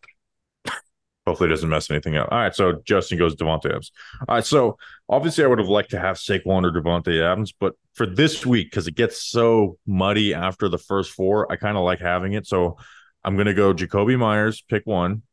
Hopefully, 1.28 1.50
it 1.50 1.52
doesn't 1.52 1.69
mess 1.69 1.91
anything 1.91 2.15
up. 2.15 2.30
All 2.32 2.38
right, 2.38 2.56
so 2.56 2.82
Justin 2.86 3.17
goes 3.17 3.36
Davante 3.36 3.65
Adams. 3.65 3.91
All 4.30 4.36
right, 4.36 4.45
so 4.45 4.78
obviously, 5.10 5.43
I 5.43 5.47
would 5.47 5.60
have 5.60 5.67
liked 5.67 5.91
to 5.91 6.00
have 6.00 6.15
Saquon 6.15 6.63
or 6.63 6.71
Davante 6.71 7.21
Adams, 7.21 7.52
but 7.52 7.73
for 7.95 8.06
this 8.06 8.45
week, 8.45 8.67
because 8.71 8.88
it 8.88 8.95
gets 8.95 9.21
so 9.21 9.78
muddy 9.86 10.34
after 10.34 10.69
the 10.69 10.78
first 10.78 11.12
four, 11.12 11.52
I 11.52 11.58
kind 11.58 11.76
of 11.78 11.84
like 11.84 12.00
having 12.00 12.32
it. 12.32 12.47
So 12.47 12.78
I'm 13.26 13.36
going 13.36 13.47
to 13.47 13.54
go 13.54 13.73
Jakobi 13.73 14.17
Meyers, 14.17 14.62
pick 14.62 14.86
one. 14.86 15.23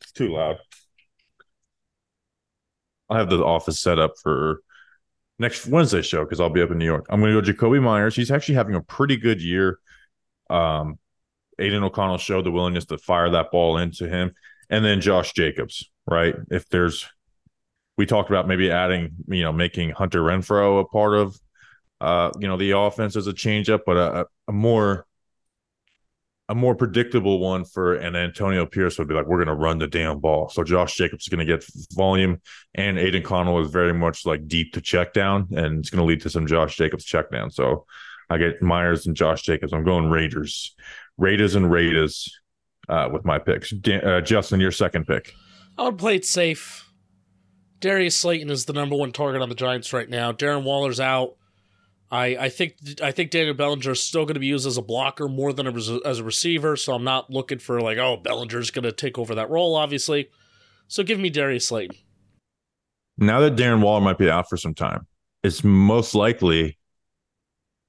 It's 0.00 0.10
too 0.10 0.32
loud. 0.34 0.58
I'll 3.08 3.18
have 3.18 3.30
the 3.30 3.44
office 3.44 3.80
set 3.80 3.98
up 3.98 4.12
for 4.22 4.60
next 5.38 5.66
Wednesday 5.66 6.02
show 6.02 6.24
because 6.24 6.40
I'll 6.40 6.50
be 6.50 6.62
up 6.62 6.70
in 6.70 6.78
New 6.78 6.84
York. 6.84 7.06
I'm 7.08 7.20
going 7.20 7.34
to 7.34 7.40
go 7.40 7.52
Jakobi 7.52 7.82
Meyers. 7.82 8.16
He's 8.16 8.30
actually 8.30 8.56
having 8.56 8.74
a 8.74 8.82
pretty 8.82 9.16
good 9.16 9.42
year. 9.42 9.78
Um, 10.50 10.98
Aidan 11.58 11.84
O'Connell 11.84 12.18
showed 12.18 12.44
the 12.44 12.50
willingness 12.50 12.86
to 12.86 12.98
fire 12.98 13.30
that 13.30 13.50
ball 13.50 13.78
into 13.78 14.08
him, 14.08 14.32
and 14.70 14.84
then 14.84 15.00
Josh 15.00 15.32
Jacobs. 15.32 15.90
Right, 16.06 16.34
if 16.50 16.68
there's, 16.68 17.06
we 17.96 18.04
talked 18.04 18.28
about 18.28 18.46
maybe 18.46 18.70
adding, 18.70 19.12
you 19.26 19.42
know, 19.42 19.54
making 19.54 19.88
Hunter 19.88 20.20
Renfrow 20.20 20.82
a 20.82 20.84
part 20.84 21.14
of, 21.14 21.40
uh, 22.02 22.30
you 22.38 22.46
know, 22.46 22.58
the 22.58 22.72
offense 22.72 23.16
as 23.16 23.26
a 23.26 23.32
changeup, 23.32 23.80
but 23.86 23.96
a, 23.96 24.26
a 24.46 24.52
more 24.52 25.06
a 26.48 26.54
more 26.54 26.74
predictable 26.74 27.38
one 27.38 27.64
for 27.64 27.94
an 27.94 28.14
Antonio 28.14 28.66
Pierce 28.66 28.98
would 28.98 29.08
be 29.08 29.14
like, 29.14 29.26
we're 29.26 29.42
going 29.42 29.56
to 29.56 29.62
run 29.62 29.78
the 29.78 29.86
damn 29.86 30.20
ball. 30.20 30.50
So 30.50 30.62
Josh 30.62 30.94
Jacobs 30.94 31.24
is 31.24 31.28
going 31.28 31.46
to 31.46 31.50
get 31.50 31.64
volume, 31.92 32.40
and 32.74 32.98
Aidan 32.98 33.22
O'Connell 33.22 33.60
is 33.62 33.70
very 33.70 33.94
much 33.94 34.26
like 34.26 34.46
deep 34.46 34.74
to 34.74 34.80
check 34.80 35.14
down, 35.14 35.48
and 35.56 35.78
it's 35.78 35.90
going 35.90 36.00
to 36.00 36.04
lead 36.04 36.20
to 36.22 36.30
some 36.30 36.46
Josh 36.46 36.76
Jacobs 36.76 37.04
check 37.04 37.30
down. 37.30 37.50
So 37.50 37.86
I 38.28 38.36
get 38.36 38.60
Meyers 38.60 39.06
and 39.06 39.16
Josh 39.16 39.42
Jacobs. 39.42 39.72
I'm 39.72 39.84
going 39.84 40.10
Raiders, 40.10 40.74
Raiders 41.16 41.54
and 41.54 41.70
Raiders 41.70 42.38
uh, 42.88 43.08
with 43.10 43.24
my 43.24 43.38
picks. 43.38 43.72
Uh, 43.72 44.20
Justin, 44.20 44.60
your 44.60 44.72
second 44.72 45.06
pick. 45.06 45.34
I 45.78 45.84
would 45.84 45.98
play 45.98 46.16
it 46.16 46.26
safe. 46.26 46.90
Darius 47.80 48.16
Slayton 48.16 48.50
is 48.50 48.66
the 48.66 48.72
number 48.72 48.96
one 48.96 49.12
target 49.12 49.42
on 49.42 49.48
the 49.48 49.54
Giants 49.54 49.92
right 49.92 50.08
now. 50.08 50.32
Darren 50.32 50.62
Waller's 50.62 51.00
out. 51.00 51.36
I, 52.14 52.44
I 52.44 52.48
think 52.48 52.76
I 53.02 53.10
think 53.10 53.32
Daniel 53.32 53.54
Bellinger 53.54 53.90
is 53.90 54.00
still 54.00 54.24
going 54.24 54.34
to 54.34 54.40
be 54.40 54.46
used 54.46 54.68
as 54.68 54.76
a 54.76 54.82
blocker 54.82 55.26
more 55.28 55.52
than 55.52 55.66
a, 55.66 55.72
as 56.06 56.20
a 56.20 56.24
receiver, 56.24 56.76
so 56.76 56.94
I'm 56.94 57.02
not 57.02 57.28
looking 57.28 57.58
for 57.58 57.80
like 57.80 57.98
oh 57.98 58.16
Bellinger's 58.16 58.70
going 58.70 58.84
to 58.84 58.92
take 58.92 59.18
over 59.18 59.34
that 59.34 59.50
role, 59.50 59.74
obviously. 59.74 60.30
So 60.86 61.02
give 61.02 61.18
me 61.18 61.28
Darius 61.28 61.66
Slayton. 61.66 61.96
Now 63.18 63.40
that 63.40 63.56
Darren 63.56 63.82
Waller 63.82 64.00
might 64.00 64.18
be 64.18 64.30
out 64.30 64.48
for 64.48 64.56
some 64.56 64.74
time, 64.74 65.08
it's 65.42 65.64
most 65.64 66.14
likely 66.14 66.78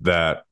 that 0.01 0.45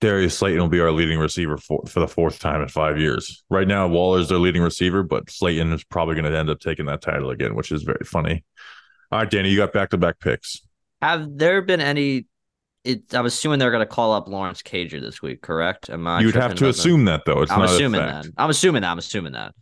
Darius 0.00 0.38
Slayton 0.38 0.60
will 0.60 0.68
be 0.68 0.80
our 0.80 0.92
leading 0.92 1.18
receiver 1.18 1.56
for, 1.56 1.82
for 1.88 1.98
the 1.98 2.06
fourth 2.06 2.38
time 2.38 2.62
in 2.62 2.68
five 2.68 3.00
years. 3.00 3.42
Right 3.50 3.66
now, 3.66 3.88
Waller 3.88 4.20
is 4.20 4.28
their 4.28 4.38
leading 4.38 4.62
receiver, 4.62 5.02
but 5.02 5.28
Slayton 5.28 5.72
is 5.72 5.82
probably 5.82 6.14
going 6.14 6.30
to 6.30 6.38
end 6.38 6.50
up 6.50 6.60
taking 6.60 6.86
that 6.86 7.02
title 7.02 7.30
again, 7.30 7.56
which 7.56 7.72
is 7.72 7.82
very 7.82 8.04
funny. 8.04 8.44
All 9.10 9.18
right, 9.18 9.30
Danny, 9.30 9.50
you 9.50 9.56
got 9.56 9.72
back 9.72 9.90
to 9.90 9.98
back 9.98 10.20
picks. 10.20 10.60
Have 11.02 11.36
there 11.36 11.62
been 11.62 11.80
any? 11.80 12.26
It, 12.84 13.12
I'm 13.14 13.26
assuming 13.26 13.58
they're 13.58 13.70
going 13.70 13.86
to 13.86 13.86
call 13.86 14.12
up 14.12 14.28
Lawrence 14.28 14.62
Cager 14.62 15.00
this 15.00 15.20
week, 15.20 15.42
correct? 15.42 15.90
Am 15.90 16.06
I 16.06 16.20
You'd 16.20 16.34
have 16.34 16.54
to 16.54 16.64
about 16.64 16.76
that? 16.76 16.80
assume 16.80 17.04
that, 17.06 17.24
though. 17.26 17.42
It's 17.42 17.52
I'm 17.52 17.60
not 17.60 17.70
assuming 17.70 18.00
that. 18.00 18.26
I'm 18.36 18.50
assuming 18.50 18.82
that. 18.82 18.90
I'm 18.90 18.98
assuming 18.98 19.32
that. 19.32 19.54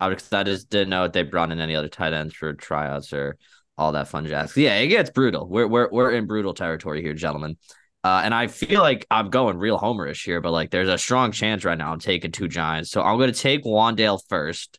I, 0.00 0.08
would- 0.08 0.22
I 0.32 0.44
just 0.44 0.70
didn't 0.70 0.90
know 0.90 1.04
if 1.04 1.12
they 1.12 1.22
brought 1.24 1.50
in 1.50 1.60
any 1.60 1.74
other 1.74 1.88
tight 1.88 2.12
ends 2.12 2.34
for 2.34 2.52
tryouts 2.54 3.12
or 3.12 3.36
all 3.76 3.92
that 3.92 4.08
fun 4.08 4.26
jazz. 4.26 4.56
Yeah, 4.56 4.76
it 4.76 4.88
gets 4.88 5.10
brutal. 5.10 5.48
We're 5.48 5.66
we're 5.66 5.88
we're 5.90 6.10
in 6.12 6.26
brutal 6.26 6.54
territory 6.54 7.02
here, 7.02 7.14
gentlemen. 7.14 7.56
Uh, 8.04 8.22
and 8.24 8.32
I 8.32 8.46
feel 8.46 8.80
like 8.80 9.06
I'm 9.10 9.28
going 9.28 9.58
real 9.58 9.78
homerish 9.78 10.24
here, 10.24 10.40
but 10.40 10.52
like 10.52 10.70
there's 10.70 10.88
a 10.88 10.96
strong 10.98 11.32
chance 11.32 11.64
right 11.64 11.76
now 11.76 11.92
I'm 11.92 11.98
taking 11.98 12.30
two 12.30 12.48
Giants. 12.48 12.90
So 12.90 13.02
I'm 13.02 13.18
going 13.18 13.32
to 13.32 13.38
take 13.38 13.64
Wan'Dale 13.64 14.20
first. 14.28 14.78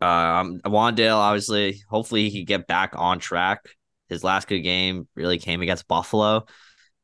Um, 0.00 0.60
Wan'Dale, 0.64 1.16
obviously, 1.16 1.82
hopefully 1.88 2.28
he 2.28 2.38
can 2.38 2.44
get 2.44 2.66
back 2.66 2.92
on 2.94 3.18
track. 3.18 3.60
His 4.08 4.22
last 4.22 4.48
good 4.48 4.60
game 4.60 5.08
really 5.14 5.38
came 5.38 5.62
against 5.62 5.88
Buffalo. 5.88 6.44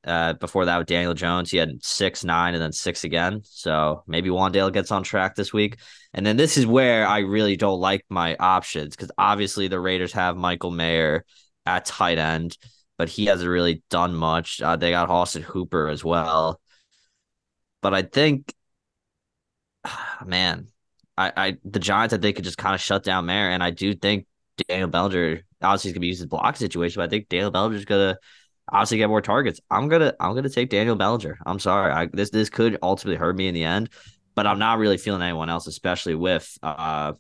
Uh, 0.05 0.33
before 0.35 0.65
that 0.65 0.79
with 0.79 0.89
Daniel 0.89 1.15
Jones, 1.15 1.51
he 1.51 1.59
had 1.59 1.83
six, 1.85 2.25
nine, 2.25 2.55
and 2.55 2.63
then 2.63 2.73
six 2.73 3.05
again. 3.05 3.41
So 3.45 4.03
maybe 4.07 4.31
Wan'Dale 4.31 4.73
gets 4.73 4.91
on 4.91 5.05
track 5.05 5.37
this 5.37 5.53
week. 5.53 5.79
And 6.13 6.27
then 6.27 6.37
this 6.37 6.57
is 6.57 6.67
where 6.67 7.07
I 7.07 7.21
really 7.21 7.57
don't 7.57 7.81
like 7.81 8.05
my 8.09 8.37
options 8.37 8.97
because 8.97 9.13
obviously 9.17 9.69
the 9.69 9.81
Raiders 9.81 10.13
have 10.13 10.37
Michael 10.37 10.73
Mayer 10.73 11.25
at 11.67 11.85
tight 11.85 12.19
end, 12.19 12.59
but 12.99 13.09
he 13.09 13.27
hasn't 13.27 13.49
really 13.49 13.83
done 13.91 14.15
much. 14.15 14.61
Uh, 14.61 14.77
they 14.77 14.91
got 14.91 15.09
Austin 15.09 15.43
Hooper 15.43 15.89
as 15.89 16.05
well. 16.05 16.61
But 17.81 17.95
I 17.95 18.03
think, 18.03 18.53
man, 20.27 20.72
I, 21.23 21.33
I 21.37 21.57
the 21.65 21.79
Giants, 21.79 22.15
I 22.15 22.19
think, 22.19 22.37
could 22.37 22.45
just 22.45 22.59
kind 22.59 22.75
of 22.75 22.81
shut 22.81 23.05
down 23.05 23.27
Mayer. 23.27 23.51
And 23.51 23.63
I 23.63 23.71
do 23.71 23.95
think 23.95 24.27
Daniel 24.69 24.89
Bellinger, 24.89 25.43
obviously, 25.63 25.91
going 25.91 25.95
to 25.95 26.01
be 26.01 26.07
used 26.09 26.21
as 26.23 26.27
block 26.27 26.57
situation, 26.57 27.01
but 27.01 27.07
I 27.07 27.09
think 27.09 27.29
Daniel 27.29 27.51
Bellinger's 27.51 27.85
going 27.85 28.15
to 28.15 28.21
obviously 28.69 28.99
get 28.99 29.09
more 29.09 29.21
targets. 29.21 29.61
I'm 29.71 29.89
gonna 29.89 30.15
I'm 30.21 30.35
gonna 30.35 30.49
take 30.49 30.71
Daniel 30.71 30.97
Bellinger. 30.97 31.39
I'm 31.47 31.59
sorry. 31.59 31.93
I, 31.93 32.07
this 32.13 32.31
this 32.31 32.51
could 32.51 32.79
ultimately 32.83 33.17
hurt 33.17 33.37
me 33.37 33.49
in 33.49 33.55
the 33.55 33.65
end, 33.65 33.91
but 34.35 34.47
I'm 34.47 34.59
not 34.59 34.79
really 34.79 34.99
feeling 34.99 35.23
anyone 35.23 35.51
else, 35.51 35.67
especially 35.67 36.15
with 36.15 36.59
uh, 36.63 37.13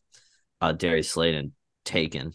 uh 0.60 0.72
Darius 0.72 1.10
Slayton 1.10 1.52
taken. 1.84 2.34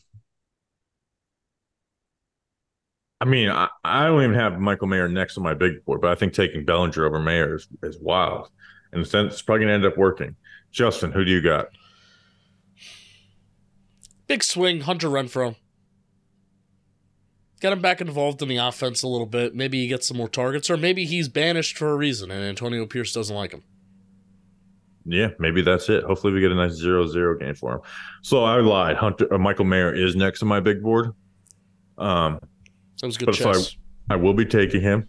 I 3.19 3.25
mean, 3.25 3.49
I, 3.49 3.67
I 3.83 4.05
don't 4.05 4.21
even 4.21 4.35
have 4.35 4.59
Michael 4.59 4.87
Mayer 4.87 5.07
next 5.07 5.33
to 5.35 5.39
my 5.39 5.55
big 5.55 5.83
board, 5.85 6.01
but 6.01 6.11
I 6.11 6.15
think 6.15 6.33
taking 6.33 6.65
Bellinger 6.65 7.03
over 7.03 7.19
Mayer 7.19 7.55
is, 7.55 7.67
is 7.81 7.99
wild. 7.99 8.49
In 8.93 8.99
a 8.99 9.05
sense, 9.05 9.33
it's 9.33 9.41
probably 9.41 9.65
going 9.65 9.81
to 9.81 9.87
end 9.87 9.91
up 9.91 9.97
working. 9.97 10.35
Justin, 10.71 11.11
who 11.11 11.25
do 11.25 11.31
you 11.31 11.41
got? 11.41 11.67
Big 14.27 14.43
swing, 14.43 14.81
Hunter 14.81 15.07
Renfrow. 15.09 15.55
Get 17.59 17.73
him 17.73 17.81
back 17.81 18.01
involved 18.01 18.41
in 18.41 18.49
the 18.49 18.57
offense 18.57 19.01
a 19.01 19.07
little 19.07 19.25
bit. 19.25 19.55
Maybe 19.55 19.79
he 19.81 19.87
gets 19.87 20.07
some 20.07 20.17
more 20.17 20.29
targets, 20.29 20.69
or 20.69 20.77
maybe 20.77 21.05
he's 21.05 21.27
banished 21.27 21.77
for 21.77 21.89
a 21.89 21.95
reason 21.95 22.29
and 22.29 22.43
Antonio 22.43 22.85
Pierce 22.85 23.13
doesn't 23.13 23.35
like 23.35 23.51
him. 23.51 23.63
Yeah, 25.05 25.29
maybe 25.39 25.61
that's 25.61 25.87
it. 25.89 26.03
Hopefully, 26.03 26.33
we 26.33 26.41
get 26.41 26.51
a 26.51 26.55
nice 26.55 26.73
zero-zero 26.73 27.37
game 27.39 27.55
for 27.55 27.75
him. 27.75 27.79
So 28.21 28.43
I 28.43 28.57
lied. 28.59 28.97
Hunter 28.97 29.33
uh, 29.33 29.37
Michael 29.37 29.63
Mayer 29.63 29.95
is 29.95 30.17
next 30.17 30.39
to 30.39 30.45
my 30.45 30.59
big 30.59 30.83
board. 30.83 31.11
Um, 31.97 32.41
was 33.01 33.17
good 33.17 33.27
But 33.27 33.39
if 33.39 33.47
I- 33.47 34.13
I 34.13 34.15
will 34.17 34.33
be 34.33 34.45
taking 34.45 34.81
him. 34.81 35.07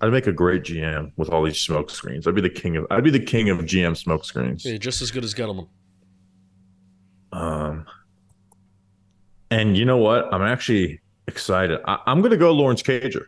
I'd 0.00 0.12
make 0.12 0.26
a 0.26 0.32
great 0.32 0.62
GM 0.62 1.12
with 1.16 1.28
all 1.28 1.44
these 1.44 1.60
smoke 1.60 1.90
screens. 1.90 2.26
I'd 2.26 2.34
be 2.34 2.40
the 2.40 2.48
king 2.48 2.76
of. 2.76 2.86
I'd 2.90 3.04
be 3.04 3.10
the 3.10 3.20
king 3.20 3.50
of 3.50 3.58
GM 3.58 3.96
smoke 3.96 4.24
screens. 4.24 4.64
Yeah, 4.64 4.78
just 4.78 5.02
as 5.02 5.10
good 5.10 5.24
as 5.24 5.34
Gettleman. 5.34 5.68
Um, 7.32 7.86
and 9.50 9.76
you 9.76 9.84
know 9.84 9.98
what? 9.98 10.32
I'm 10.32 10.42
actually 10.42 11.00
excited. 11.28 11.80
I, 11.86 11.98
I'm 12.06 12.20
going 12.20 12.30
to 12.30 12.38
go 12.38 12.52
Lawrence 12.52 12.82
Cager. 12.82 13.24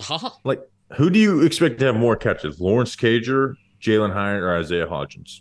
Haha. 0.00 0.30
Like, 0.44 0.60
who 0.96 1.08
do 1.08 1.18
you 1.18 1.42
expect 1.42 1.78
to 1.80 1.86
have 1.86 1.96
more 1.96 2.16
catches? 2.16 2.60
Lawrence 2.60 2.94
Cager, 2.94 3.54
Jalin 3.80 4.12
Hyatt, 4.12 4.42
or 4.42 4.56
Isaiah 4.56 4.86
Hodgins? 4.86 5.40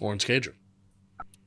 Lawrence 0.00 0.24
Cager. 0.24 0.54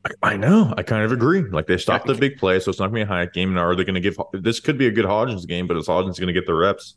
I, 0.05 0.33
I 0.33 0.37
know. 0.37 0.73
I 0.77 0.83
kind 0.83 1.03
of 1.03 1.11
agree. 1.11 1.41
Like 1.41 1.65
they 1.65 1.77
stopped 1.77 2.05
the 2.05 2.13
big 2.13 2.37
play, 2.37 2.59
so 2.59 2.69
it's 2.69 2.79
not 2.79 2.91
going 2.91 3.01
to 3.01 3.05
be 3.05 3.11
a 3.11 3.13
Hyatt 3.15 3.33
game. 3.33 3.55
Now, 3.55 3.61
are 3.61 3.75
they 3.75 3.83
going 3.83 3.95
to 3.95 4.01
give 4.01 4.17
this? 4.33 4.59
Could 4.59 4.77
be 4.77 4.87
a 4.87 4.91
good 4.91 5.05
Hodgins 5.05 5.47
game, 5.47 5.65
but 5.65 5.77
is 5.77 5.87
Hodgins 5.87 6.19
going 6.19 6.27
to 6.27 6.33
get 6.33 6.45
the 6.45 6.53
reps 6.53 6.93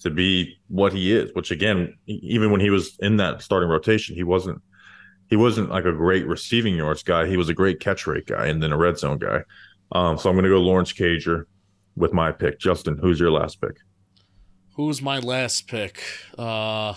to 0.00 0.10
be 0.10 0.56
what 0.68 0.92
he 0.92 1.12
is? 1.12 1.30
Which 1.34 1.50
again, 1.50 1.96
even 2.06 2.50
when 2.50 2.60
he 2.60 2.70
was 2.70 2.96
in 3.00 3.16
that 3.18 3.42
starting 3.42 3.68
rotation, 3.68 4.14
he 4.14 4.22
wasn't. 4.24 4.60
He 5.30 5.36
wasn't 5.36 5.70
like 5.70 5.86
a 5.86 5.92
great 5.92 6.26
receiving 6.26 6.74
yards 6.76 7.02
guy. 7.02 7.26
He 7.26 7.36
was 7.38 7.48
a 7.48 7.54
great 7.54 7.80
catch 7.80 8.06
rate 8.06 8.26
guy, 8.26 8.46
and 8.46 8.62
then 8.62 8.72
a 8.72 8.76
red 8.76 8.98
zone 8.98 9.18
guy. 9.18 9.40
Um, 9.92 10.18
so 10.18 10.28
I'm 10.28 10.36
going 10.36 10.44
to 10.44 10.50
go 10.50 10.60
Lawrence 10.60 10.92
Cager 10.92 11.44
with 11.96 12.12
my 12.12 12.30
pick. 12.30 12.58
Justin, 12.60 12.98
who's 12.98 13.18
your 13.18 13.30
last 13.30 13.60
pick? 13.60 13.76
Who's 14.76 15.00
my 15.00 15.20
last 15.20 15.66
pick? 15.68 16.02
Uh 16.36 16.94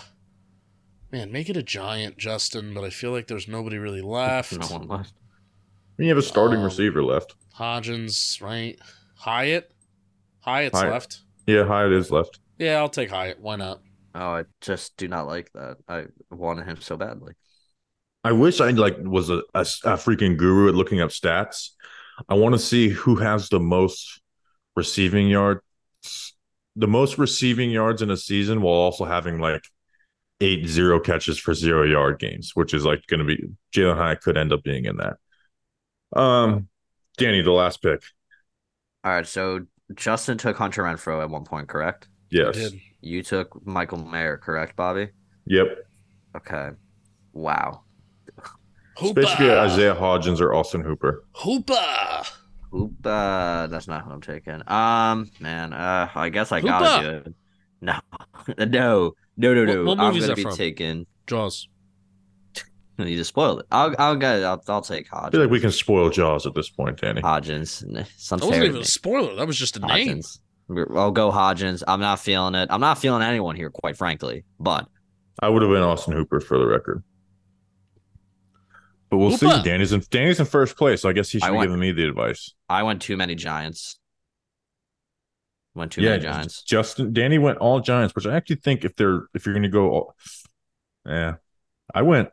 man, 1.10 1.32
make 1.32 1.48
it 1.48 1.56
a 1.56 1.62
giant, 1.62 2.18
Justin, 2.18 2.74
but 2.74 2.84
I 2.84 2.90
feel 2.90 3.12
like 3.12 3.28
there's 3.28 3.48
nobody 3.48 3.78
really 3.78 4.02
left. 4.02 4.52
No 4.58 4.66
one 4.66 4.88
left. 4.88 5.14
I 5.16 6.02
mean, 6.02 6.08
you 6.08 6.14
have 6.14 6.22
a 6.22 6.26
starting 6.26 6.58
Um, 6.58 6.64
receiver 6.64 7.02
left. 7.02 7.34
Hodgins, 7.56 8.42
right? 8.42 8.78
Hyatt? 9.16 9.72
Hyatt's 10.40 10.78
Hyatt. 10.78 10.92
left. 10.92 11.20
Yeah, 11.46 11.64
Hyatt 11.64 11.92
is 11.92 12.10
left. 12.10 12.40
Yeah, 12.58 12.76
I'll 12.78 12.88
take 12.88 13.10
Hyatt. 13.10 13.40
Why 13.40 13.56
not? 13.56 13.80
Oh, 14.14 14.30
I 14.30 14.44
just 14.60 14.96
do 14.96 15.08
not 15.08 15.26
like 15.26 15.50
that. 15.52 15.76
I 15.88 16.06
wanted 16.30 16.66
him 16.66 16.80
so 16.80 16.96
badly. 16.96 17.34
I 18.24 18.32
wish 18.32 18.60
I 18.60 18.70
like 18.70 18.96
was 18.98 19.30
a, 19.30 19.42
a, 19.54 19.60
a 19.60 19.94
freaking 19.96 20.36
guru 20.36 20.68
at 20.68 20.74
looking 20.74 21.00
up 21.00 21.10
stats. 21.10 21.70
I 22.28 22.34
want 22.34 22.54
to 22.54 22.58
see 22.58 22.88
who 22.88 23.16
has 23.16 23.48
the 23.48 23.60
most 23.60 24.20
receiving 24.74 25.28
yards, 25.28 25.62
the 26.74 26.88
most 26.88 27.16
receiving 27.16 27.70
yards 27.70 28.02
in 28.02 28.10
a 28.10 28.16
season, 28.16 28.60
while 28.60 28.74
also 28.74 29.04
having 29.04 29.38
like 29.38 29.62
eight 30.40 30.66
zero 30.66 30.98
catches 30.98 31.38
for 31.38 31.54
zero 31.54 31.84
yard 31.84 32.18
games, 32.18 32.52
which 32.54 32.74
is 32.74 32.84
like 32.84 33.06
going 33.06 33.20
to 33.20 33.26
be 33.26 33.48
Jalin 33.72 33.96
Hyatt 33.96 34.20
could 34.20 34.36
end 34.36 34.52
up 34.52 34.64
being 34.64 34.84
in 34.84 34.96
that. 34.96 35.16
Um, 36.18 36.68
Danny, 37.18 37.42
the 37.42 37.52
last 37.52 37.82
pick. 37.82 38.02
All 39.04 39.12
right, 39.12 39.26
so 39.26 39.60
Justin 39.94 40.38
took 40.38 40.56
Hunter 40.56 40.82
Renfrow 40.82 41.22
at 41.22 41.30
one 41.30 41.44
point, 41.44 41.68
correct? 41.68 42.08
Yes. 42.30 42.72
You 43.00 43.22
took 43.22 43.64
Michael 43.66 43.98
Mayer, 43.98 44.36
correct, 44.36 44.76
Bobby? 44.76 45.08
Yep. 45.46 45.86
Okay. 46.36 46.70
Wow. 47.32 47.82
It's 48.36 48.50
Hoopa. 48.96 49.14
basically 49.14 49.50
Isaiah 49.52 49.94
Hodgins 49.94 50.40
or 50.40 50.52
Austin 50.54 50.80
Hooper. 50.82 51.24
Hoopa. 51.36 52.28
Oop, 52.74 52.92
uh, 53.06 53.66
that's 53.68 53.88
not 53.88 54.04
what 54.06 54.12
I'm 54.14 54.20
taking. 54.20 54.60
Um, 54.66 55.30
man, 55.40 55.72
uh, 55.72 56.10
I 56.14 56.28
guess 56.28 56.52
I 56.52 56.60
Hoopa. 56.60 56.64
gotta 56.66 57.10
do 57.10 57.16
it. 57.30 57.34
No, 57.80 57.98
no, 58.58 59.14
no, 59.36 59.54
no, 59.54 59.64
no. 59.64 59.84
what 59.84 59.98
I'm 60.00 60.08
movie 60.08 60.18
is 60.18 60.24
gonna 60.24 60.34
that 60.34 60.36
be 60.36 60.42
from? 60.42 60.56
taking. 60.56 61.06
Jaws. 61.26 61.68
You 62.98 63.16
just 63.16 63.28
spoiled 63.28 63.60
it. 63.60 63.66
I'll, 63.70 63.94
I'll 63.96 64.16
get 64.16 64.40
it. 64.40 64.42
I'll, 64.44 64.60
I'll 64.66 64.82
take 64.82 65.08
Hodgins. 65.08 65.26
I 65.28 65.30
feel 65.30 65.40
like 65.42 65.50
we 65.50 65.60
can 65.60 65.70
spoil 65.70 66.10
Jaws 66.10 66.46
at 66.46 66.54
this 66.56 66.68
point, 66.68 67.00
Danny. 67.00 67.22
Hodgins. 67.22 67.84
Some 68.16 68.40
That 68.40 68.46
wasn't 68.46 68.64
even 68.66 68.80
a 68.80 68.84
spoiler. 68.84 69.36
That 69.36 69.46
was 69.46 69.56
just 69.56 69.76
a 69.76 69.80
name. 69.86 70.20
Hodgins. 70.70 70.96
I'll 70.96 71.10
go 71.10 71.30
Hodgins. 71.30 71.82
I'm 71.86 72.00
not 72.00 72.20
feeling 72.20 72.54
it. 72.54 72.68
I'm 72.70 72.80
not 72.80 72.98
feeling 72.98 73.22
anyone 73.22 73.56
here, 73.56 73.70
quite 73.70 73.96
frankly. 73.96 74.44
But 74.60 74.86
I 75.40 75.48
would 75.48 75.62
have 75.62 75.70
been 75.70 75.82
Austin 75.82 76.14
Hooper 76.14 76.40
for 76.40 76.58
the 76.58 76.66
record. 76.66 77.02
But 79.10 79.18
we'll 79.18 79.30
Hooper. 79.30 79.56
see. 79.56 79.62
Danny's 79.62 79.92
in 79.92 80.02
Danny's 80.10 80.40
in 80.40 80.46
first 80.46 80.76
place, 80.76 81.02
so 81.02 81.08
I 81.08 81.12
guess 81.12 81.30
he 81.30 81.40
I 81.40 81.46
should 81.46 81.52
be 81.52 81.56
want- 81.56 81.66
giving 81.68 81.80
me 81.80 81.92
the 81.92 82.04
advice. 82.06 82.54
I 82.68 82.82
went 82.82 83.00
too 83.02 83.16
many 83.16 83.34
Giants. 83.34 83.98
Went 85.74 85.92
too 85.92 86.02
yeah, 86.02 86.10
many 86.10 86.22
Giants. 86.24 86.62
Justin 86.62 87.12
Danny 87.12 87.38
went 87.38 87.58
all 87.58 87.80
Giants, 87.80 88.14
which 88.14 88.26
I 88.26 88.34
actually 88.34 88.56
think 88.56 88.84
if 88.84 88.96
they're 88.96 89.28
if 89.34 89.46
you're 89.46 89.54
gonna 89.54 89.68
go 89.68 89.90
all 89.90 90.14
yeah. 91.06 91.34
I 91.94 92.02
went 92.02 92.28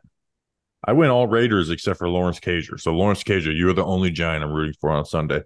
I 0.84 0.92
went 0.92 1.10
all 1.12 1.26
Raiders 1.26 1.70
except 1.70 1.98
for 1.98 2.08
Lawrence 2.08 2.40
Cager. 2.40 2.78
So 2.78 2.92
Lawrence 2.92 3.22
Cager, 3.22 3.54
you 3.56 3.68
are 3.68 3.72
the 3.72 3.84
only 3.84 4.10
Giant 4.10 4.44
I'm 4.44 4.52
rooting 4.52 4.74
for 4.80 4.90
on 4.90 5.04
Sunday. 5.06 5.42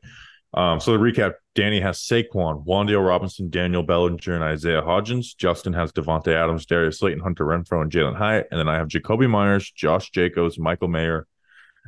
Um, 0.53 0.81
so 0.81 0.97
to 0.97 0.99
recap, 0.99 1.35
Danny 1.55 1.81
has 1.81 1.99
Saquon, 1.99 2.65
Wan'Dale 2.67 3.07
Robinson, 3.07 3.51
Daniel 3.51 3.83
Bellinger, 3.83 4.35
and 4.35 4.43
Isaiah 4.43 4.83
Hodgins. 4.83 5.37
Justin 5.37 5.73
has 5.75 5.93
Davante 5.93 6.35
Adams, 6.35 6.67
Darius 6.67 6.99
Slayton, 6.99 7.21
Hunter 7.21 7.45
Renfrow, 7.45 7.83
and 7.83 7.91
Jalin 7.91 8.17
Hyatt. 8.17 8.49
And 8.51 8.59
then 8.59 8.69
I 8.69 8.77
have 8.77 8.89
Jakobi 8.89 9.31
Meyers, 9.31 9.71
Josh 9.71 10.11
Jacobs, 10.11 10.59
Michael 10.59 10.89
Mayer, 10.89 11.27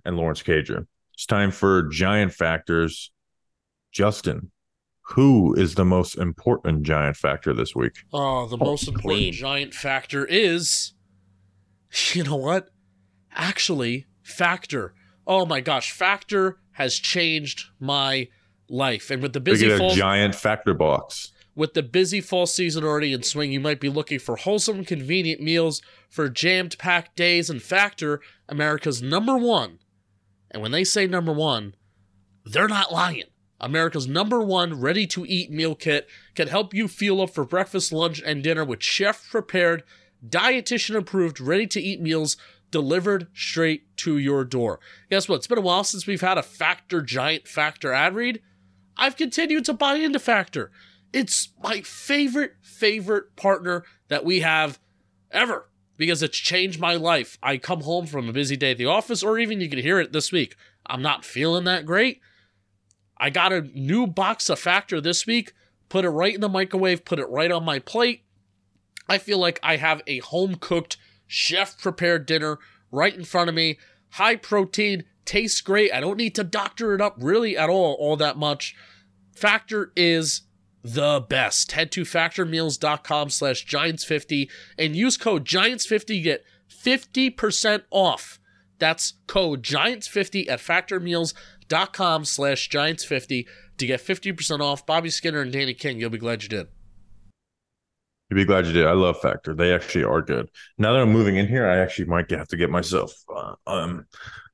and 0.05 0.17
Lawrence 0.17 0.43
Cager. 0.43 0.87
It's 1.15 1.27
time 1.27 1.51
for 1.51 1.85
Giant 1.89 2.33
factors. 2.33 3.11
Justin, 3.91 4.51
who 5.03 5.55
is 5.55 5.75
the 5.75 5.85
most 5.85 6.17
important 6.17 6.85
Giant 6.85 7.17
factor 7.17 7.53
this 7.53 7.75
week? 7.75 7.93
Oh, 8.13 8.47
the 8.47 8.57
most 8.57 8.89
important 8.89 9.03
clean. 9.03 9.33
giant 9.33 9.75
factor 9.75 10.25
is, 10.25 10.95
you 12.13 12.23
know 12.25 12.37
what? 12.37 12.69
Actually, 13.35 14.07
Factor. 14.23 14.95
Oh 15.27 15.45
my 15.45 15.61
gosh, 15.61 15.91
Factor 15.93 16.59
has 16.73 16.95
changed 16.95 17.67
my 17.81 18.29
life. 18.73 19.11
And 19.11 19.23
with 19.23 19.33
the 19.33 19.41
busy 19.41 19.77
fall, 19.77 19.91
giant 19.95 20.35
factor 20.35 20.75
box. 20.75 21.33
with 21.55 21.75
the 21.75 21.83
busy 21.83 22.21
fall 22.21 22.47
season 22.47 22.83
already 22.83 23.13
in 23.13 23.23
swing, 23.23 23.53
you 23.53 23.61
might 23.61 23.81
be 23.81 23.89
looking 23.89 24.19
for 24.19 24.37
wholesome, 24.37 24.85
convenient 24.85 25.41
meals 25.41 25.83
for 26.09 26.29
jammed 26.29 26.79
packed 26.79 27.15
days. 27.15 27.51
And 27.51 27.63
Factor, 27.63 28.21
America's 28.49 29.03
number 29.03 29.37
one. 29.37 29.79
And 30.51 30.63
when 30.63 30.73
they 30.73 30.85
say 30.85 31.07
number 31.07 31.33
one, 31.33 31.75
they're 32.45 32.69
not 32.69 32.93
lying. 32.93 33.25
America's 33.61 34.09
number 34.09 34.43
one 34.43 34.81
ready 34.81 35.07
to 35.07 35.25
eat 35.27 35.51
meal 35.51 35.75
kit 35.77 36.09
can 36.35 36.49
help 36.49 36.75
you 36.75 36.89
fuel 36.89 37.23
up 37.23 37.31
for 37.31 37.45
breakfast, 37.45 37.93
lunch, 37.93 38.21
and 38.25 38.43
dinner 38.43 38.65
with 38.65 38.83
chef 38.83 39.31
prepared, 39.31 39.85
dietitian 40.27 40.97
approved, 40.97 41.41
ready 41.41 41.67
to 41.69 41.81
eat 41.81 42.01
meals 42.01 42.37
delivered 42.73 43.29
straight 43.35 43.97
to 43.99 44.19
your 44.19 44.45
door. 44.45 44.81
Guess 45.11 45.29
what? 45.29 45.37
It's 45.37 45.47
been 45.47 45.59
a 45.59 45.63
while 45.63 45.85
since 45.85 46.07
we've 46.07 46.23
had 46.23 46.39
a 46.39 46.43
Factor 46.43 47.03
Giant 47.03 47.47
Factor 47.47 47.93
ad 47.93 48.15
read. 48.17 48.43
I've 48.97 49.17
continued 49.17 49.65
to 49.67 49.73
buy 49.73 49.97
into 49.97 50.19
Factor. 50.19 50.71
It's 51.13 51.51
my 51.63 51.83
favorite, 51.83 52.55
favorite 52.63 53.37
partner 53.37 53.85
that 54.09 54.25
we 54.25 54.41
have 54.41 54.79
ever 55.31 55.69
because 55.97 56.23
it's 56.23 56.39
changed 56.39 56.81
my 56.81 56.95
life. 56.95 57.39
I 57.43 57.59
come 57.59 57.83
home 57.83 58.07
from 58.07 58.29
a 58.29 58.33
busy 58.33 58.57
day 58.57 58.73
at 58.73 58.79
the 58.79 58.87
office, 58.87 59.23
or 59.23 59.39
even 59.39 59.61
you 59.61 59.69
can 59.69 59.79
hear 59.79 60.01
it 60.01 60.13
this 60.13 60.33
week. 60.33 60.57
I'm 60.87 61.03
not 61.03 61.25
feeling 61.25 61.65
that 61.65 61.87
great. 61.87 62.21
I 63.19 63.31
got 63.31 63.53
a 63.53 63.63
new 63.63 64.07
box 64.07 64.49
of 64.49 64.59
Factor 64.59 65.01
this 65.01 65.27
week, 65.27 65.53
put 65.89 66.05
it 66.05 66.11
right 66.11 66.35
in 66.35 66.41
the 66.41 66.49
microwave, 66.49 67.05
put 67.05 67.19
it 67.19 67.29
right 67.29 67.53
on 67.53 67.65
my 67.65 67.79
plate. 67.79 68.25
I 69.09 69.19
feel 69.19 69.39
like 69.39 69.61
I 69.63 69.77
have 69.77 70.03
a 70.07 70.19
home 70.21 70.57
cooked, 70.57 70.97
chef 71.27 71.79
prepared 71.79 72.27
dinner 72.27 72.59
right 72.91 73.15
in 73.15 73.25
front 73.25 73.49
of 73.49 73.55
me. 73.55 73.79
High 74.11 74.37
protein, 74.37 75.05
tastes 75.25 75.61
great. 75.61 75.93
I 75.93 76.01
don't 76.01 76.17
need 76.17 76.35
to 76.37 76.45
doctor 76.45 76.95
it 76.95 77.01
up 77.01 77.17
really 77.19 77.57
at 77.57 77.71
all, 77.71 77.95
all 77.95 78.17
that 78.17 78.37
much. 78.37 78.75
Factor 79.35 79.93
is 79.97 80.43
the 80.83 81.25
best. 81.27 81.73
Head 81.73 81.93
to 81.93 82.03
factormeals.com 82.03 83.31
slash 83.31 83.67
giants50 83.67 84.51
and 84.79 84.97
use 84.97 85.17
code 85.17 85.45
giants50 85.45 86.07
to 86.07 86.21
get 86.21 86.45
50% 86.69 87.83
off. 87.91 88.39
That's 88.79 89.15
code 89.27 89.63
giants50 89.63 90.49
at 90.49 90.59
factormeals.com 90.59 92.25
slash 92.25 92.69
giants50 92.69 93.47
to 93.79 93.87
get 93.87 94.01
50% 94.01 94.61
off. 94.61 94.85
Bobby 94.85 95.11
Skinner 95.11 95.41
and 95.41 95.53
Danny 95.53 95.75
King, 95.75 96.01
you'll 96.01 96.11
be 96.11 96.19
glad 96.19 96.43
you 96.43 96.49
did. 96.49 96.67
You'd 98.29 98.37
be 98.37 98.45
glad 98.45 98.67
you 98.67 98.73
did. 98.73 98.87
I 98.87 98.93
love 98.93 99.21
Factor. 99.21 99.55
They 99.55 99.75
actually 99.75 100.05
are 100.05 100.23
good. 100.23 100.49
Now 100.79 100.95
that 100.95 101.03
I'm 101.03 101.13
moving 101.13 101.37
in 101.37 101.47
here, 101.47 101.69
I 101.69 101.77
actually 101.77 102.07
might 102.07 102.31
have 102.31 102.49
to 102.49 102.57
get 102.57 102.71
myself 102.71 103.13
uh, 103.35 103.55
um 103.67 104.07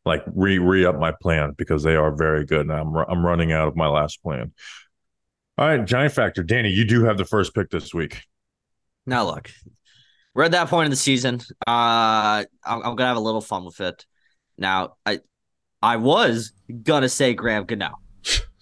like 0.08 0.24
re 0.34 0.58
re 0.58 0.84
up 0.84 0.98
my 0.98 1.12
plan 1.12 1.52
because 1.56 1.82
they 1.82 1.94
are 1.94 2.14
very 2.14 2.44
good. 2.44 2.62
And 2.62 2.72
I'm 2.72 2.96
I'm 2.96 3.24
running 3.24 3.52
out 3.52 3.68
of 3.68 3.76
my 3.76 3.88
last 3.88 4.22
plan. 4.22 4.52
All 5.56 5.66
right, 5.66 5.84
Giant 5.84 6.12
Factor. 6.12 6.42
Danny, 6.42 6.70
you 6.70 6.84
do 6.84 7.04
have 7.04 7.18
the 7.18 7.24
first 7.24 7.54
pick 7.54 7.70
this 7.70 7.94
week. 7.94 8.22
Now 9.06 9.24
look, 9.24 9.50
we're 10.34 10.44
at 10.44 10.52
that 10.52 10.68
point 10.68 10.86
in 10.86 10.90
the 10.90 10.96
season. 10.96 11.40
Uh, 11.66 12.44
I'm, 12.64 12.82
I'm 12.82 12.96
gonna 12.96 13.06
have 13.06 13.16
a 13.16 13.20
little 13.20 13.40
fun 13.40 13.64
with 13.64 13.80
it. 13.80 14.06
Now, 14.56 14.96
I, 15.04 15.20
I 15.82 15.96
was 15.96 16.52
gonna 16.82 17.08
say 17.08 17.34
Graham 17.34 17.64
Gano. 17.64 17.94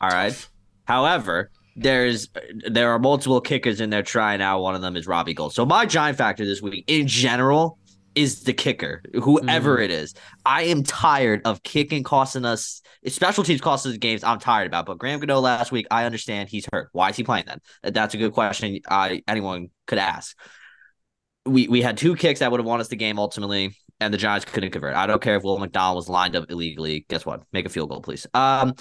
All 0.01 0.11
right. 0.11 0.49
However, 0.84 1.51
there's 1.76 2.28
there 2.66 2.92
are 2.92 2.99
multiple 2.99 3.40
kickers 3.40 3.80
in 3.80 3.90
there 3.90 4.03
trying 4.03 4.40
out. 4.40 4.61
One 4.61 4.74
of 4.74 4.80
them 4.80 4.97
is 4.97 5.07
Robbie 5.07 5.34
Gould. 5.34 5.53
So 5.53 5.66
my 5.66 5.84
giant 5.84 6.16
factor 6.16 6.44
this 6.47 6.62
week, 6.62 6.84
in 6.86 7.07
general, 7.07 7.78
is 8.17 8.43
the 8.43 8.53
kicker, 8.55 9.03
whoever 9.23 9.79
it 9.79 9.91
is. 9.91 10.14
I 10.45 10.62
am 10.62 10.83
tired 10.83 11.43
of 11.45 11.62
kicking 11.62 12.03
costing 12.03 12.45
us 12.45 12.81
special 13.07 13.45
teams 13.45 13.61
costing 13.61 13.93
us 13.93 13.99
games. 13.99 14.25
I'm 14.25 14.41
tired 14.41 14.67
about. 14.67 14.87
But 14.87 14.99
Graham 14.99 15.21
Gano 15.21 15.39
last 15.39 15.71
week, 15.71 15.87
I 15.91 16.07
understand 16.07 16.49
he's 16.49 16.67
hurt. 16.73 16.89
Why 16.93 17.11
is 17.11 17.17
he 17.17 17.23
playing 17.23 17.45
then? 17.47 17.61
That's 17.93 18.14
a 18.14 18.17
good 18.17 18.33
question. 18.33 18.81
I 18.89 19.23
anyone 19.29 19.69
could 19.87 19.99
ask. 19.99 20.37
We 21.45 21.69
we 21.69 21.83
had 21.83 21.97
two 21.97 22.17
kicks 22.17 22.41
that 22.41 22.51
would 22.51 22.59
have 22.59 22.67
won 22.67 22.81
us 22.81 22.89
the 22.89 22.97
game 22.97 23.19
ultimately, 23.19 23.77
and 24.01 24.12
the 24.12 24.19
Giants 24.19 24.47
couldn't 24.47 24.71
convert. 24.71 24.97
I 24.97 25.07
don't 25.07 25.23
care 25.23 25.37
if 25.37 25.45
Will 25.45 25.59
McDonald 25.59 25.97
was 25.97 26.09
lined 26.09 26.35
up 26.35 26.51
illegally. 26.51 27.07
Guess 27.09 27.25
what? 27.25 27.43
Make 27.53 27.67
a 27.67 27.69
field 27.69 27.91
goal, 27.91 28.01
please. 28.01 28.27
Um, 28.35 28.75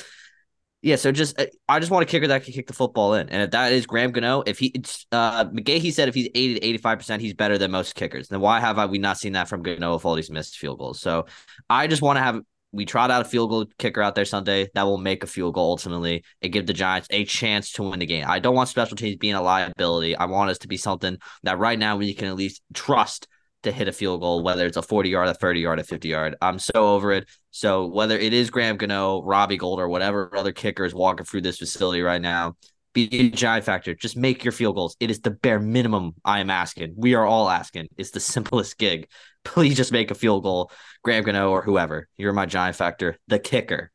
yeah. 0.85 0.97
So 0.97 1.11
just 1.11 1.39
uh, 1.41 1.47
I 1.67 1.79
just 1.79 1.91
want 1.91 2.03
a 2.03 2.05
kicker 2.05 2.27
that 2.27 2.43
can 2.43 2.53
kick 2.53 2.67
the 2.67 2.73
football 2.73 3.15
in, 3.15 3.27
and 3.29 3.41
if 3.41 3.51
that 3.51 3.73
is 3.73 3.87
Graham 3.87 4.11
Gano, 4.11 4.43
if 4.45 4.59
he 4.59 4.67
it's 4.67 5.07
uh 5.11 5.45
McGaughey 5.45 5.79
he 5.79 5.89
said 5.89 6.07
if 6.07 6.13
he's 6.13 6.29
eighty 6.35 6.53
to 6.53 6.63
eighty 6.63 6.77
five 6.77 6.99
percent, 6.99 7.23
he's 7.23 7.33
better 7.33 7.57
than 7.57 7.71
most 7.71 7.95
kickers. 7.95 8.27
Then 8.27 8.39
why 8.39 8.59
have 8.59 8.77
I 8.77 8.85
we 8.85 8.99
not 8.99 9.17
seen 9.17 9.33
that 9.33 9.47
from 9.47 9.63
Gano 9.63 9.95
with 9.95 10.05
all 10.05 10.13
these 10.13 10.29
missed 10.29 10.59
field 10.59 10.77
goals? 10.77 11.01
So 11.01 11.25
I 11.71 11.87
just 11.87 12.03
want 12.03 12.17
to 12.17 12.21
have 12.21 12.39
we 12.71 12.85
trot 12.85 13.09
out 13.09 13.25
a 13.25 13.25
field 13.25 13.49
goal 13.49 13.65
kicker 13.79 14.03
out 14.03 14.13
there 14.13 14.25
Sunday 14.25 14.69
that 14.75 14.83
will 14.83 14.99
make 14.99 15.23
a 15.23 15.27
field 15.27 15.55
goal 15.55 15.71
ultimately 15.71 16.23
and 16.43 16.53
give 16.53 16.67
the 16.67 16.73
Giants 16.73 17.07
a 17.09 17.25
chance 17.25 17.71
to 17.73 17.83
win 17.83 17.99
the 17.99 18.05
game. 18.05 18.25
I 18.27 18.37
don't 18.37 18.53
want 18.53 18.69
special 18.69 18.95
teams 18.95 19.15
being 19.15 19.33
a 19.33 19.41
liability. 19.41 20.15
I 20.15 20.25
want 20.25 20.51
us 20.51 20.59
to 20.59 20.67
be 20.67 20.77
something 20.77 21.17
that 21.43 21.57
right 21.57 21.79
now 21.79 21.97
we 21.97 22.13
can 22.13 22.27
at 22.27 22.35
least 22.35 22.61
trust 22.75 23.27
to 23.65 23.71
hit 23.71 23.87
a 23.87 23.91
field 23.91 24.21
goal, 24.21 24.41
whether 24.41 24.65
it's 24.65 24.77
a 24.77 24.81
40 24.81 25.09
yard, 25.09 25.27
a 25.27 25.33
30 25.33 25.59
yard, 25.59 25.79
a 25.79 25.83
50 25.83 26.07
yard. 26.07 26.35
I'm 26.41 26.57
so 26.57 26.95
over 26.95 27.11
it. 27.11 27.27
So 27.51 27.85
whether 27.85 28.17
it 28.17 28.33
is 28.33 28.49
Graham 28.49 28.77
Gano, 28.77 29.21
Robbie 29.21 29.57
Gould, 29.57 29.79
or 29.79 29.89
whatever 29.89 30.35
other 30.35 30.51
kicker 30.51 30.85
is 30.85 30.95
walking 30.95 31.25
through 31.25 31.41
this 31.41 31.57
facility 31.57 32.01
right 32.01 32.21
now, 32.21 32.55
be 32.93 33.09
a 33.11 33.29
giant 33.29 33.65
factor. 33.65 33.93
Just 33.93 34.15
make 34.15 34.43
your 34.43 34.53
field 34.53 34.75
goals. 34.75 34.95
It 34.99 35.11
is 35.11 35.19
the 35.19 35.31
bare 35.31 35.59
minimum 35.59 36.13
I 36.23 36.39
am 36.39 36.49
asking. 36.49 36.93
We 36.95 37.13
are 37.13 37.25
all 37.25 37.49
asking. 37.49 37.89
It's 37.97 38.11
the 38.11 38.19
simplest 38.21 38.77
gig. 38.77 39.07
Please 39.43 39.75
just 39.75 39.91
make 39.91 40.09
a 40.09 40.15
field 40.15 40.43
goal, 40.43 40.71
Graham 41.03 41.23
Gano 41.23 41.51
or 41.51 41.61
whoever. 41.61 42.07
You're 42.17 42.33
my 42.33 42.45
giant 42.45 42.77
factor. 42.77 43.17
The 43.27 43.37
kicker. 43.37 43.91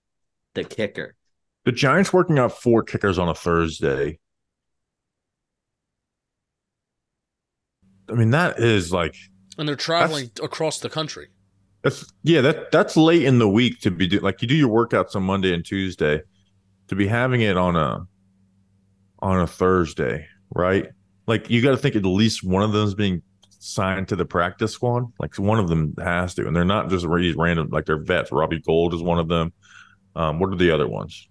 The 0.55 0.65
kicker. 0.65 1.17
The 1.65 1.73
Giants 1.73 2.13
working 2.13 2.39
out 2.39 2.53
four 2.53 2.83
kickers 2.83 3.19
on 3.19 3.29
a 3.29 3.35
Thursday. 3.35 4.19
I 8.09 8.15
mean, 8.15 8.31
that 8.31 8.59
is 8.59 8.93
like 8.93 9.15
And 9.61 9.69
they're 9.69 9.77
traveling 9.77 10.31
across 10.43 10.79
the 10.79 10.89
country. 10.89 11.29
that's 11.83 12.11
yeah, 12.23 12.41
that 12.41 12.73
that's 12.73 12.97
late 12.97 13.25
in 13.25 13.39
the 13.39 13.49
week 13.49 13.81
to 13.83 13.91
be 13.91 14.07
do 14.07 14.19
like 14.21 14.41
you 14.41 14.49
do 14.49 14.57
your 14.57 14.71
workouts 14.71 15.15
on 15.15 15.23
Monday 15.23 15.53
and 15.53 15.65
Tuesday 15.65 16.23
to 16.89 16.95
be 16.97 17.07
having 17.07 17.43
it 17.43 17.59
on 17.59 17.77
a 17.77 18.07
on 19.21 19.41
a 19.43 19.47
Thursday, 19.47 20.27
right? 20.55 20.89
Like 21.27 21.51
you 21.51 21.61
got 21.61 21.73
to 21.73 21.77
think 21.77 21.95
at 21.95 22.07
least 22.07 22.43
one 22.43 22.63
of 22.63 22.73
them 22.73 22.89
is 22.89 22.95
being 22.95 23.21
signed 23.59 24.09
to 24.09 24.17
the 24.17 24.25
practice 24.25 24.73
squad. 24.73 25.05
Like 25.19 25.37
one 25.37 25.59
of 25.59 25.69
them 25.69 25.95
has 26.03 26.35
to, 26.37 26.47
and 26.47 26.57
they're 26.57 26.65
not 26.65 26.89
just 26.89 27.07
these 27.19 27.37
random 27.37 27.69
like 27.71 27.85
they're 27.85 28.03
vets. 28.03 28.33
Robbie 28.33 28.61
Gould 28.61 28.95
is 28.95 29.03
one 29.03 29.19
of 29.19 29.29
them. 29.29 29.53
Um, 30.17 30.41
what 30.41 30.51
are 30.51 30.57
the 30.57 30.71
other 30.71 30.89
ones? 30.89 31.29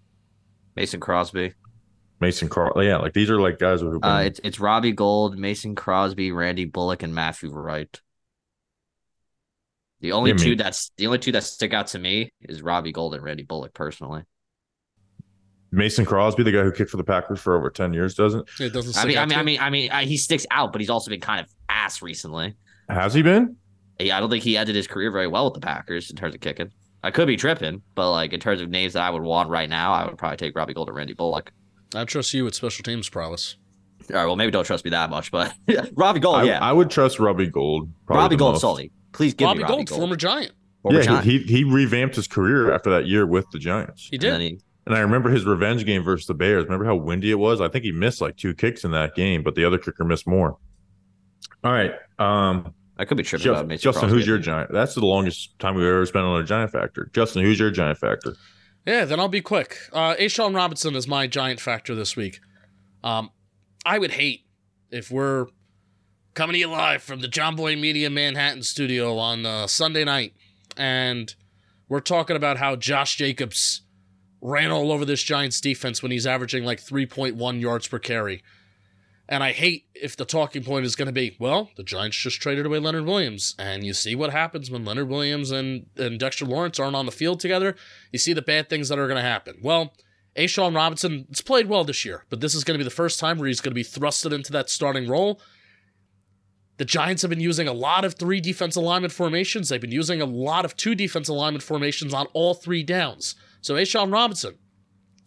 Mason 0.75 0.99
Crosby. 0.99 1.53
Mason 2.21 2.47
Carl. 2.47 2.83
Yeah, 2.83 2.97
like 2.97 3.13
these 3.13 3.29
are 3.29 3.39
like 3.39 3.59
guys 3.59 3.81
who've 3.81 3.99
been 3.99 4.09
Uh, 4.09 4.19
it's 4.19 4.39
it's 4.43 4.59
Robbie 4.59 4.91
Gould, 4.91 5.37
Mason 5.37 5.73
Crosby, 5.73 6.31
Randy 6.31 6.65
Bullock, 6.65 7.01
and 7.01 7.15
Matthew 7.15 7.49
Wright. 7.49 7.99
The 10.01 10.11
only 10.13 10.33
two 10.33 10.49
mean- 10.49 10.57
that's 10.57 10.91
the 10.97 11.07
only 11.07 11.19
two 11.19 11.31
that 11.33 11.43
stick 11.43 11.73
out 11.73 11.87
to 11.87 11.99
me 11.99 12.31
is 12.41 12.61
Robbie 12.61 12.91
Gould 12.91 13.15
and 13.15 13.23
Randy 13.23 13.43
Bullock 13.43 13.73
personally. 13.73 14.23
Mason 15.71 16.03
Crosby, 16.05 16.41
the 16.43 16.51
guy 16.51 16.63
who 16.63 16.71
kicked 16.71 16.89
for 16.89 16.97
the 16.97 17.03
Packers 17.03 17.39
for 17.39 17.55
over 17.55 17.69
10 17.69 17.93
years, 17.93 18.15
doesn't. 18.15 18.47
It 18.59 18.73
doesn't. 18.73 18.97
I 18.97 19.01
stick 19.01 19.07
mean, 19.09 19.17
I 19.19 19.25
mean, 19.25 19.29
to 19.29 19.35
I 19.35 19.39
you? 19.39 19.45
mean, 19.45 19.59
I 19.61 19.69
mean, 19.69 19.91
I, 19.91 20.05
he 20.05 20.17
sticks 20.17 20.45
out, 20.49 20.71
but 20.71 20.81
he's 20.81 20.89
also 20.89 21.11
been 21.11 21.19
kind 21.19 21.41
of 21.41 21.47
ass 21.69 22.01
recently. 22.01 22.55
Has 22.89 23.13
he 23.13 23.21
been? 23.21 23.55
Yeah, 23.99 24.17
I 24.17 24.19
don't 24.19 24.29
think 24.31 24.43
he 24.43 24.57
ended 24.57 24.75
his 24.75 24.87
career 24.87 25.11
very 25.11 25.27
well 25.27 25.45
with 25.45 25.53
the 25.53 25.59
Packers 25.59 26.09
in 26.09 26.15
terms 26.15 26.33
of 26.33 26.41
kicking. 26.41 26.71
I 27.03 27.11
could 27.11 27.27
be 27.27 27.37
tripping, 27.37 27.83
but 27.93 28.11
like 28.11 28.33
in 28.33 28.39
terms 28.39 28.61
of 28.61 28.69
names 28.69 28.93
that 28.93 29.03
I 29.03 29.09
would 29.11 29.21
want 29.21 29.49
right 29.49 29.69
now, 29.69 29.93
I 29.93 30.05
would 30.05 30.17
probably 30.17 30.37
take 30.37 30.55
Robbie 30.55 30.73
Gould 30.73 30.87
and 30.87 30.97
Randy 30.97 31.13
Bullock. 31.13 31.51
I 31.93 32.03
trust 32.05 32.33
you 32.33 32.45
with 32.45 32.55
special 32.55 32.83
teams 32.83 33.07
prowess. 33.09 33.55
All 34.09 34.15
right, 34.15 34.25
well, 34.25 34.35
maybe 34.35 34.51
don't 34.51 34.63
trust 34.63 34.85
me 34.85 34.91
that 34.91 35.09
much, 35.11 35.29
but 35.31 35.53
Robbie 35.93 36.19
Gould, 36.19 36.35
I, 36.35 36.43
yeah, 36.45 36.59
I 36.59 36.73
would 36.73 36.89
trust 36.89 37.19
Robbie 37.19 37.47
Gould. 37.47 37.91
Robbie 38.07 38.37
Gould, 38.37 38.53
most. 38.53 38.61
Sully. 38.61 38.91
Please 39.11 39.33
give 39.33 39.45
Robbie 39.47 39.59
me 39.59 39.63
Robbie 39.63 39.75
Gould, 39.75 39.87
Gould. 39.87 39.99
former 39.99 40.15
Giant. 40.15 40.51
Former 40.83 40.99
Yeah, 40.99 41.05
Giant. 41.05 41.25
he, 41.25 41.39
he 41.39 41.57
he 41.57 41.63
revamped 41.63 42.15
his 42.15 42.27
career 42.27 42.71
after 42.73 42.89
that 42.91 43.05
year 43.07 43.25
with 43.25 43.45
the 43.51 43.59
Giants. 43.59 44.07
He 44.09 44.15
And 44.15 44.21
did. 44.21 44.31
then 44.33 44.41
he- 44.41 44.59
And 44.85 44.95
I 44.95 44.99
remember 45.01 45.29
his 45.29 45.45
revenge 45.45 45.85
game 45.85 46.03
versus 46.03 46.25
the 46.27 46.33
Bears. 46.33 46.63
Remember 46.63 46.85
how 46.85 46.95
windy 46.95 47.29
it 47.31 47.35
was? 47.39 47.61
I 47.61 47.67
think 47.67 47.83
he 47.85 47.91
missed 47.91 48.21
like 48.21 48.37
two 48.37 48.53
kicks 48.55 48.83
in 48.83 48.91
that 48.91 49.13
game, 49.15 49.43
but 49.43 49.55
the 49.55 49.65
other 49.65 49.77
kicker 49.77 50.03
missed 50.03 50.27
more. 50.27 50.57
All 51.63 51.71
right. 51.71 51.91
Um 52.17 52.73
I 52.97 53.05
could 53.05 53.15
be 53.17 53.23
tripping 53.23 53.45
Just- 53.45 53.59
about 53.59 53.67
Mason 53.67 53.83
Justin, 53.83 54.01
Crosby. 54.01 54.17
who's 54.17 54.27
your 54.27 54.37
giant? 54.39 54.71
That's 54.73 54.93
the 54.95 55.05
longest 55.05 55.57
time 55.59 55.75
we've 55.75 55.85
ever 55.85 56.05
spent 56.05 56.25
on 56.25 56.41
a 56.41 56.43
giant 56.43 56.71
factor. 56.71 57.09
Justin, 57.13 57.43
who's 57.43 57.57
your 57.59 57.71
giant 57.71 57.97
factor? 57.97 58.35
Yeah, 58.85 59.05
then 59.05 59.19
I'll 59.19 59.27
be 59.29 59.41
quick. 59.41 59.77
Uh, 59.93 60.15
Ashawn 60.15 60.53
Robinson 60.55 60.95
is 60.95 61.07
my 61.07 61.27
giant 61.27 61.59
factor 61.61 61.95
this 61.95 62.15
week. 62.17 62.39
Um, 63.03 63.29
I 63.85 63.99
would 63.99 64.11
hate 64.11 64.41
if 64.91 65.11
we're 65.11 65.47
coming 66.39 66.53
to 66.53 66.59
you 66.59 66.69
live 66.69 67.03
from 67.03 67.19
the 67.19 67.27
Jomboy 67.27 67.77
Media 67.77 68.09
Manhattan 68.09 68.63
studio 68.63 69.17
on 69.17 69.45
uh, 69.45 69.67
Sunday 69.67 70.05
night, 70.05 70.33
and 70.77 71.35
we're 71.89 71.99
talking 71.99 72.37
about 72.37 72.55
how 72.55 72.77
Josh 72.77 73.17
Jacobs 73.17 73.81
ran 74.39 74.71
all 74.71 74.93
over 74.93 75.03
this 75.03 75.21
Giants 75.21 75.59
defense 75.59 76.01
when 76.01 76.13
he's 76.13 76.25
averaging 76.25 76.63
like 76.63 76.79
3.1 76.79 77.59
yards 77.59 77.89
per 77.89 77.99
carry. 77.99 78.41
And 79.27 79.43
I 79.43 79.51
hate 79.51 79.87
if 79.93 80.15
the 80.15 80.23
talking 80.23 80.63
point 80.63 80.85
is 80.85 80.95
going 80.95 81.07
to 81.07 81.11
be, 81.11 81.35
well, 81.41 81.71
the 81.75 81.83
Giants 81.83 82.15
just 82.15 82.39
traded 82.39 82.65
away 82.65 82.79
Leonard 82.79 83.05
Williams. 83.05 83.53
And 83.59 83.83
you 83.83 83.91
see 83.91 84.15
what 84.15 84.31
happens 84.31 84.71
when 84.71 84.85
Leonard 84.85 85.09
Williams 85.09 85.51
and, 85.51 85.87
and 85.97 86.17
Dexter 86.17 86.45
Lawrence 86.45 86.79
aren't 86.79 86.95
on 86.95 87.05
the 87.05 87.11
field 87.11 87.41
together. 87.41 87.75
You 88.13 88.19
see 88.19 88.31
the 88.31 88.41
bad 88.41 88.69
things 88.69 88.87
that 88.87 88.97
are 88.97 89.07
going 89.07 89.21
to 89.21 89.29
happen. 89.29 89.57
Well, 89.61 89.91
A'Shawn 90.37 90.73
Robinson, 90.73 91.25
it's 91.29 91.41
played 91.41 91.67
well 91.67 91.83
this 91.83 92.05
year, 92.05 92.23
but 92.29 92.39
this 92.39 92.55
is 92.55 92.63
going 92.63 92.75
to 92.75 92.81
be 92.81 92.87
the 92.87 92.95
first 92.95 93.19
time 93.19 93.39
where 93.39 93.49
he's 93.49 93.59
going 93.59 93.71
to 93.71 93.75
be 93.75 93.83
thrusted 93.83 94.31
into 94.31 94.53
that 94.53 94.69
starting 94.69 95.09
role. 95.09 95.41
The 96.79 96.85
Giants 96.85 97.21
have 97.21 97.29
been 97.29 97.41
using 97.41 97.67
a 97.67 97.73
lot 97.73 98.05
of 98.05 98.15
three 98.15 98.39
defense 98.39 98.77
alignment 98.77 99.11
formations. 99.11 99.67
They've 99.67 99.81
been 99.81 99.91
using 99.91 100.21
a 100.21 100.25
lot 100.25 100.63
of 100.63 100.77
two 100.77 100.95
defense 100.95 101.27
alignment 101.27 101.61
formations 101.61 102.13
on 102.13 102.27
all 102.33 102.53
three 102.53 102.83
downs. 102.83 103.35
So 103.59 103.75
A'Shawn 103.75 104.13
Robinson, 104.13 104.57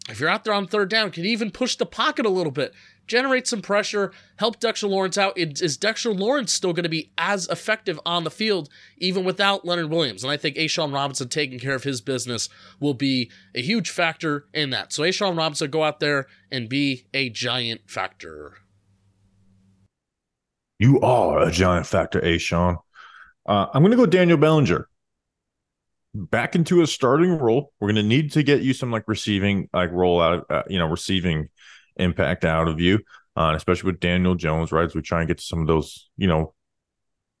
if 0.09 0.19
you're 0.19 0.29
out 0.29 0.43
there 0.43 0.53
on 0.53 0.65
third 0.65 0.89
down, 0.89 1.11
can 1.11 1.25
even 1.25 1.51
push 1.51 1.75
the 1.75 1.85
pocket 1.85 2.25
a 2.25 2.29
little 2.29 2.51
bit, 2.51 2.73
generate 3.05 3.45
some 3.47 3.61
pressure, 3.61 4.11
help 4.37 4.59
Dexter 4.59 4.87
Lawrence 4.87 5.15
out. 5.15 5.37
Is 5.37 5.77
Dexter 5.77 6.11
Lawrence 6.11 6.51
still 6.51 6.73
going 6.73 6.83
to 6.83 6.89
be 6.89 7.11
as 7.19 7.47
effective 7.49 7.99
on 8.03 8.23
the 8.23 8.31
field 8.31 8.67
even 8.97 9.23
without 9.23 9.63
Leonard 9.63 9.91
Williams? 9.91 10.23
And 10.23 10.31
I 10.31 10.37
think 10.37 10.55
A'Shawn 10.55 10.91
Robinson 10.91 11.29
taking 11.29 11.59
care 11.59 11.75
of 11.75 11.83
his 11.83 12.01
business 12.01 12.49
will 12.79 12.95
be 12.95 13.29
a 13.53 13.61
huge 13.61 13.91
factor 13.91 14.47
in 14.55 14.71
that. 14.71 14.91
So 14.91 15.03
A'Shawn 15.03 15.37
Robinson, 15.37 15.69
go 15.69 15.83
out 15.83 15.99
there 15.99 16.25
and 16.51 16.67
be 16.67 17.05
a 17.13 17.29
giant 17.29 17.81
factor. 17.85 18.57
You 20.79 20.99
are 21.01 21.39
a 21.39 21.51
giant 21.51 21.85
factor, 21.85 22.23
A. 22.23 22.37
Sean. 22.37 22.77
Uh, 23.45 23.67
I'm 23.73 23.81
going 23.81 23.91
to 23.91 23.97
go 23.97 24.05
Daniel 24.05 24.37
Bellinger. 24.37 24.87
Back 26.15 26.55
into 26.55 26.81
a 26.81 26.87
starting 26.87 27.31
role. 27.31 27.73
We're 27.79 27.87
going 27.87 28.03
to 28.03 28.03
need 28.03 28.33
to 28.33 28.43
get 28.43 28.61
you 28.61 28.73
some 28.73 28.91
like 28.91 29.05
receiving, 29.07 29.69
like 29.73 29.91
roll 29.91 30.21
out, 30.21 30.45
uh, 30.49 30.63
you 30.67 30.77
know, 30.77 30.85
receiving 30.85 31.49
impact 31.95 32.45
out 32.45 32.67
of 32.67 32.79
you, 32.79 32.99
uh, 33.35 33.53
especially 33.55 33.91
with 33.91 33.99
Daniel 33.99 34.35
Jones, 34.35 34.71
right? 34.71 34.85
As 34.85 34.93
we 34.93 35.01
try 35.01 35.19
and 35.19 35.27
get 35.27 35.39
to 35.39 35.43
some 35.43 35.61
of 35.61 35.67
those, 35.67 36.09
you 36.17 36.27
know, 36.27 36.53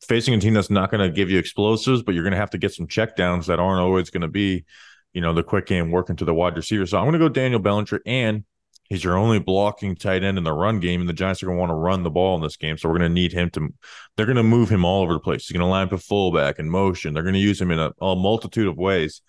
facing 0.01 0.33
a 0.33 0.39
team 0.39 0.53
that's 0.53 0.69
not 0.69 0.89
going 0.89 1.07
to 1.07 1.15
give 1.15 1.29
you 1.29 1.37
explosives, 1.37 2.01
but 2.01 2.15
you're 2.15 2.23
going 2.23 2.31
to 2.33 2.39
have 2.39 2.49
to 2.51 2.57
get 2.57 2.73
some 2.73 2.87
checkdowns 2.87 3.45
that 3.45 3.59
aren't 3.59 3.81
always 3.81 4.09
going 4.09 4.21
to 4.21 4.27
be, 4.27 4.65
you 5.13 5.21
know, 5.21 5.33
the 5.33 5.43
quick 5.43 5.67
game 5.67 5.91
working 5.91 6.15
to 6.15 6.25
the 6.25 6.33
wide 6.33 6.55
receiver. 6.55 6.85
So 6.85 6.97
I'm 6.97 7.03
going 7.03 7.13
to 7.13 7.19
go 7.19 7.29
Daniel 7.29 7.59
Bellinger, 7.59 8.01
and 8.05 8.43
he's 8.89 9.03
your 9.03 9.17
only 9.17 9.39
blocking 9.39 9.95
tight 9.95 10.23
end 10.23 10.37
in 10.37 10.43
the 10.43 10.53
run 10.53 10.79
game, 10.79 10.99
and 11.01 11.09
the 11.09 11.13
Giants 11.13 11.41
are 11.41 11.47
going 11.47 11.57
to 11.57 11.59
want 11.59 11.69
to 11.71 11.75
run 11.75 12.03
the 12.03 12.11
ball 12.11 12.35
in 12.35 12.41
this 12.41 12.57
game. 12.57 12.77
So 12.77 12.89
we're 12.89 12.97
going 12.97 13.09
to 13.09 13.13
need 13.13 13.33
him 13.33 13.49
to. 13.51 13.73
They're 14.15 14.25
going 14.25 14.35
to 14.37 14.43
move 14.43 14.69
him 14.69 14.85
all 14.85 15.03
over 15.03 15.13
the 15.13 15.19
place. 15.19 15.45
He's 15.45 15.57
going 15.57 15.65
to 15.65 15.69
line 15.69 15.87
up 15.87 15.93
a 15.93 15.97
fullback 15.97 16.59
in 16.59 16.69
motion. 16.69 17.13
They're 17.13 17.23
going 17.23 17.33
to 17.33 17.39
use 17.39 17.59
him 17.59 17.71
in 17.71 17.79
a, 17.79 17.91
a 18.01 18.15
multitude 18.15 18.67
of 18.67 18.77
ways. 18.77 19.21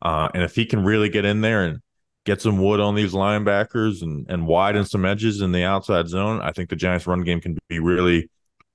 Uh, 0.00 0.28
and 0.34 0.42
if 0.42 0.54
he 0.54 0.64
can 0.64 0.84
really 0.84 1.08
get 1.08 1.24
in 1.24 1.40
there 1.40 1.64
and 1.64 1.80
get 2.24 2.40
some 2.40 2.58
wood 2.58 2.78
on 2.78 2.94
these 2.94 3.14
linebackers 3.14 4.02
and 4.02 4.26
and 4.28 4.46
widen 4.46 4.84
some 4.84 5.04
edges 5.04 5.40
in 5.40 5.52
the 5.52 5.64
outside 5.64 6.08
zone, 6.08 6.40
I 6.40 6.52
think 6.52 6.70
the 6.70 6.76
Giants' 6.76 7.06
run 7.06 7.22
game 7.22 7.40
can 7.40 7.58
be 7.68 7.80
really, 7.80 8.30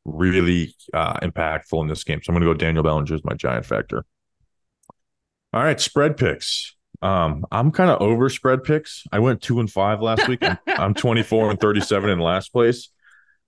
really 0.05 0.75
uh, 0.93 1.19
impactful 1.19 1.81
in 1.81 1.87
this 1.87 2.03
game. 2.03 2.21
So 2.21 2.31
I'm 2.31 2.39
going 2.39 2.47
to 2.47 2.53
go 2.53 2.57
Daniel 2.57 2.83
Bellinger 2.83 3.13
as 3.13 3.23
my 3.23 3.35
giant 3.35 3.65
factor. 3.65 4.05
All 5.53 5.63
right, 5.63 5.79
spread 5.79 6.17
picks. 6.17 6.75
Um, 7.03 7.45
I'm 7.51 7.71
kind 7.71 7.89
of 7.89 8.01
over 8.01 8.29
spread 8.29 8.63
picks. 8.63 9.03
I 9.11 9.19
went 9.19 9.41
two 9.41 9.59
and 9.59 9.69
five 9.69 10.01
last 10.01 10.27
week. 10.27 10.39
I'm, 10.41 10.57
I'm 10.67 10.93
24 10.93 11.51
and 11.51 11.59
37 11.59 12.09
in 12.09 12.19
last 12.19 12.53
place. 12.53 12.89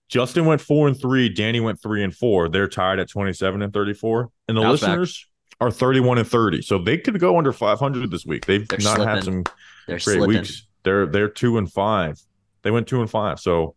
Justin 0.10 0.46
went 0.46 0.62
four 0.62 0.88
and 0.88 1.00
three. 1.00 1.30
Danny 1.30 1.60
went 1.62 1.82
three 1.82 2.04
and 2.04 2.14
four. 2.14 2.50
They're 2.50 2.68
tied 2.68 3.00
at 3.00 3.10
27 3.10 3.62
and 3.62 3.74
34. 3.74 4.30
And 4.48 4.58
the 4.58 4.62
listeners 4.62 5.26
are 5.62 5.72
31 5.72 6.18
and 6.20 6.28
30. 6.28 6.62
So 6.62 6.78
they 6.78 6.98
could 6.98 7.20
go 7.20 7.38
under 7.38 7.54
500 7.54 8.12
this 8.12 8.26
week. 8.26 8.46
They've 8.46 8.68
They're 8.68 8.80
not 8.80 9.00
had 9.00 9.24
some 9.24 9.44
They're 9.88 9.98
great 9.98 10.02
slipping. 10.02 10.28
weeks. 10.28 10.68
They're 10.84 11.08
they're 11.08 11.30
two 11.30 11.58
and 11.58 11.72
five. 11.72 12.22
They 12.62 12.72
went 12.72 12.88
two 12.88 13.02
and 13.02 13.10
five. 13.10 13.40
So 13.40 13.76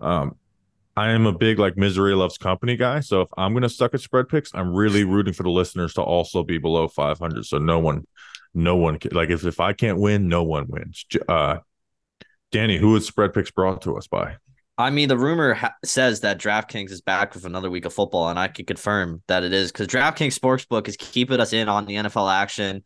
um 0.00 0.34
I 0.96 1.10
am 1.10 1.24
a 1.24 1.32
big 1.32 1.58
like 1.58 1.76
misery 1.78 2.14
loves 2.14 2.36
company 2.36 2.76
guy. 2.76 3.00
So 3.00 3.22
if 3.22 3.28
I'm 3.38 3.54
gonna 3.54 3.68
suck 3.68 3.94
at 3.94 4.00
spread 4.00 4.28
picks, 4.28 4.54
I'm 4.54 4.74
really 4.74 5.04
rooting 5.04 5.32
for 5.32 5.44
the 5.44 5.50
listeners 5.50 5.94
to 5.94 6.02
also 6.02 6.42
be 6.42 6.58
below 6.58 6.88
500. 6.88 7.46
So 7.46 7.58
no 7.58 7.78
one, 7.78 8.06
no 8.54 8.76
one 8.76 8.98
can, 8.98 9.12
like 9.12 9.30
if 9.30 9.44
if 9.44 9.60
I 9.60 9.72
can't 9.72 9.98
win, 9.98 10.28
no 10.28 10.42
one 10.42 10.66
wins. 10.68 11.04
Uh, 11.28 11.58
Danny, 12.52 12.78
who 12.78 12.96
is 12.96 13.06
spread 13.06 13.32
picks 13.32 13.50
brought 13.50 13.82
to 13.82 13.96
us 13.96 14.06
by? 14.06 14.36
I 14.76 14.90
mean, 14.90 15.08
the 15.08 15.18
rumor 15.18 15.54
ha- 15.54 15.74
says 15.84 16.20
that 16.20 16.38
DraftKings 16.40 16.90
is 16.90 17.02
back 17.02 17.34
with 17.34 17.44
another 17.44 17.70
week 17.70 17.84
of 17.84 17.92
football, 17.92 18.28
and 18.28 18.38
I 18.38 18.48
can 18.48 18.64
confirm 18.64 19.22
that 19.28 19.44
it 19.44 19.52
is 19.52 19.70
because 19.70 19.86
DraftKings 19.88 20.38
Sportsbook 20.38 20.88
is 20.88 20.96
keeping 20.96 21.38
us 21.38 21.52
in 21.52 21.68
on 21.68 21.84
the 21.84 21.96
NFL 21.96 22.32
action 22.32 22.82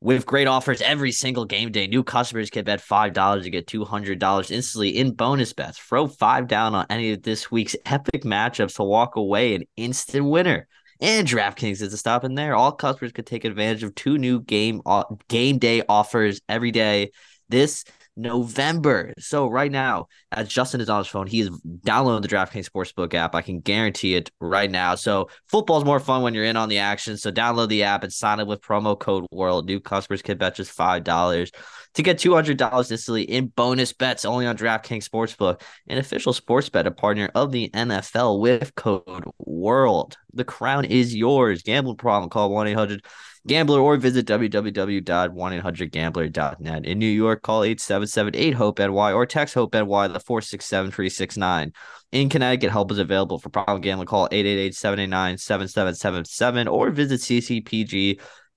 with 0.00 0.26
great 0.26 0.46
offers 0.46 0.80
every 0.80 1.10
single 1.10 1.44
game 1.44 1.72
day. 1.72 1.88
New 1.88 2.04
customers 2.04 2.50
can 2.50 2.64
bet 2.64 2.80
$5 2.80 3.42
to 3.42 3.50
get 3.50 3.66
$200 3.66 4.50
instantly 4.50 4.96
in 4.96 5.12
bonus 5.12 5.52
bets. 5.52 5.78
Throw 5.78 6.06
five 6.06 6.46
down 6.46 6.74
on 6.74 6.86
any 6.88 7.12
of 7.12 7.22
this 7.22 7.50
week's 7.50 7.74
epic 7.84 8.22
matchups 8.22 8.76
to 8.76 8.84
walk 8.84 9.16
away 9.16 9.56
an 9.56 9.64
instant 9.76 10.24
winner. 10.26 10.68
And 11.00 11.26
DraftKings 11.26 11.82
isn't 11.82 11.96
stopping 11.96 12.34
there. 12.34 12.54
All 12.54 12.72
customers 12.72 13.12
could 13.12 13.26
take 13.26 13.44
advantage 13.44 13.82
of 13.82 13.94
two 13.94 14.18
new 14.18 14.40
game 14.40 14.82
uh, 14.84 15.04
game 15.28 15.58
day 15.58 15.82
offers 15.88 16.40
every 16.48 16.72
day 16.72 17.12
this 17.48 17.84
November. 18.16 19.14
So 19.18 19.46
right 19.46 19.70
now, 19.70 20.08
as 20.32 20.48
Justin 20.48 20.80
is 20.80 20.88
on 20.88 20.98
his 20.98 21.06
phone, 21.06 21.28
he 21.28 21.40
is 21.40 21.50
downloading 21.84 22.28
the 22.28 22.34
DraftKings 22.34 22.68
Sportsbook 22.68 23.14
app. 23.14 23.36
I 23.36 23.42
can 23.42 23.60
guarantee 23.60 24.16
it 24.16 24.30
right 24.40 24.70
now. 24.70 24.96
So 24.96 25.30
football's 25.46 25.84
more 25.84 26.00
fun 26.00 26.22
when 26.22 26.34
you're 26.34 26.44
in 26.44 26.56
on 26.56 26.68
the 26.68 26.78
action. 26.78 27.16
So 27.16 27.30
download 27.30 27.68
the 27.68 27.84
app 27.84 28.02
and 28.02 28.12
sign 28.12 28.40
up 28.40 28.48
with 28.48 28.60
promo 28.60 28.98
code 28.98 29.26
WORLD. 29.30 29.66
New 29.66 29.78
customers 29.78 30.20
can 30.20 30.36
bet 30.36 30.56
just 30.56 30.72
five 30.72 31.04
dollars 31.04 31.52
to 31.98 32.02
get 32.04 32.20
two 32.20 32.32
hundred 32.32 32.56
dollars 32.58 32.92
instantly 32.92 33.24
in 33.24 33.48
bonus 33.48 33.92
bets 33.92 34.24
only 34.24 34.46
on 34.46 34.56
DraftKings 34.56 35.08
Sportsbook, 35.08 35.60
an 35.88 35.98
official 35.98 36.32
sports 36.32 36.68
betting 36.68 36.94
partner 36.94 37.28
of 37.34 37.50
the 37.50 37.70
NFL 37.70 38.38
with 38.38 38.72
code 38.76 39.24
WORLD. 39.38 40.16
The 40.32 40.44
crown 40.44 40.84
is 40.84 41.12
yours. 41.12 41.64
Gambling 41.64 41.96
problem? 41.96 42.30
Call 42.30 42.52
one 42.52 42.68
eight 42.68 42.74
hundred 42.74 43.04
gambler 43.48 43.80
or 43.80 43.96
visit 43.96 44.28
www.1800gambler.net. 44.28 46.86
In 46.86 47.00
New 47.00 47.06
York, 47.06 47.42
call 47.42 47.62
877-8-HOPE-NY 47.62 49.12
or 49.12 49.26
text 49.26 49.54
HOPE 49.54 49.74
NY 49.74 50.08
the 50.08 50.20
467 50.20 50.92
369. 50.92 51.72
In 52.12 52.28
Connecticut, 52.28 52.70
help 52.70 52.92
is 52.92 52.98
available 52.98 53.40
for 53.40 53.48
problem 53.48 53.80
gambling. 53.80 54.06
Call 54.06 54.28
888-789-7777 54.28 56.70
or 56.70 56.90
visit 56.90 57.20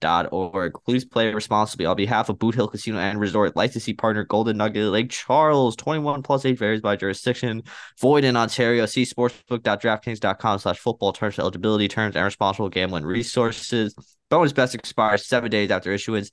ccpg.org. 0.02 0.74
Please 0.86 1.06
play 1.06 1.34
responsibly 1.34 1.86
on 1.86 1.96
behalf 1.96 2.30
of 2.30 2.40
Boot 2.40 2.56
Hill 2.56 2.68
Casino 2.68 3.00
and 3.00 3.20
Resort. 3.20 3.56
Licensee 3.56 3.94
partner 3.94 4.24
Golden 4.24 4.58
Nugget 4.58 4.92
Lake 4.92 5.10
Charles. 5.10 5.76
21 5.76 6.24
plus 6.24 6.46
age 6.46 6.58
varies 6.58 6.82
by 6.82 6.96
jurisdiction. 6.96 7.64
Void 8.00 8.24
in 8.24 8.36
Ontario. 8.36 8.86
See 8.86 9.04
sportsbook.draftkings.com 9.04 10.60
slash 10.60 10.80
football 10.80 11.14
terms 11.14 11.40
eligibility 11.40 11.88
terms 11.88 12.16
and 12.16 12.26
responsible 12.26 12.70
gambling 12.70 13.06
resources. 13.06 13.96
Bonus 14.30 14.54
best 14.54 14.76
expires 14.76 15.28
seven 15.28 15.52
days 15.52 15.72
after 15.72 15.92
issuance. 15.92 16.32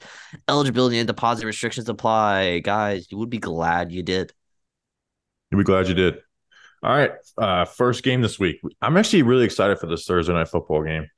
Eligibility 0.48 0.98
and 0.98 1.06
deposit 1.06 1.46
restrictions 1.46 1.88
apply. 1.88 2.60
Guys, 2.60 3.10
you 3.10 3.18
would 3.18 3.30
be 3.30 3.38
glad 3.38 3.92
you 3.92 4.02
did. 4.02 4.32
You'll 5.50 5.60
be 5.60 5.64
glad 5.64 5.88
you 5.88 5.94
did. 5.94 6.18
All 6.82 6.90
right. 6.90 7.10
Uh, 7.36 7.64
first 7.64 8.04
game 8.04 8.22
this 8.22 8.38
week. 8.38 8.60
I'm 8.80 8.96
actually 8.96 9.22
really 9.22 9.44
excited 9.44 9.80
for 9.80 9.86
this 9.86 10.04
Thursday 10.04 10.32
night 10.32 10.48
football 10.48 10.84
game. 10.84 11.08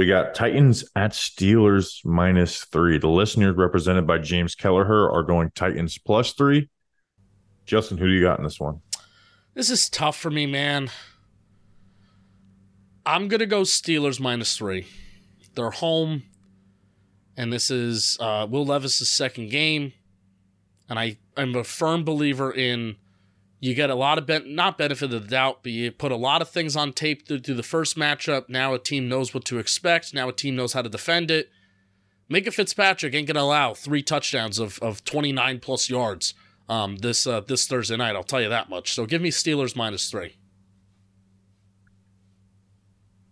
We 0.00 0.06
got 0.06 0.34
Titans 0.34 0.82
at 0.96 1.10
Steelers 1.10 2.02
minus 2.06 2.64
three. 2.64 2.96
The 2.96 3.06
listeners, 3.06 3.54
represented 3.54 4.06
by 4.06 4.16
James 4.16 4.54
Kelleher, 4.54 5.10
are 5.12 5.22
going 5.22 5.50
Titans 5.54 5.98
plus 5.98 6.32
three. 6.32 6.70
Justin, 7.66 7.98
who 7.98 8.06
do 8.06 8.12
you 8.14 8.22
got 8.22 8.38
in 8.38 8.44
this 8.44 8.58
one? 8.58 8.80
This 9.52 9.68
is 9.68 9.90
tough 9.90 10.16
for 10.16 10.30
me, 10.30 10.46
man. 10.46 10.90
I'm 13.04 13.28
gonna 13.28 13.44
go 13.44 13.60
Steelers 13.60 14.18
minus 14.18 14.56
three. 14.56 14.86
They're 15.54 15.68
home, 15.68 16.22
and 17.36 17.52
this 17.52 17.70
is 17.70 18.16
uh, 18.20 18.46
Will 18.48 18.64
Levis's 18.64 19.10
second 19.10 19.50
game, 19.50 19.92
and 20.88 20.98
I 20.98 21.18
am 21.36 21.54
a 21.54 21.62
firm 21.62 22.04
believer 22.04 22.50
in 22.50 22.96
you 23.60 23.74
get 23.74 23.90
a 23.90 23.94
lot 23.94 24.16
of 24.16 24.26
ben- 24.26 24.54
not 24.54 24.78
benefit 24.78 25.12
of 25.12 25.22
the 25.22 25.28
doubt, 25.28 25.60
but 25.62 25.72
you 25.72 25.92
put 25.92 26.10
a 26.10 26.16
lot 26.16 26.40
of 26.40 26.48
things 26.48 26.74
on 26.76 26.92
tape 26.92 27.28
through, 27.28 27.40
through 27.40 27.54
the 27.54 27.62
first 27.62 27.96
matchup. 27.96 28.48
Now 28.48 28.72
a 28.72 28.78
team 28.78 29.08
knows 29.08 29.34
what 29.34 29.44
to 29.46 29.58
expect. 29.58 30.14
Now 30.14 30.28
a 30.28 30.32
team 30.32 30.56
knows 30.56 30.72
how 30.72 30.82
to 30.82 30.88
defend 30.88 31.30
it. 31.30 31.50
Minkah 32.30 32.52
Fitzpatrick 32.52 33.14
ain't 33.14 33.26
gonna 33.26 33.40
allow 33.40 33.74
three 33.74 34.02
touchdowns 34.02 34.58
of, 34.58 34.78
of 34.78 35.04
29 35.04 35.60
plus 35.60 35.90
yards 35.90 36.32
um, 36.70 36.96
this 36.96 37.26
uh, 37.26 37.40
this 37.40 37.66
Thursday 37.66 37.96
night. 37.96 38.16
I'll 38.16 38.22
tell 38.22 38.40
you 38.40 38.48
that 38.48 38.70
much. 38.70 38.94
So 38.94 39.04
give 39.04 39.20
me 39.20 39.30
Steelers 39.30 39.76
minus 39.76 40.10
three. 40.10 40.36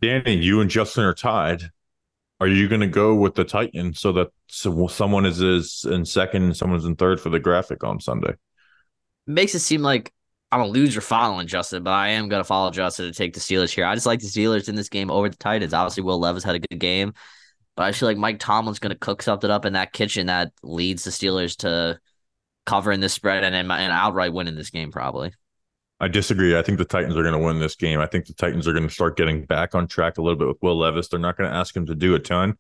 Danny, 0.03 0.37
you 0.37 0.61
and 0.61 0.69
Justin 0.69 1.05
are 1.05 1.15
tied. 1.15 1.71
Are 2.41 2.47
you 2.47 2.69
going 2.69 2.83
to 2.83 2.87
go 2.87 3.17
with 3.17 3.35
the 3.35 3.45
Titan 3.45 3.95
so 3.95 4.13
that 4.13 4.29
so 4.47 4.87
someone 4.87 5.27
is, 5.27 5.41
is 5.41 5.85
in 5.91 6.05
second 6.05 6.45
and 6.45 6.57
someone's 6.57 6.85
in 6.85 6.95
third 6.95 7.21
for 7.21 7.31
the 7.31 7.41
graphic 7.41 7.83
on 7.83 7.99
Sunday? 7.99 8.35
Makes 9.27 9.57
it 9.57 9.61
seem 9.61 9.83
like 9.83 10.13
I'm 10.51 10.61
a 10.61 10.67
loser 10.67 11.01
following 11.01 11.47
Justin, 11.47 11.83
but 11.83 11.93
I 11.93 12.09
am 12.09 12.29
gonna 12.29 12.45
follow 12.45 12.71
Justin 12.71 13.07
to 13.07 13.13
take 13.13 13.35
the 13.35 13.41
Steelers 13.41 13.73
here. 13.73 13.85
I 13.85 13.95
just 13.95 14.07
like 14.07 14.21
the 14.21 14.27
Steelers 14.27 14.69
in 14.69 14.75
this 14.75 14.89
game 14.89 15.11
over 15.11 15.29
the 15.29 15.37
Titans. 15.37 15.75
Obviously, 15.75 16.03
Will 16.03 16.19
Levis 16.19 16.45
had 16.45 16.55
a 16.55 16.61
good 16.61 16.79
game, 16.79 17.13
but 17.77 17.85
I 17.85 17.93
feel 17.93 18.09
like 18.09 18.17
Mike 18.17 18.39
Tomlin's 18.39 18.79
gonna 18.79 18.95
cook 18.95 19.23
something 19.23 19.51
up 19.51 19.65
in 19.65 19.75
that 19.75 19.93
kitchen 19.93 20.27
that 20.27 20.53
leads 20.63 21.05
the 21.05 21.11
Steelers 21.11 21.57
to 21.59 22.01
covering 22.65 23.01
this 23.01 23.15
spread 23.15 23.45
and 23.45 23.55
and 23.55 23.73
outright 23.93 24.33
winning 24.33 24.55
this 24.55 24.71
game 24.71 24.93
probably. 24.93 25.33
I 26.01 26.09
disagree. 26.09 26.57
I 26.57 26.63
think 26.63 26.79
the 26.79 26.85
Titans 26.85 27.17
are 27.17 27.23
going 27.23 27.35
to 27.35 27.45
win 27.45 27.59
this 27.59 27.75
game. 27.75 27.99
I 27.99 28.07
think 28.07 28.27
the 28.27 28.35
Titans 28.35 28.69
are 28.69 28.73
going 28.73 28.87
to 28.87 28.95
start 28.95 29.17
getting 29.17 29.45
back 29.47 29.75
on 29.75 29.89
track 29.89 30.19
a 30.19 30.23
little 30.23 30.39
bit 30.39 30.47
with 30.47 30.63
Will 30.63 30.79
Levis. 30.79 31.09
They're 31.09 31.19
not 31.19 31.37
going 31.37 31.51
to 31.51 31.57
ask 31.57 31.75
him 31.75 31.87
to 31.87 31.95
do 31.97 32.15
a 32.15 32.21
ton, 32.21 32.57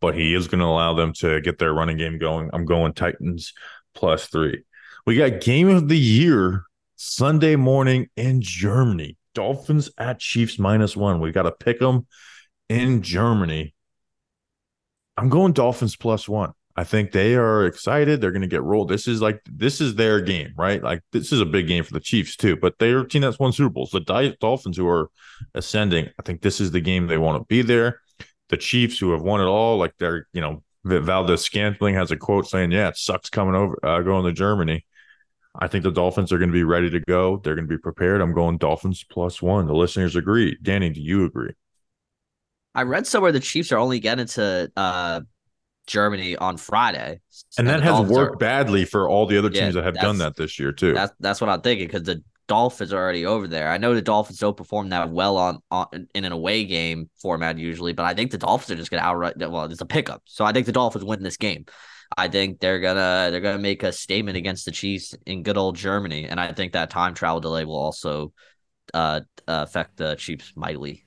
but 0.00 0.16
he 0.16 0.34
is 0.34 0.48
going 0.48 0.58
to 0.58 0.66
allow 0.66 0.94
them 0.94 1.12
to 1.18 1.40
get 1.42 1.58
their 1.58 1.72
running 1.72 1.96
game 1.96 2.18
going. 2.18 2.50
I'm 2.52 2.64
going 2.64 2.92
Titans 2.92 3.52
plus 3.94 4.26
three. 4.26 4.64
We 5.06 5.16
got 5.16 5.40
game 5.40 5.68
of 5.68 5.88
the 5.88 5.98
year 5.98 6.64
Sunday 7.04 7.56
morning 7.56 8.08
in 8.16 8.40
Germany. 8.40 9.16
Dolphins 9.34 9.90
at 9.98 10.20
Chiefs 10.20 10.56
minus 10.56 10.96
one. 10.96 11.18
We 11.20 11.32
got 11.32 11.42
to 11.42 11.50
pick 11.50 11.80
them 11.80 12.06
in 12.68 13.02
Germany. 13.02 13.74
I'm 15.16 15.28
going 15.28 15.52
Dolphins 15.52 15.96
plus 15.96 16.28
one. 16.28 16.52
I 16.76 16.84
think 16.84 17.10
they 17.10 17.34
are 17.34 17.66
excited. 17.66 18.20
They're 18.20 18.30
going 18.30 18.42
to 18.42 18.48
get 18.48 18.62
rolled. 18.62 18.88
This 18.88 19.08
is 19.08 19.20
like 19.20 19.40
this 19.46 19.80
is 19.80 19.96
their 19.96 20.20
game, 20.20 20.52
right? 20.56 20.80
Like 20.80 21.00
this 21.10 21.32
is 21.32 21.40
a 21.40 21.44
big 21.44 21.66
game 21.66 21.82
for 21.82 21.92
the 21.92 22.00
Chiefs 22.00 22.36
too. 22.36 22.54
But 22.54 22.78
they're 22.78 23.00
a 23.00 23.08
team 23.08 23.22
that's 23.22 23.38
won 23.38 23.52
Super 23.52 23.70
Bowls. 23.70 23.90
The 23.90 24.36
Dolphins, 24.40 24.76
who 24.76 24.86
are 24.86 25.10
ascending, 25.56 26.08
I 26.20 26.22
think 26.22 26.40
this 26.40 26.60
is 26.60 26.70
the 26.70 26.80
game 26.80 27.08
they 27.08 27.18
want 27.18 27.42
to 27.42 27.46
be 27.46 27.62
there. 27.62 28.00
The 28.48 28.56
Chiefs, 28.56 29.00
who 29.00 29.10
have 29.10 29.22
won 29.22 29.40
it 29.40 29.46
all, 29.46 29.76
like 29.76 29.94
they're 29.98 30.28
you 30.32 30.40
know 30.40 30.62
Valdes-Scantling 30.84 31.96
has 31.96 32.12
a 32.12 32.16
quote 32.16 32.46
saying, 32.46 32.70
"Yeah, 32.70 32.88
it 32.88 32.96
sucks 32.96 33.28
coming 33.28 33.56
over 33.56 33.76
uh, 33.84 34.02
going 34.02 34.24
to 34.24 34.32
Germany." 34.32 34.86
I 35.54 35.68
think 35.68 35.84
the 35.84 35.90
Dolphins 35.90 36.32
are 36.32 36.38
going 36.38 36.48
to 36.48 36.54
be 36.54 36.64
ready 36.64 36.88
to 36.90 37.00
go. 37.00 37.36
They're 37.36 37.54
going 37.54 37.68
to 37.68 37.74
be 37.74 37.78
prepared. 37.80 38.20
I'm 38.22 38.32
going 38.32 38.56
Dolphins 38.58 39.04
plus 39.04 39.42
one. 39.42 39.66
The 39.66 39.74
listeners 39.74 40.16
agree. 40.16 40.56
Danny, 40.62 40.88
do 40.90 41.00
you 41.00 41.24
agree? 41.24 41.52
I 42.74 42.82
read 42.84 43.06
somewhere 43.06 43.32
the 43.32 43.40
Chiefs 43.40 43.70
are 43.70 43.78
only 43.78 44.00
getting 44.00 44.26
to 44.28 44.72
uh, 44.76 45.20
Germany 45.86 46.36
on 46.36 46.56
Friday, 46.56 47.20
And 47.58 47.66
that 47.68 47.82
has 47.82 47.92
Dolphins 47.92 48.10
worked 48.16 48.34
are- 48.34 48.38
badly 48.38 48.84
for 48.86 49.08
all 49.10 49.26
the 49.26 49.36
other 49.36 49.50
Yeah, 49.52 49.62
teams 49.62 49.74
that 49.74 49.84
have 49.84 49.94
done 49.96 50.18
that 50.18 50.36
this 50.36 50.58
year 50.58 50.72
too. 50.72 50.94
That's 50.94 51.12
that's 51.20 51.40
what 51.40 51.50
I'm 51.50 51.60
thinking 51.60 51.86
because 51.86 52.04
the 52.04 52.22
Dolphins 52.48 52.92
are 52.94 52.98
already 53.02 53.26
over 53.26 53.46
there. 53.46 53.68
I 53.68 53.76
know 53.76 53.94
the 53.94 54.00
Dolphins 54.02 54.38
don't 54.38 54.56
perform 54.56 54.88
that 54.88 55.10
well 55.10 55.36
on, 55.36 55.58
on 55.70 55.86
in 56.14 56.24
an 56.24 56.32
away 56.32 56.64
game 56.64 57.10
format 57.20 57.58
usually, 57.58 57.92
but 57.92 58.06
I 58.06 58.14
think 58.14 58.30
the 58.30 58.38
Dolphins 58.38 58.70
are 58.70 58.76
just 58.76 58.90
gonna 58.90 59.02
outright. 59.02 59.36
Well, 59.36 59.64
it's 59.66 59.80
a 59.82 59.86
pickup, 59.86 60.22
so 60.24 60.44
I 60.46 60.52
think 60.52 60.64
the 60.64 60.72
Dolphins 60.72 61.04
win 61.04 61.22
this 61.22 61.36
game. 61.36 61.66
I 62.16 62.28
think 62.28 62.60
they're 62.60 62.80
gonna 62.80 63.28
they're 63.30 63.40
gonna 63.40 63.58
make 63.58 63.82
a 63.82 63.92
statement 63.92 64.36
against 64.36 64.64
the 64.64 64.70
Chiefs 64.70 65.14
in 65.26 65.42
good 65.42 65.56
old 65.56 65.76
Germany, 65.76 66.24
and 66.24 66.40
I 66.40 66.52
think 66.52 66.72
that 66.72 66.90
time 66.90 67.14
travel 67.14 67.40
delay 67.40 67.64
will 67.64 67.76
also 67.76 68.32
uh, 68.94 69.20
affect 69.46 69.96
the 69.96 70.14
Chiefs 70.16 70.52
mightily. 70.56 71.04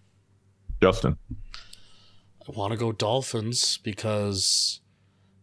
Justin. 0.81 1.17
I 2.47 2.51
want 2.51 2.71
to 2.73 2.77
go 2.77 2.91
Dolphins 2.91 3.79
because 3.83 4.81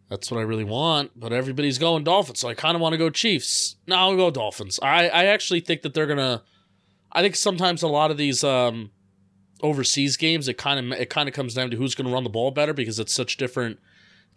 that's 0.09 0.31
what 0.31 0.39
I 0.39 0.43
really 0.43 0.63
want, 0.63 1.11
but 1.15 1.33
everybody's 1.33 1.77
going 1.77 2.03
Dolphins, 2.03 2.39
so 2.39 2.47
I 2.47 2.53
kind 2.53 2.75
of 2.75 2.81
want 2.81 2.93
to 2.93 2.97
go 2.97 3.09
Chiefs. 3.09 3.75
No, 3.87 3.95
I'll 3.95 4.15
go 4.15 4.31
Dolphins. 4.31 4.79
I, 4.81 5.09
I 5.09 5.25
actually 5.25 5.59
think 5.59 5.81
that 5.81 5.93
they're 5.93 6.07
gonna. 6.07 6.43
I 7.11 7.21
think 7.21 7.35
sometimes 7.35 7.83
a 7.83 7.87
lot 7.87 8.09
of 8.09 8.17
these 8.17 8.43
um, 8.43 8.91
overseas 9.61 10.17
games, 10.17 10.47
it 10.47 10.57
kind 10.57 10.93
of 10.93 10.99
it 10.99 11.09
kind 11.09 11.27
of 11.27 11.33
comes 11.33 11.53
down 11.53 11.71
to 11.71 11.77
who's 11.77 11.95
going 11.95 12.07
to 12.07 12.13
run 12.13 12.23
the 12.23 12.29
ball 12.29 12.51
better 12.51 12.73
because 12.73 12.99
it's 12.99 13.13
such 13.13 13.37
different, 13.37 13.79
su- 13.79 13.83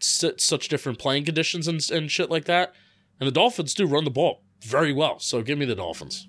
such 0.00 0.68
different 0.68 0.98
playing 0.98 1.24
conditions 1.24 1.68
and 1.68 1.80
and 1.90 2.10
shit 2.10 2.30
like 2.30 2.44
that. 2.46 2.74
And 3.20 3.26
the 3.26 3.32
Dolphins 3.32 3.74
do 3.74 3.86
run 3.86 4.04
the 4.04 4.10
ball 4.10 4.42
very 4.60 4.92
well, 4.92 5.18
so 5.18 5.42
give 5.42 5.58
me 5.58 5.64
the 5.64 5.74
Dolphins. 5.74 6.26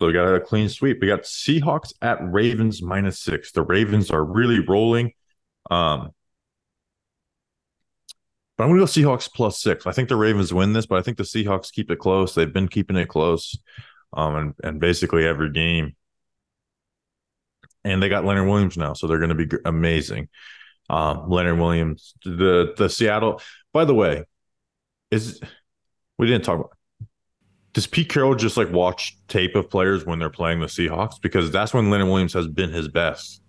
So 0.00 0.06
we 0.06 0.12
got 0.12 0.32
a 0.32 0.40
clean 0.40 0.68
sweep. 0.68 0.98
We 1.00 1.08
got 1.08 1.22
Seahawks 1.22 1.92
at 2.02 2.18
Ravens 2.22 2.80
minus 2.80 3.18
six. 3.18 3.50
The 3.50 3.62
Ravens 3.62 4.10
are 4.10 4.24
really 4.24 4.60
rolling. 4.60 5.12
Um, 5.70 6.10
but 8.56 8.64
I'm 8.64 8.70
going 8.70 8.84
to 8.84 9.02
go 9.02 9.10
Seahawks 9.10 9.32
plus 9.32 9.60
six. 9.60 9.86
I 9.86 9.92
think 9.92 10.08
the 10.08 10.16
Ravens 10.16 10.54
win 10.54 10.72
this, 10.72 10.86
but 10.86 10.98
I 10.98 11.02
think 11.02 11.16
the 11.16 11.24
Seahawks 11.24 11.72
keep 11.72 11.90
it 11.90 11.98
close. 11.98 12.34
They've 12.34 12.52
been 12.52 12.68
keeping 12.68 12.96
it 12.96 13.08
close, 13.08 13.56
um, 14.12 14.34
and 14.34 14.54
and 14.64 14.80
basically 14.80 15.26
every 15.26 15.50
game. 15.52 15.94
And 17.84 18.02
they 18.02 18.08
got 18.08 18.24
Leonard 18.24 18.48
Williams 18.48 18.76
now, 18.76 18.92
so 18.92 19.06
they're 19.06 19.18
going 19.18 19.36
to 19.36 19.46
be 19.46 19.56
amazing. 19.64 20.28
Um, 20.90 21.28
Leonard 21.28 21.58
Williams, 21.58 22.14
the 22.24 22.74
the 22.76 22.88
Seattle. 22.88 23.40
By 23.72 23.84
the 23.84 23.94
way, 23.94 24.24
is 25.10 25.40
we 26.18 26.26
didn't 26.26 26.44
talk 26.44 26.58
about 26.60 26.72
does 27.74 27.86
Pete 27.86 28.08
Carroll 28.08 28.34
just 28.34 28.56
like 28.56 28.72
watch 28.72 29.16
tape 29.28 29.54
of 29.54 29.68
players 29.70 30.04
when 30.06 30.18
they're 30.18 30.30
playing 30.30 30.60
the 30.60 30.66
Seahawks? 30.66 31.20
Because 31.20 31.50
that's 31.50 31.74
when 31.74 31.90
Leonard 31.90 32.08
Williams 32.08 32.32
has 32.32 32.48
been 32.48 32.70
his 32.72 32.88
best. 32.88 33.42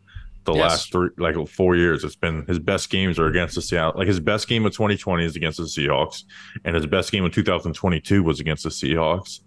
The 0.43 0.53
Yes. 0.53 0.61
last 0.61 0.91
three, 0.91 1.09
like 1.17 1.35
four 1.47 1.75
years, 1.75 2.03
it's 2.03 2.15
been 2.15 2.45
his 2.45 2.59
best 2.59 2.89
games 2.89 3.17
are 3.19 3.27
against 3.27 3.55
the 3.55 3.61
Seattle. 3.61 3.93
Like 3.97 4.07
his 4.07 4.19
best 4.19 4.47
game 4.47 4.65
of 4.65 4.73
2020 4.73 5.23
is 5.23 5.35
against 5.35 5.57
the 5.57 5.63
Seahawks, 5.65 6.23
and 6.65 6.75
his 6.75 6.85
best 6.85 7.11
game 7.11 7.23
of 7.25 7.31
2022 7.33 8.21
was 8.23 8.39
against 8.39 8.63
the 8.63 8.69
Seahawks. 8.69 9.39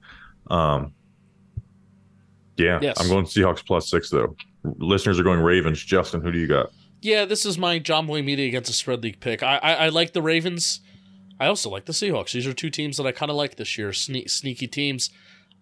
Um, 0.50 0.94
yeah, 2.56 2.78
Yes. 2.82 3.00
I'm 3.00 3.08
going 3.08 3.24
Seahawks 3.26 3.64
plus 3.64 3.90
six 3.90 4.10
though. 4.10 4.36
Listeners 4.64 5.18
are 5.18 5.22
going 5.24 5.40
Ravens. 5.40 5.82
Justin, 5.82 6.20
who 6.22 6.30
do 6.32 6.38
you 6.38 6.46
got? 6.46 6.70
Yeah, 7.02 7.24
this 7.24 7.44
is 7.44 7.58
my 7.58 7.80
Jomboy 7.80 8.24
Media 8.24 8.46
against 8.46 8.68
the 8.68 8.72
spread 8.74 9.02
league 9.02 9.18
pick. 9.20 9.42
I, 9.42 9.56
I 9.58 9.72
I 9.72 9.88
like 9.88 10.12
the 10.12 10.22
Ravens. 10.22 10.80
I 11.40 11.46
also 11.46 11.68
like 11.68 11.86
the 11.86 11.92
Seahawks. 11.92 12.32
These 12.32 12.46
are 12.46 12.52
two 12.52 12.70
teams 12.70 12.96
that 12.96 13.06
I 13.06 13.10
kind 13.12 13.28
of 13.30 13.36
like 13.36 13.56
this 13.56 13.76
year. 13.76 13.90
Sne- 13.90 14.30
sneaky 14.30 14.68
teams. 14.68 15.10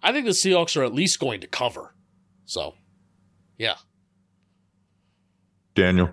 I 0.03 0.13
think 0.13 0.27
the 0.27 0.33
Seahawks 0.33 0.77
are 0.77 0.85
at 0.85 0.93
least 0.95 1.19
going 1.19 1.41
to 1.41 1.47
cover. 1.47 1.95
So, 2.45 2.75
yeah. 3.57 3.77
Daniel. 5.75 6.13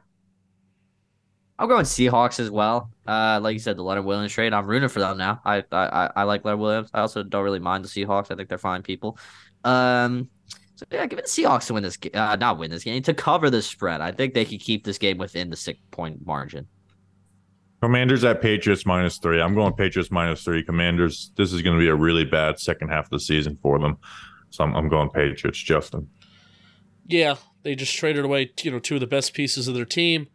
I'm 1.59 1.67
going 1.67 1.83
Seahawks 1.85 2.39
as 2.39 2.49
well. 2.51 2.91
Uh, 3.05 3.39
like 3.41 3.53
you 3.53 3.59
said, 3.59 3.75
the 3.77 3.83
Leonard 3.83 4.05
Williams 4.05 4.31
trade. 4.31 4.53
I'm 4.53 4.67
rooting 4.67 4.89
for 4.89 4.99
them 4.99 5.17
now. 5.17 5.41
I 5.43 5.57
I 5.71 5.85
I- 6.05 6.11
I 6.17 6.23
like 6.23 6.45
Leonard 6.45 6.61
Williams. 6.61 6.89
I 6.93 7.01
also 7.01 7.23
don't 7.23 7.43
really 7.43 7.59
mind 7.59 7.83
the 7.83 7.89
Seahawks. 7.89 8.31
I 8.31 8.35
think 8.35 8.47
they're 8.47 8.57
fine 8.57 8.83
people. 8.83 9.17
Um, 9.65 10.29
so 10.77 10.85
yeah, 10.91 11.07
give 11.07 11.17
it 11.17 11.25
the 11.25 11.31
Seahawks 11.31 11.65
to 11.67 11.73
win 11.73 11.81
this 11.81 11.97
game. 11.97 12.11
Uh, 12.13 12.35
not 12.35 12.59
win 12.59 12.69
this 12.69 12.83
game 12.83 13.01
to 13.01 13.13
cover 13.13 13.49
the 13.49 13.63
spread. 13.63 13.99
I 13.99 14.11
think 14.11 14.35
they 14.35 14.45
could 14.45 14.59
keep 14.59 14.83
this 14.85 14.99
game 14.99 15.17
within 15.17 15.49
the 15.49 15.55
six 15.55 15.79
point 15.89 16.23
margin. 16.23 16.67
Commanders 17.81 18.23
at 18.23 18.43
Patriots 18.43 18.85
minus 18.85 19.17
three. 19.17 19.41
I'm 19.41 19.55
going 19.55 19.73
Patriots 19.73 20.11
minus 20.11 20.43
three. 20.43 20.63
Commanders, 20.63 21.31
this 21.35 21.51
is 21.51 21.63
going 21.63 21.75
to 21.75 21.79
be 21.81 21.89
a 21.89 21.95
really 21.95 22.25
bad 22.25 22.59
second 22.59 22.89
half 22.89 23.05
of 23.05 23.09
the 23.09 23.19
season 23.19 23.55
for 23.55 23.79
them. 23.79 23.97
So 24.51 24.63
I'm, 24.63 24.75
I'm 24.75 24.87
going 24.87 25.09
Patriots. 25.09 25.57
Justin. 25.57 26.07
Yeah, 27.07 27.37
they 27.63 27.73
just 27.73 27.95
traded 27.95 28.23
away, 28.23 28.51
you 28.61 28.69
know, 28.69 28.77
two 28.77 28.95
of 28.95 29.01
the 29.01 29.07
best 29.07 29.33
pieces 29.33 29.67
of 29.67 29.73
their 29.73 29.85
team. 29.85 30.27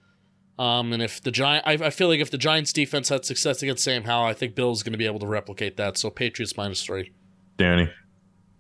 Um, 0.59 0.93
and 0.93 1.01
if 1.01 1.23
the 1.23 1.31
Giant, 1.31 1.67
I, 1.67 1.75
I 1.75 1.91
feel 1.91 2.09
like 2.09 2.21
if 2.21 2.33
the 2.33 2.39
Giants 2.39 2.73
defense 2.73 3.11
had 3.11 3.25
success 3.25 3.63
against 3.63 3.85
Sam 3.85 4.03
Howell, 4.03 4.27
I 4.27 4.35
think 4.35 4.57
Bill's 4.57 4.83
going 4.83 4.93
to 4.93 4.99
be 4.99 5.07
able 5.07 5.21
to 5.21 5.27
replicate 5.27 5.77
that. 5.77 5.99
So 5.99 6.11
Patriots 6.11 6.57
minus 6.57 6.83
three. 6.85 7.13
Danny. 7.59 7.91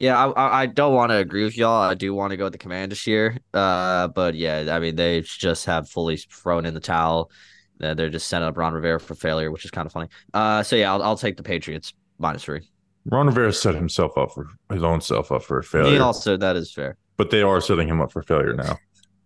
Yeah, 0.03 0.18
I 0.18 0.30
I, 0.32 0.61
I 0.62 0.66
don't 0.66 0.94
want 0.94 1.11
to 1.11 1.16
agree 1.18 1.44
with 1.44 1.57
y'all. 1.57 1.80
I 1.80 1.94
do 1.94 2.12
want 2.12 2.32
to 2.32 2.36
go 2.36 2.42
with 2.44 2.53
the 2.53 2.59
Commanders 2.59 3.00
here. 3.00 3.38
Uh, 3.55 4.09
but 4.09 4.34
yeah, 4.34 4.74
I 4.74 4.80
mean 4.80 4.96
they 4.96 5.20
just 5.20 5.64
have 5.66 5.88
fully 5.88 6.16
thrown 6.16 6.66
in 6.66 6.74
the 6.74 6.80
towel. 6.80 7.30
They're 7.78 8.11
just 8.11 8.26
setting 8.26 8.46
up 8.48 8.57
Ron 8.57 8.74
Rivera 8.74 8.98
for 8.98 9.14
failure, 9.14 9.53
which 9.53 9.64
is 9.64 9.70
kind 9.70 9.86
of 9.86 9.92
funny. 9.92 10.09
Uh, 10.34 10.64
so 10.64 10.74
yeah, 10.74 10.92
I'll 10.92 11.03
I'll 11.05 11.16
take 11.16 11.36
the 11.36 11.44
Patriots 11.44 11.94
minus 12.18 12.42
three. 12.42 12.68
Ron 13.07 13.26
Rivera 13.28 13.53
set 13.53 13.76
himself 13.76 14.18
up 14.18 14.32
for 14.32 14.48
his 14.72 14.82
own 14.82 15.00
self 15.00 15.30
up 15.30 15.44
for 15.44 15.62
failure, 15.62 15.92
He 15.94 15.98
also 16.00 16.36
that 16.36 16.57
is 16.57 16.72
fair. 16.72 16.96
but 17.16 17.30
they 17.30 17.42
are 17.42 17.61
setting 17.61 17.86
him 17.86 18.00
up 18.00 18.11
for 18.11 18.22
failure 18.22 18.55
now. 18.55 18.78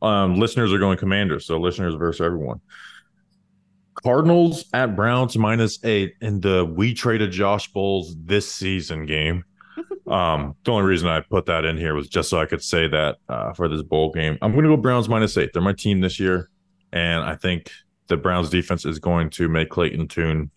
Um, 0.03 0.35
listeners 0.35 0.75
are 0.75 0.79
going 0.79 0.99
Commanders, 0.99 1.47
so 1.47 1.59
listeners 1.59 1.95
versus 1.95 2.21
everyone. 2.21 2.61
Cardinals 3.95 4.67
at 4.75 4.95
Browns 4.95 5.39
minus 5.39 5.83
eight 5.85 6.17
in 6.21 6.41
the 6.43 6.67
we 6.67 6.93
traded 6.93 7.31
Josh 7.33 7.73
Bowles 7.73 8.15
this 8.19 8.51
season 8.53 9.07
game. 9.07 9.43
Um, 10.07 10.55
the 10.65 10.71
only 10.73 10.85
reason 10.85 11.09
I 11.09 11.21
put 11.21 11.47
that 11.47 11.65
in 11.65 11.77
here 11.77 11.95
was 11.95 12.09
just 12.09 12.31
so 12.31 12.41
I 12.41 12.47
could 12.47 12.63
say 12.63 12.87
that 12.89 13.17
uh, 13.29 13.53
for 13.53 13.69
this 13.69 13.83
bowl 13.83 14.13
game. 14.13 14.39
I'm 14.41 14.53
going 14.53 14.65
to 14.65 14.71
go 14.71 14.77
Browns 14.77 15.09
minus 15.09 15.37
eight. 15.37 15.51
They're 15.53 15.63
my 15.63 15.73
team 15.73 16.01
this 16.01 16.21
year, 16.21 16.49
and 16.93 17.25
I 17.25 17.35
think 17.35 17.71
the 18.07 18.17
Browns 18.17 18.51
defense 18.51 18.85
is 18.85 18.99
going 19.01 19.31
to 19.31 19.49
make 19.49 19.69
Clayton 19.71 20.07
Tune 20.09 20.51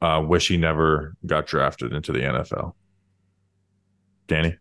uh, 0.00 0.22
wish 0.26 0.48
he 0.48 0.56
never 0.56 1.14
got 1.26 1.46
drafted 1.46 1.92
into 1.92 2.12
the 2.12 2.20
NFL. 2.20 2.72
Danny, 4.26 4.56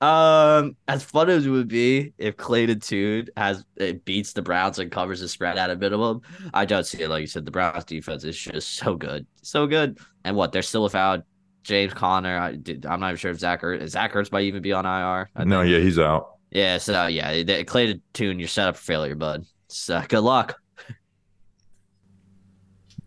Um, 0.00 0.76
as 0.88 1.04
fun 1.04 1.30
as 1.30 1.46
it 1.46 1.50
would 1.50 1.68
be 1.68 2.12
if 2.18 2.36
Clayton 2.36 2.80
Tune 2.80 3.28
has 3.36 3.64
it 3.76 4.04
beats 4.04 4.32
the 4.32 4.42
Browns 4.42 4.78
and 4.80 4.90
covers 4.90 5.20
the 5.20 5.28
spread 5.28 5.58
at 5.58 5.70
a 5.70 5.76
minimum, 5.76 6.22
I 6.52 6.64
don't 6.64 6.84
see 6.84 7.02
it. 7.02 7.08
Like 7.08 7.20
you 7.20 7.26
said, 7.28 7.44
the 7.44 7.52
Browns 7.52 7.84
defense 7.84 8.24
is 8.24 8.36
just 8.36 8.76
so 8.76 8.96
good, 8.96 9.26
so 9.42 9.66
good. 9.66 9.98
And 10.24 10.36
what 10.36 10.50
they're 10.52 10.62
still 10.62 10.82
without 10.82 11.24
James 11.62 11.92
Conner. 11.94 12.38
I 12.38 12.54
did, 12.56 12.86
I'm 12.86 13.00
not 13.00 13.08
even 13.08 13.16
sure 13.18 13.30
if 13.30 13.38
Zach 13.38 13.62
Ertz, 13.62 13.88
Zach 13.88 14.12
Ertz 14.14 14.32
might 14.32 14.42
even 14.44 14.62
be 14.62 14.72
on 14.72 14.86
IR. 14.86 15.28
I 15.36 15.44
no, 15.44 15.60
think. 15.62 15.72
yeah, 15.72 15.78
he's 15.80 15.98
out. 15.98 16.36
yeah. 16.50 16.78
So 16.78 17.06
yeah, 17.06 17.42
they- 17.42 17.64
Clayton 17.64 18.02
Tune, 18.12 18.38
you're 18.38 18.48
set 18.48 18.68
up 18.68 18.76
for 18.76 18.82
failure, 18.82 19.14
bud. 19.14 19.44
So 19.68 20.02
good 20.08 20.20
luck. 20.20 20.58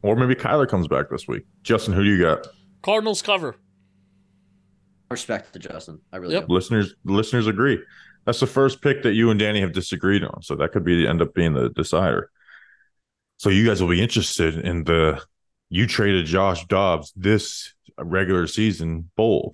Or 0.02 0.16
maybe 0.16 0.36
Kyler 0.36 0.68
comes 0.68 0.88
back 0.88 1.10
this 1.10 1.28
week. 1.28 1.44
Justin, 1.64 1.94
who 1.94 2.04
do 2.04 2.10
you 2.10 2.22
got? 2.22 2.48
Cardinals 2.82 3.22
cover. 3.22 3.56
Respect 5.10 5.54
to 5.54 5.60
Justin. 5.60 6.00
I 6.12 6.18
really 6.18 6.34
Yep. 6.36 6.48
do. 6.48 6.54
Listeners, 6.54 6.96
listeners 7.06 7.48
agree. 7.48 7.82
That's 8.26 8.40
the 8.40 8.48
first 8.48 8.82
pick 8.82 9.04
that 9.04 9.14
you 9.14 9.30
and 9.30 9.40
Danny 9.40 9.62
have 9.62 9.74
disagreed 9.74 10.24
on, 10.24 10.42
so 10.42 10.56
that 10.56 10.72
could 10.72 10.84
be 10.84 11.02
the 11.02 11.08
end 11.10 11.22
up 11.22 11.34
being 11.34 11.54
the 11.54 11.70
decider. 11.70 12.30
So 13.38 13.50
you 13.50 13.66
guys 13.66 13.82
will 13.82 13.90
be 13.90 14.02
interested 14.02 14.58
in 14.60 14.84
the 14.86 15.22
you 15.70 15.88
traded 15.88 16.26
Josh 16.26 16.66
Dobbs 16.68 17.12
this 17.16 17.74
regular 18.04 18.48
season 18.48 19.10
bowl. 19.16 19.54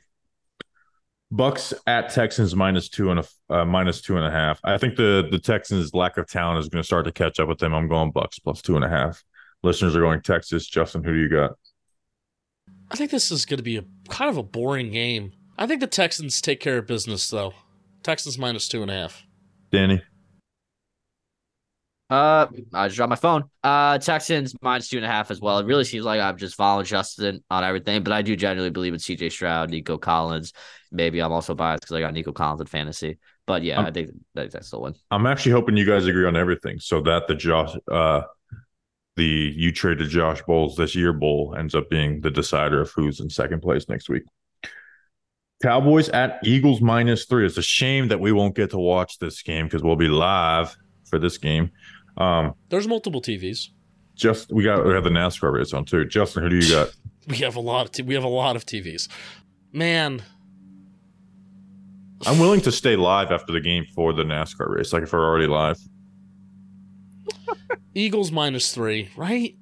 Bucks 1.32 1.74
at 1.86 2.10
Texans 2.10 2.56
minus 2.56 2.90
two 2.90 3.12
and 3.12 3.20
a 3.20 3.26
uh, 3.54 3.66
minus 3.66 4.02
two 4.02 4.18
and 4.18 4.26
a 4.26 4.32
half. 4.32 4.60
I 4.64 4.78
think 4.78 4.96
the 4.96 5.28
the 5.30 5.38
Texans' 5.38 5.94
lack 5.94 6.18
of 6.18 6.28
talent 6.28 6.60
is 6.60 6.70
going 6.70 6.82
to 6.82 6.86
start 6.86 7.06
to 7.06 7.12
catch 7.12 7.40
up 7.40 7.48
with 7.48 7.60
them. 7.60 7.74
I'm 7.74 7.88
going 7.88 8.12
Bucks 8.12 8.40
plus 8.40 8.62
two 8.62 8.76
and 8.76 8.84
a 8.84 8.90
half. 8.90 9.24
Listeners 9.62 9.96
are 9.96 10.02
going 10.02 10.22
Texas. 10.22 10.68
Justin, 10.68 11.04
who 11.04 11.14
do 11.14 11.20
you 11.20 11.30
got? 11.30 11.52
I 12.92 12.96
think 12.96 13.12
this 13.12 13.30
is 13.32 13.46
going 13.46 13.58
to 13.58 13.64
be 13.64 13.78
a 13.78 13.84
kind 14.10 14.30
of 14.30 14.38
a 14.38 14.44
boring 14.44 14.92
game. 14.92 15.34
I 15.58 15.68
think 15.68 15.82
the 15.82 15.88
Texans 15.88 16.42
take 16.42 16.60
care 16.60 16.78
of 16.80 16.88
business 16.88 17.30
though. 17.30 17.54
Texans 18.02 18.40
minus 18.40 18.68
two 18.68 18.82
and 18.82 18.90
a 18.90 18.96
half. 18.96 19.24
Danny. 19.72 20.02
Uh, 22.10 22.48
I 22.74 22.88
just 22.88 22.96
dropped 22.98 23.10
my 23.12 23.16
phone. 23.16 23.44
Uh, 23.64 24.00
Texans 24.00 24.56
minus 24.62 24.90
two 24.90 24.98
and 24.98 25.06
a 25.06 25.10
half 25.10 25.30
as 25.30 25.40
well. 25.40 25.60
It 25.60 25.68
really 25.68 25.84
seems 25.84 26.06
like 26.06 26.20
I'm 26.20 26.38
just 26.38 26.56
following 26.56 26.86
Justin 26.86 27.44
on 27.52 27.64
everything, 27.64 28.04
but 28.04 28.14
I 28.14 28.24
do 28.24 28.36
genuinely 28.36 28.72
believe 28.72 28.94
in 28.94 29.00
CJ 29.00 29.32
Stroud, 29.32 29.70
Nico 29.70 29.98
Collins. 29.98 30.54
Maybe 30.92 31.22
I'm 31.22 31.32
also 31.32 31.54
biased 31.54 31.82
because 31.84 31.96
I 31.96 32.00
got 32.00 32.14
Nico 32.14 32.32
Collins 32.32 32.62
in 32.62 32.68
fantasy, 32.68 33.20
but 33.46 33.62
yeah, 33.62 33.78
Um, 33.78 33.86
I 33.86 33.92
think 33.92 34.10
that 34.34 34.52
that's 34.52 34.68
still 34.68 34.82
one. 34.82 34.96
I'm 35.12 35.28
actually 35.28 35.52
hoping 35.52 35.78
you 35.78 35.86
guys 35.86 36.08
agree 36.08 36.26
on 36.26 36.36
everything 36.36 36.80
so 36.80 37.00
that 37.02 37.28
the 37.28 37.36
Josh 37.36 37.76
uh 37.92 38.22
the 39.16 39.26
you 39.56 39.72
traded 39.72 40.10
Josh 40.10 40.42
Bowles 40.44 40.78
this 40.78 40.96
year 40.96 41.14
bowl 41.14 41.54
ends 41.58 41.76
up 41.76 41.90
being 41.90 42.22
the 42.22 42.32
decider 42.32 42.82
of 42.82 42.90
who's 42.92 43.20
in 43.20 43.30
second 43.30 43.62
place 43.62 43.88
next 43.88 44.10
week. 44.10 44.24
Cowboys 45.62 46.08
at 46.10 46.40
Eagles 46.44 46.80
minus 46.82 47.26
three. 47.26 47.46
It's 47.46 47.58
a 47.58 47.62
shame 47.62 48.08
that 48.08 48.20
we 48.20 48.32
won't 48.32 48.56
get 48.56 48.72
to 48.72 48.80
watch 48.80 49.20
this 49.20 49.42
game 49.42 49.66
because 49.66 49.84
we'll 49.84 49.98
be 49.98 50.08
live 50.08 50.76
for 51.10 51.20
this 51.20 51.38
game. 51.38 51.72
Um, 52.20 52.54
There's 52.70 52.88
multiple 52.88 53.22
TVs. 53.22 53.70
just 54.16 54.52
we 54.52 54.64
got 54.64 54.86
we 54.86 54.94
have 54.94 55.04
the 55.06 55.10
NASCAR 55.10 55.54
race 55.54 55.74
on 55.74 55.86
too. 55.86 56.06
Justin, 56.06 56.44
who 56.44 56.50
do 56.50 56.58
you 56.58 56.72
got? 56.72 56.90
We 57.28 57.38
have 57.40 57.56
a 57.58 57.60
lot 57.60 57.86
of 57.86 57.92
t- 57.92 58.02
we 58.02 58.16
have 58.16 58.24
a 58.24 58.28
lot 58.30 58.56
of 58.56 58.66
TVs. 58.66 59.08
Man, 59.72 60.24
I'm 62.26 62.40
willing 62.40 62.62
to 62.62 62.72
stay 62.72 62.96
live 62.96 63.32
after 63.32 63.54
the 63.54 63.62
game 63.62 63.86
for 63.94 64.14
the 64.14 64.24
NASCAR 64.24 64.68
race, 64.68 64.92
like 64.94 65.04
if 65.04 65.14
we're 65.14 65.24
already 65.24 65.46
live. 65.46 65.78
Eagles 67.94 68.32
minus 68.32 68.74
three, 68.74 69.10
right? 69.16 69.56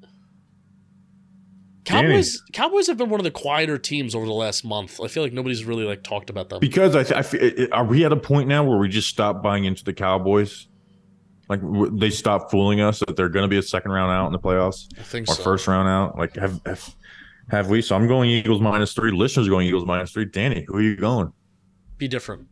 Danny. 1.83 2.07
Cowboys 2.07 2.43
Cowboys 2.53 2.87
have 2.87 2.97
been 2.97 3.09
one 3.09 3.19
of 3.19 3.25
the 3.25 3.31
quieter 3.31 3.77
teams 3.77 4.15
over 4.15 4.25
the 4.25 4.33
last 4.33 4.63
month. 4.63 5.01
I 5.01 5.07
feel 5.07 5.23
like 5.23 5.33
nobody's 5.33 5.65
really 5.65 5.83
like 5.83 6.03
talked 6.03 6.29
about 6.29 6.49
them. 6.49 6.59
Because 6.59 6.95
I, 6.95 7.03
th- 7.03 7.13
I 7.17 7.21
feel, 7.21 7.67
are 7.73 7.85
we 7.85 8.05
at 8.05 8.11
a 8.13 8.17
point 8.17 8.47
now 8.47 8.63
where 8.63 8.77
we 8.77 8.87
just 8.87 9.09
stop 9.09 9.43
buying 9.43 9.65
into 9.65 9.83
the 9.83 9.93
Cowboys? 9.93 10.67
Like 11.49 11.61
w- 11.61 11.97
they 11.97 12.09
stop 12.09 12.51
fooling 12.51 12.81
us 12.81 12.99
that 12.99 13.15
they're 13.15 13.29
going 13.29 13.43
to 13.43 13.47
be 13.49 13.57
a 13.57 13.61
second 13.63 13.91
round 13.91 14.11
out 14.11 14.25
in 14.27 14.33
the 14.33 14.39
playoffs 14.39 14.87
I 14.99 15.03
think 15.03 15.29
or 15.29 15.35
so. 15.35 15.43
first 15.43 15.67
round 15.67 15.87
out. 15.87 16.17
Like 16.17 16.35
have, 16.35 16.59
have 16.65 16.95
have 17.49 17.69
we? 17.69 17.81
So 17.81 17.95
I'm 17.95 18.07
going 18.07 18.29
Eagles 18.29 18.59
minus 18.61 18.93
three. 18.93 19.11
Listeners 19.11 19.47
are 19.47 19.49
going 19.49 19.67
Eagles 19.67 19.85
minus 19.85 20.11
three. 20.11 20.25
Danny, 20.25 20.65
who 20.67 20.75
are 20.75 20.81
you 20.81 20.95
going? 20.97 21.31
Be 21.97 22.07
different. 22.07 22.47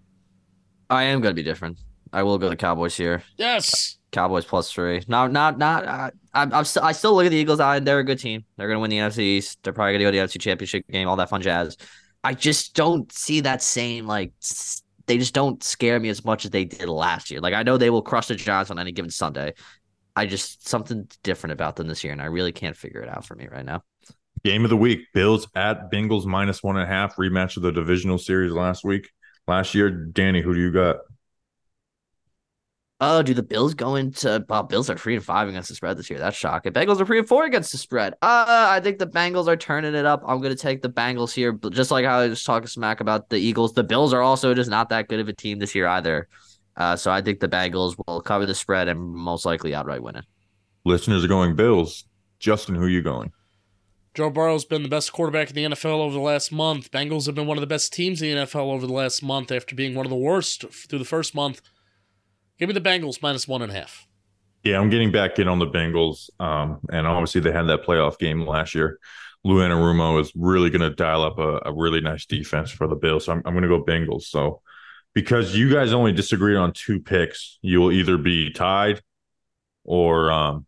I 0.89 1.03
am 1.03 1.19
gonna 1.21 1.33
be 1.33 1.43
different. 1.43 1.79
I 2.13 2.23
will 2.23 2.37
go 2.37 2.47
the 2.47 2.55
Cowboys 2.55 2.95
here. 2.95 3.23
Yes. 3.37 3.97
Cowboys 4.11 4.45
plus 4.45 4.71
three. 4.71 5.03
Not, 5.09 5.33
not, 5.33 5.57
not. 5.57 5.85
Uh, 5.85 6.11
I'm, 6.33 6.53
I'm 6.53 6.63
still, 6.63 6.83
I 6.83 6.93
still 6.93 7.13
look 7.15 7.25
at 7.25 7.29
the 7.29 7.35
Eagles. 7.35 7.59
I, 7.59 7.79
they're 7.79 7.99
a 7.99 8.03
good 8.05 8.19
team. 8.19 8.45
They're 8.55 8.69
gonna 8.69 8.79
win 8.79 8.89
the 8.91 8.99
NFC 8.99 9.19
East. 9.19 9.59
They're 9.63 9.73
probably 9.73 9.93
gonna 9.93 10.05
go 10.05 10.11
to 10.11 10.17
the 10.17 10.23
NFC 10.23 10.39
Championship 10.39 10.87
game. 10.89 11.09
All 11.09 11.17
that 11.17 11.29
fun 11.29 11.41
jazz. 11.41 11.75
I 12.23 12.33
just 12.33 12.73
don't 12.75 13.11
see 13.11 13.41
that 13.41 13.61
same 13.61 14.07
like. 14.07 14.31
s- 14.41 14.81
They 15.07 15.17
just 15.17 15.33
don't 15.33 15.63
scare 15.63 15.99
me 15.99 16.09
as 16.09 16.25
much 16.25 16.45
as 16.45 16.51
they 16.51 16.65
did 16.65 16.89
last 16.89 17.29
year. 17.29 17.39
Like 17.39 17.53
I 17.53 17.63
know 17.63 17.77
they 17.77 17.89
will 17.89 18.01
crush 18.01 18.27
the 18.27 18.35
Giants 18.35 18.71
on 18.71 18.79
any 18.79 18.91
given 18.91 19.11
Sunday. 19.11 19.53
I 20.15 20.25
just 20.25 20.67
something 20.67 21.07
different 21.23 21.53
about 21.53 21.75
them 21.75 21.87
this 21.87 22.03
year, 22.03 22.13
and 22.13 22.21
I 22.21 22.25
really 22.25 22.51
can't 22.51 22.75
figure 22.75 23.01
it 23.01 23.09
out 23.09 23.25
for 23.25 23.35
me 23.35 23.47
right 23.51 23.65
now. 23.65 23.83
Game 24.43 24.63
of 24.63 24.69
the 24.69 24.77
week: 24.77 25.01
Bills 25.13 25.47
at 25.55 25.91
Bengals 25.91 26.25
minus 26.25 26.63
one 26.63 26.77
and 26.77 26.83
a 26.83 26.87
half. 26.87 27.15
Rematch 27.17 27.57
of 27.57 27.63
the 27.63 27.71
divisional 27.71 28.17
series 28.17 28.51
last 28.51 28.83
week, 28.83 29.09
last 29.47 29.75
year. 29.75 29.89
Danny, 29.89 30.41
who 30.41 30.53
do 30.53 30.61
you 30.61 30.71
got? 30.71 30.97
Oh, 33.01 33.21
do 33.21 33.33
the 33.33 33.43
Bills 33.43 33.73
go 33.73 33.95
into? 33.95 34.45
Well, 34.47 34.63
Bills 34.63 34.89
are 34.89 34.97
three 34.97 35.15
and 35.15 35.23
five 35.23 35.49
against 35.49 35.67
the 35.67 35.75
spread 35.75 35.97
this 35.97 36.09
year. 36.09 36.17
That's 36.17 36.37
shocking. 36.37 36.71
Bengals 36.71 37.01
are 37.01 37.05
three 37.05 37.19
and 37.19 37.27
four 37.27 37.43
against 37.43 37.73
the 37.73 37.77
spread. 37.77 38.13
Uh, 38.21 38.67
I 38.69 38.79
think 38.79 38.99
the 38.99 39.07
Bengals 39.07 39.47
are 39.47 39.57
turning 39.57 39.95
it 39.95 40.05
up. 40.05 40.23
I'm 40.25 40.41
gonna 40.41 40.55
take 40.55 40.81
the 40.81 40.89
Bengals 40.89 41.33
here, 41.33 41.51
but 41.51 41.73
just 41.73 41.91
like 41.91 42.05
how 42.05 42.19
I 42.19 42.27
was 42.27 42.43
talking 42.43 42.67
smack 42.67 43.01
about 43.01 43.29
the 43.29 43.37
Eagles, 43.37 43.73
the 43.73 43.83
Bills 43.83 44.13
are 44.13 44.21
also 44.21 44.53
just 44.53 44.69
not 44.69 44.89
that 44.89 45.09
good 45.09 45.19
of 45.19 45.27
a 45.27 45.33
team 45.33 45.59
this 45.59 45.75
year 45.75 45.87
either. 45.87 46.29
Uh, 46.77 46.95
so 46.95 47.11
I 47.11 47.21
think 47.21 47.41
the 47.41 47.49
Bengals 47.49 47.95
will 48.07 48.21
cover 48.21 48.45
the 48.45 48.55
spread 48.55 48.87
and 48.87 48.99
most 48.99 49.45
likely 49.45 49.75
outright 49.75 50.01
win 50.01 50.15
it. 50.15 50.25
Listeners 50.85 51.23
are 51.23 51.29
going 51.29 51.55
Bills. 51.55 52.05
Justin, 52.39 52.75
who 52.75 52.83
are 52.83 52.89
you 52.89 53.01
going? 53.01 53.31
Joe 54.13 54.29
Burrow's 54.29 54.63
been 54.63 54.83
the 54.83 54.89
best 54.89 55.11
quarterback 55.11 55.49
in 55.49 55.55
the 55.55 55.75
NFL 55.75 55.99
over 55.99 56.13
the 56.13 56.21
last 56.21 56.49
month. 56.49 56.91
Bengals 56.91 57.25
have 57.25 57.35
been 57.35 57.47
one 57.47 57.57
of 57.57 57.61
the 57.61 57.67
best 57.67 57.91
teams 57.91 58.21
in 58.21 58.37
the 58.37 58.45
NFL 58.45 58.71
over 58.71 58.87
the 58.87 58.93
last 58.93 59.21
month 59.21 59.51
after 59.51 59.75
being 59.75 59.93
one 59.93 60.05
of 60.05 60.09
the 60.09 60.15
worst 60.15 60.63
through 60.71 60.99
the 60.99 61.05
first 61.05 61.35
month. 61.35 61.61
Give 62.57 62.67
me 62.67 62.73
the 62.73 62.81
Bengals 62.81 63.21
minus 63.21 63.47
one 63.47 63.61
and 63.61 63.71
a 63.71 63.75
half. 63.75 64.07
Yeah, 64.63 64.79
I'm 64.79 64.89
getting 64.89 65.11
back 65.11 65.37
in 65.39 65.47
on 65.47 65.59
the 65.59 65.67
Bengals. 65.67 66.29
Um, 66.39 66.79
and 66.91 67.05
obviously 67.05 67.41
they 67.41 67.51
had 67.51 67.67
that 67.67 67.83
playoff 67.83 68.17
game 68.17 68.47
last 68.47 68.73
year. 68.73 68.99
Lou 69.43 69.57
Anarumo 69.57 70.19
is 70.19 70.31
really 70.35 70.71
going 70.71 70.81
to 70.81 70.89
dial 70.89 71.23
up 71.23 71.37
a, 71.37 71.61
a 71.65 71.73
really 71.73 72.01
nice 72.01 72.25
defense 72.25 72.71
for 72.71 72.87
the 72.87 72.95
Bills. 72.95 73.25
So 73.25 73.33
I'm, 73.33 73.43
I'm 73.45 73.53
going 73.53 73.61
to 73.61 73.69
go 73.69 73.83
Bengals. 73.83 74.23
So 74.23 74.61
because 75.13 75.55
you 75.55 75.71
guys 75.71 75.93
only 75.93 76.13
disagreed 76.13 76.57
on 76.57 76.73
two 76.73 76.99
picks, 76.99 77.59
you 77.61 77.79
will 77.79 77.91
either 77.91 78.17
be 78.17 78.51
tied 78.51 79.01
or 79.83 80.31
um, 80.31 80.65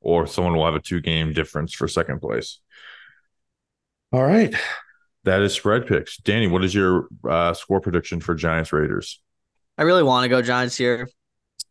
or 0.00 0.26
someone 0.26 0.56
will 0.56 0.64
have 0.64 0.76
a 0.76 0.80
two 0.80 1.00
game 1.00 1.32
difference 1.32 1.74
for 1.74 1.88
second 1.88 2.20
place. 2.20 2.60
All 4.12 4.22
right. 4.22 4.54
That 5.24 5.42
is 5.42 5.52
spread 5.52 5.86
picks. 5.86 6.16
Danny, 6.16 6.46
what 6.46 6.64
is 6.64 6.74
your 6.74 7.08
uh, 7.28 7.52
score 7.54 7.80
prediction 7.80 8.20
for 8.20 8.34
Giants 8.34 8.72
Raiders? 8.72 9.20
I 9.78 9.82
really 9.82 10.02
want 10.02 10.24
to 10.24 10.28
go 10.28 10.42
Giants 10.42 10.76
here. 10.76 11.08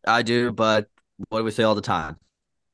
I 0.06 0.22
do, 0.22 0.50
but 0.50 0.86
what 1.28 1.38
do 1.38 1.44
we 1.44 1.50
say 1.50 1.62
all 1.62 1.74
the 1.74 1.82
time? 1.82 2.16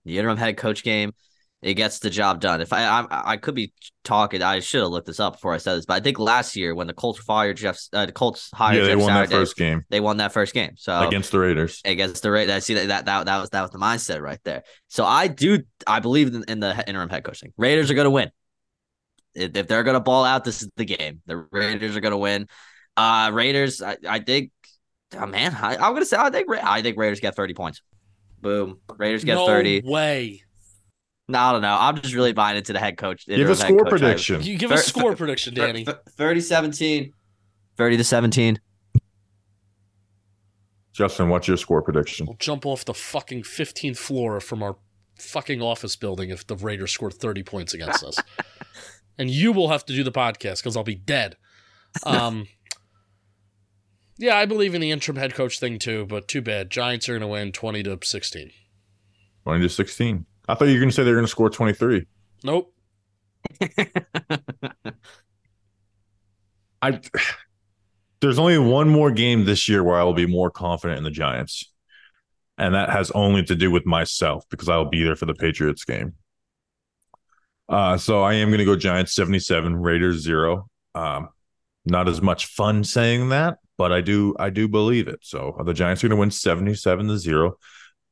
The 0.05 0.18
interim 0.18 0.37
head 0.37 0.57
coach 0.57 0.85
game, 0.85 1.12
it 1.61 1.74
gets 1.74 1.99
the 1.99 2.11
job 2.11 2.41
done. 2.41 2.61
If 2.61 2.72
I 2.72 2.85
I, 2.85 3.32
I 3.32 3.37
could 3.39 3.55
be 3.55 3.72
talking, 4.05 4.43
I 4.43 4.61
should 4.61 4.82
have 4.82 4.91
looked 4.91 5.07
this 5.07 5.18
up 5.18 5.35
before 5.35 5.53
I 5.53 5.57
said 5.57 5.76
this, 5.76 5.87
but 5.87 5.95
I 5.95 6.01
think 6.01 6.20
last 6.20 6.55
year 6.55 6.74
when 6.74 6.87
the 6.87 6.93
Colts 6.93 7.18
fired 7.18 7.57
Jeff, 7.57 7.80
uh, 7.93 8.07
the 8.07 8.12
Colts 8.12 8.51
hired 8.55 8.76
yeah, 8.76 8.85
they 8.85 8.93
Jeff 8.93 9.01
won 9.01 9.09
Saturday, 9.09 9.30
that 9.30 9.41
first 9.41 9.57
game 9.57 9.85
they 9.89 10.01
won 10.01 10.18
that 10.18 10.32
first 10.32 10.55
game. 10.55 10.72
So 10.76 11.09
against 11.09 11.32
the 11.32 11.41
Raiders. 11.41 11.80
against 11.85 12.22
the 12.22 12.30
Raiders, 12.30 12.55
I 12.55 12.59
see 12.61 12.74
that, 12.74 12.89
that 12.89 13.07
that 13.07 13.26
that 13.26 13.41
was 13.41 13.51
that 13.51 13.62
was 13.62 13.70
the 13.70 13.78
mindset 13.78 14.20
right 14.20 14.39
there. 14.45 14.62
So 14.89 15.05
I 15.05 15.26
do 15.26 15.62
I 15.87 15.99
believe 15.99 16.32
in, 16.32 16.45
in 16.47 16.61
the 16.61 16.87
interim 16.87 17.09
head 17.09 17.24
coaching. 17.24 17.53
Raiders 17.57 17.91
are 17.91 17.95
going 17.95 18.05
to 18.05 18.11
win. 18.11 18.30
If, 19.35 19.57
if 19.57 19.66
they're 19.66 19.82
going 19.82 19.95
to 19.95 20.01
ball 20.01 20.24
out, 20.24 20.45
this 20.45 20.62
is 20.62 20.70
the 20.76 20.85
game. 20.85 21.22
The 21.26 21.39
Raiders 21.51 21.97
are 21.97 22.01
going 22.01 22.12
to 22.12 22.18
win. 22.18 22.47
Uh 22.97 23.30
Raiders, 23.32 23.82
I, 23.82 23.97
I 24.07 24.20
think. 24.20 24.53
Oh 25.19 25.27
man, 25.27 25.55
I, 25.61 25.75
I'm 25.77 25.93
gonna 25.95 26.05
say 26.05 26.17
I 26.19 26.31
think 26.31 26.49
I 26.51 26.83
think 26.83 26.97
Raiders 26.97 27.21
get 27.21 27.35
30 27.37 27.55
points. 27.55 27.83
Boom, 28.41 28.79
Raiders 28.97 29.25
get 29.25 29.35
no 29.35 29.47
30. 29.47 29.83
way. 29.85 30.43
No, 31.29 31.39
I 31.39 31.53
don't 31.53 31.62
know. 31.62 31.77
I'm 31.81 31.99
just 32.01 32.15
really 32.15 32.33
buying 32.35 32.57
into 32.59 32.75
the 32.75 32.79
head 32.79 32.99
coach. 32.99 33.27
Give 33.27 33.49
a 33.49 33.57
score 33.57 33.85
prediction. 33.87 34.43
You 34.43 34.59
give 34.59 34.71
a 34.71 34.77
Thir- 34.77 34.83
score 34.83 35.12
thir- 35.12 35.17
prediction, 35.17 35.55
thir- 35.55 35.67
Danny. 35.67 35.85
thir- 35.85 36.01
30 36.11 36.41
17. 36.43 37.12
30 37.77 37.97
to 37.97 38.05
17. 38.05 38.61
Justin, 40.93 41.29
what's 41.29 41.49
your 41.49 41.57
score 41.57 41.83
prediction? 41.83 42.27
We'll 42.27 42.37
jump 42.37 42.67
off 42.67 42.85
the 42.85 42.95
fucking 42.95 43.43
15th 43.43 43.97
floor 43.97 44.39
from 44.41 44.62
our 44.62 44.77
fucking 45.19 45.61
office 45.61 45.97
building 45.97 46.31
if 46.31 46.47
the 46.47 46.57
Raiders 46.57 46.93
score 46.93 47.11
30 47.11 47.43
points 47.43 47.75
against 47.75 48.05
us. 48.05 48.17
and 49.19 49.29
you 49.31 49.51
will 49.53 49.69
have 49.71 49.85
to 49.87 49.93
do 49.93 50.05
the 50.05 50.12
podcast 50.12 50.59
because 50.59 50.77
I'll 50.77 50.85
be 50.85 50.95
dead. 50.95 51.37
Um, 52.05 52.47
yeah, 54.19 54.37
I 54.37 54.47
believe 54.47 54.75
in 54.75 54.81
the 54.81 54.91
interim 54.91 55.17
head 55.17 55.35
coach 55.35 55.59
thing 55.59 55.79
too, 55.79 56.07
but 56.07 56.29
too 56.29 56.43
bad. 56.43 56.71
Giants 56.71 57.09
are 57.09 57.12
going 57.12 57.23
to 57.23 57.29
win 57.29 57.53
20 57.53 57.83
to 57.85 57.99
16. 58.03 58.51
20 59.45 59.62
to 59.62 59.69
16. 59.69 60.27
I 60.49 60.55
thought 60.55 60.67
you 60.67 60.75
were 60.75 60.81
going 60.81 60.91
to 60.91 60.95
say 60.95 61.05
they're 61.05 61.15
going 61.15 61.25
to 61.25 61.31
score 61.31 61.51
23. 61.51 62.07
Nope. 62.43 62.73
I 66.83 67.01
there's 68.21 68.39
only 68.39 68.57
one 68.59 68.89
more 68.89 69.11
game 69.11 69.45
this 69.45 69.69
year 69.69 69.85
where 69.85 69.99
I 69.99 70.03
will 70.03 70.15
be 70.15 70.27
more 70.27 70.51
confident 70.51 70.97
in 70.99 71.05
the 71.05 71.11
Giants. 71.11 71.71
And 72.57 72.75
that 72.75 72.89
has 72.89 73.11
only 73.11 73.43
to 73.45 73.55
do 73.55 73.71
with 73.71 73.85
myself 73.85 74.45
because 74.49 74.69
I'll 74.69 74.89
be 74.89 75.03
there 75.03 75.17
for 75.17 75.27
the 75.27 75.35
Patriots 75.35 75.85
game. 75.85 76.15
Uh, 77.69 77.97
so 77.97 78.23
I 78.23 78.35
am 78.35 78.49
going 78.49 78.61
to 78.61 78.65
go 78.65 78.77
Giants 78.77 79.15
77, 79.15 79.77
Raiders 79.77 80.23
0. 80.23 80.69
Um, 80.95 81.29
not 81.85 82.09
as 82.09 82.23
much 82.23 82.47
fun 82.47 82.85
saying 82.85 83.31
that, 83.31 83.59
but 83.77 83.93
I 83.93 84.01
do 84.01 84.35
I 84.39 84.51
do 84.51 84.68
believe 84.68 85.09
it. 85.09 85.20
So 85.22 85.57
uh, 85.59 85.62
the 85.62 85.75
Giants 85.75 86.03
are 86.03 86.09
going 86.09 86.16
to 86.16 86.20
win 86.20 86.31
77 86.31 87.09
to 87.09 87.18
0. 87.18 87.59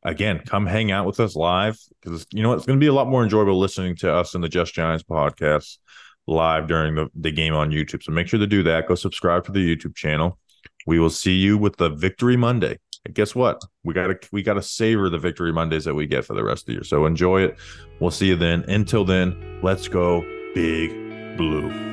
Again, 0.05 0.41
come 0.45 0.67
hang 0.67 0.91
out 0.91 1.07
with 1.07 1.21
us 1.21 1.37
live 1.37 1.79
because 2.01 2.27
you 2.33 2.43
know 2.43 2.49
what? 2.49 2.57
It's 2.57 2.67
going 2.67 2.79
to 2.79 2.85
be 2.85 2.89
a 2.89 2.93
lot 2.93 3.09
more 3.09 3.23
enjoyable 3.23 3.59
listening 3.59 3.97
to 3.97 4.13
us 4.13 4.35
in 4.35 4.41
the 4.41 4.49
Just 4.49 4.75
Giants 4.75 5.05
podcast 5.05 5.79
live 6.27 6.67
during 6.67 6.95
the, 6.95 7.09
the 7.15 7.31
game 7.31 7.55
on 7.55 7.71
YouTube. 7.71 8.03
So 8.03 8.13
make 8.13 8.27
sure 8.27 8.41
to 8.41 8.47
do 8.47 8.63
that. 8.65 8.89
Go 8.89 8.95
subscribe 8.95 9.45
to 9.45 9.53
the 9.53 9.77
YouTube 9.77 9.95
channel. 9.95 10.39
We 10.87 10.99
will 10.99 11.11
see 11.11 11.37
you 11.37 11.57
with 11.57 11.77
the 11.77 11.91
Victory 11.91 12.37
Monday. 12.37 12.79
And 13.05 13.15
guess 13.15 13.35
what? 13.35 13.63
We 13.85 13.95
gotta 13.95 14.19
we 14.31 14.43
gotta 14.43 14.63
savor 14.63 15.09
the 15.09 15.19
Victory 15.19 15.53
Mondays 15.53 15.85
that 15.85 15.95
we 15.95 16.07
get 16.07 16.25
for 16.25 16.35
the 16.35 16.45
rest 16.45 16.63
of 16.63 16.67
the 16.67 16.73
year. 16.75 16.85
So 16.85 17.07
enjoy 17.07 17.43
it. 17.43 17.59
We'll 18.01 18.11
see 18.11 18.29
you 18.29 18.37
then. 18.37 18.65
Until 18.69 19.05
then, 19.05 19.61
let's 19.63 19.89
go 19.89 20.23
big 20.55 21.37
blue. 21.37 21.92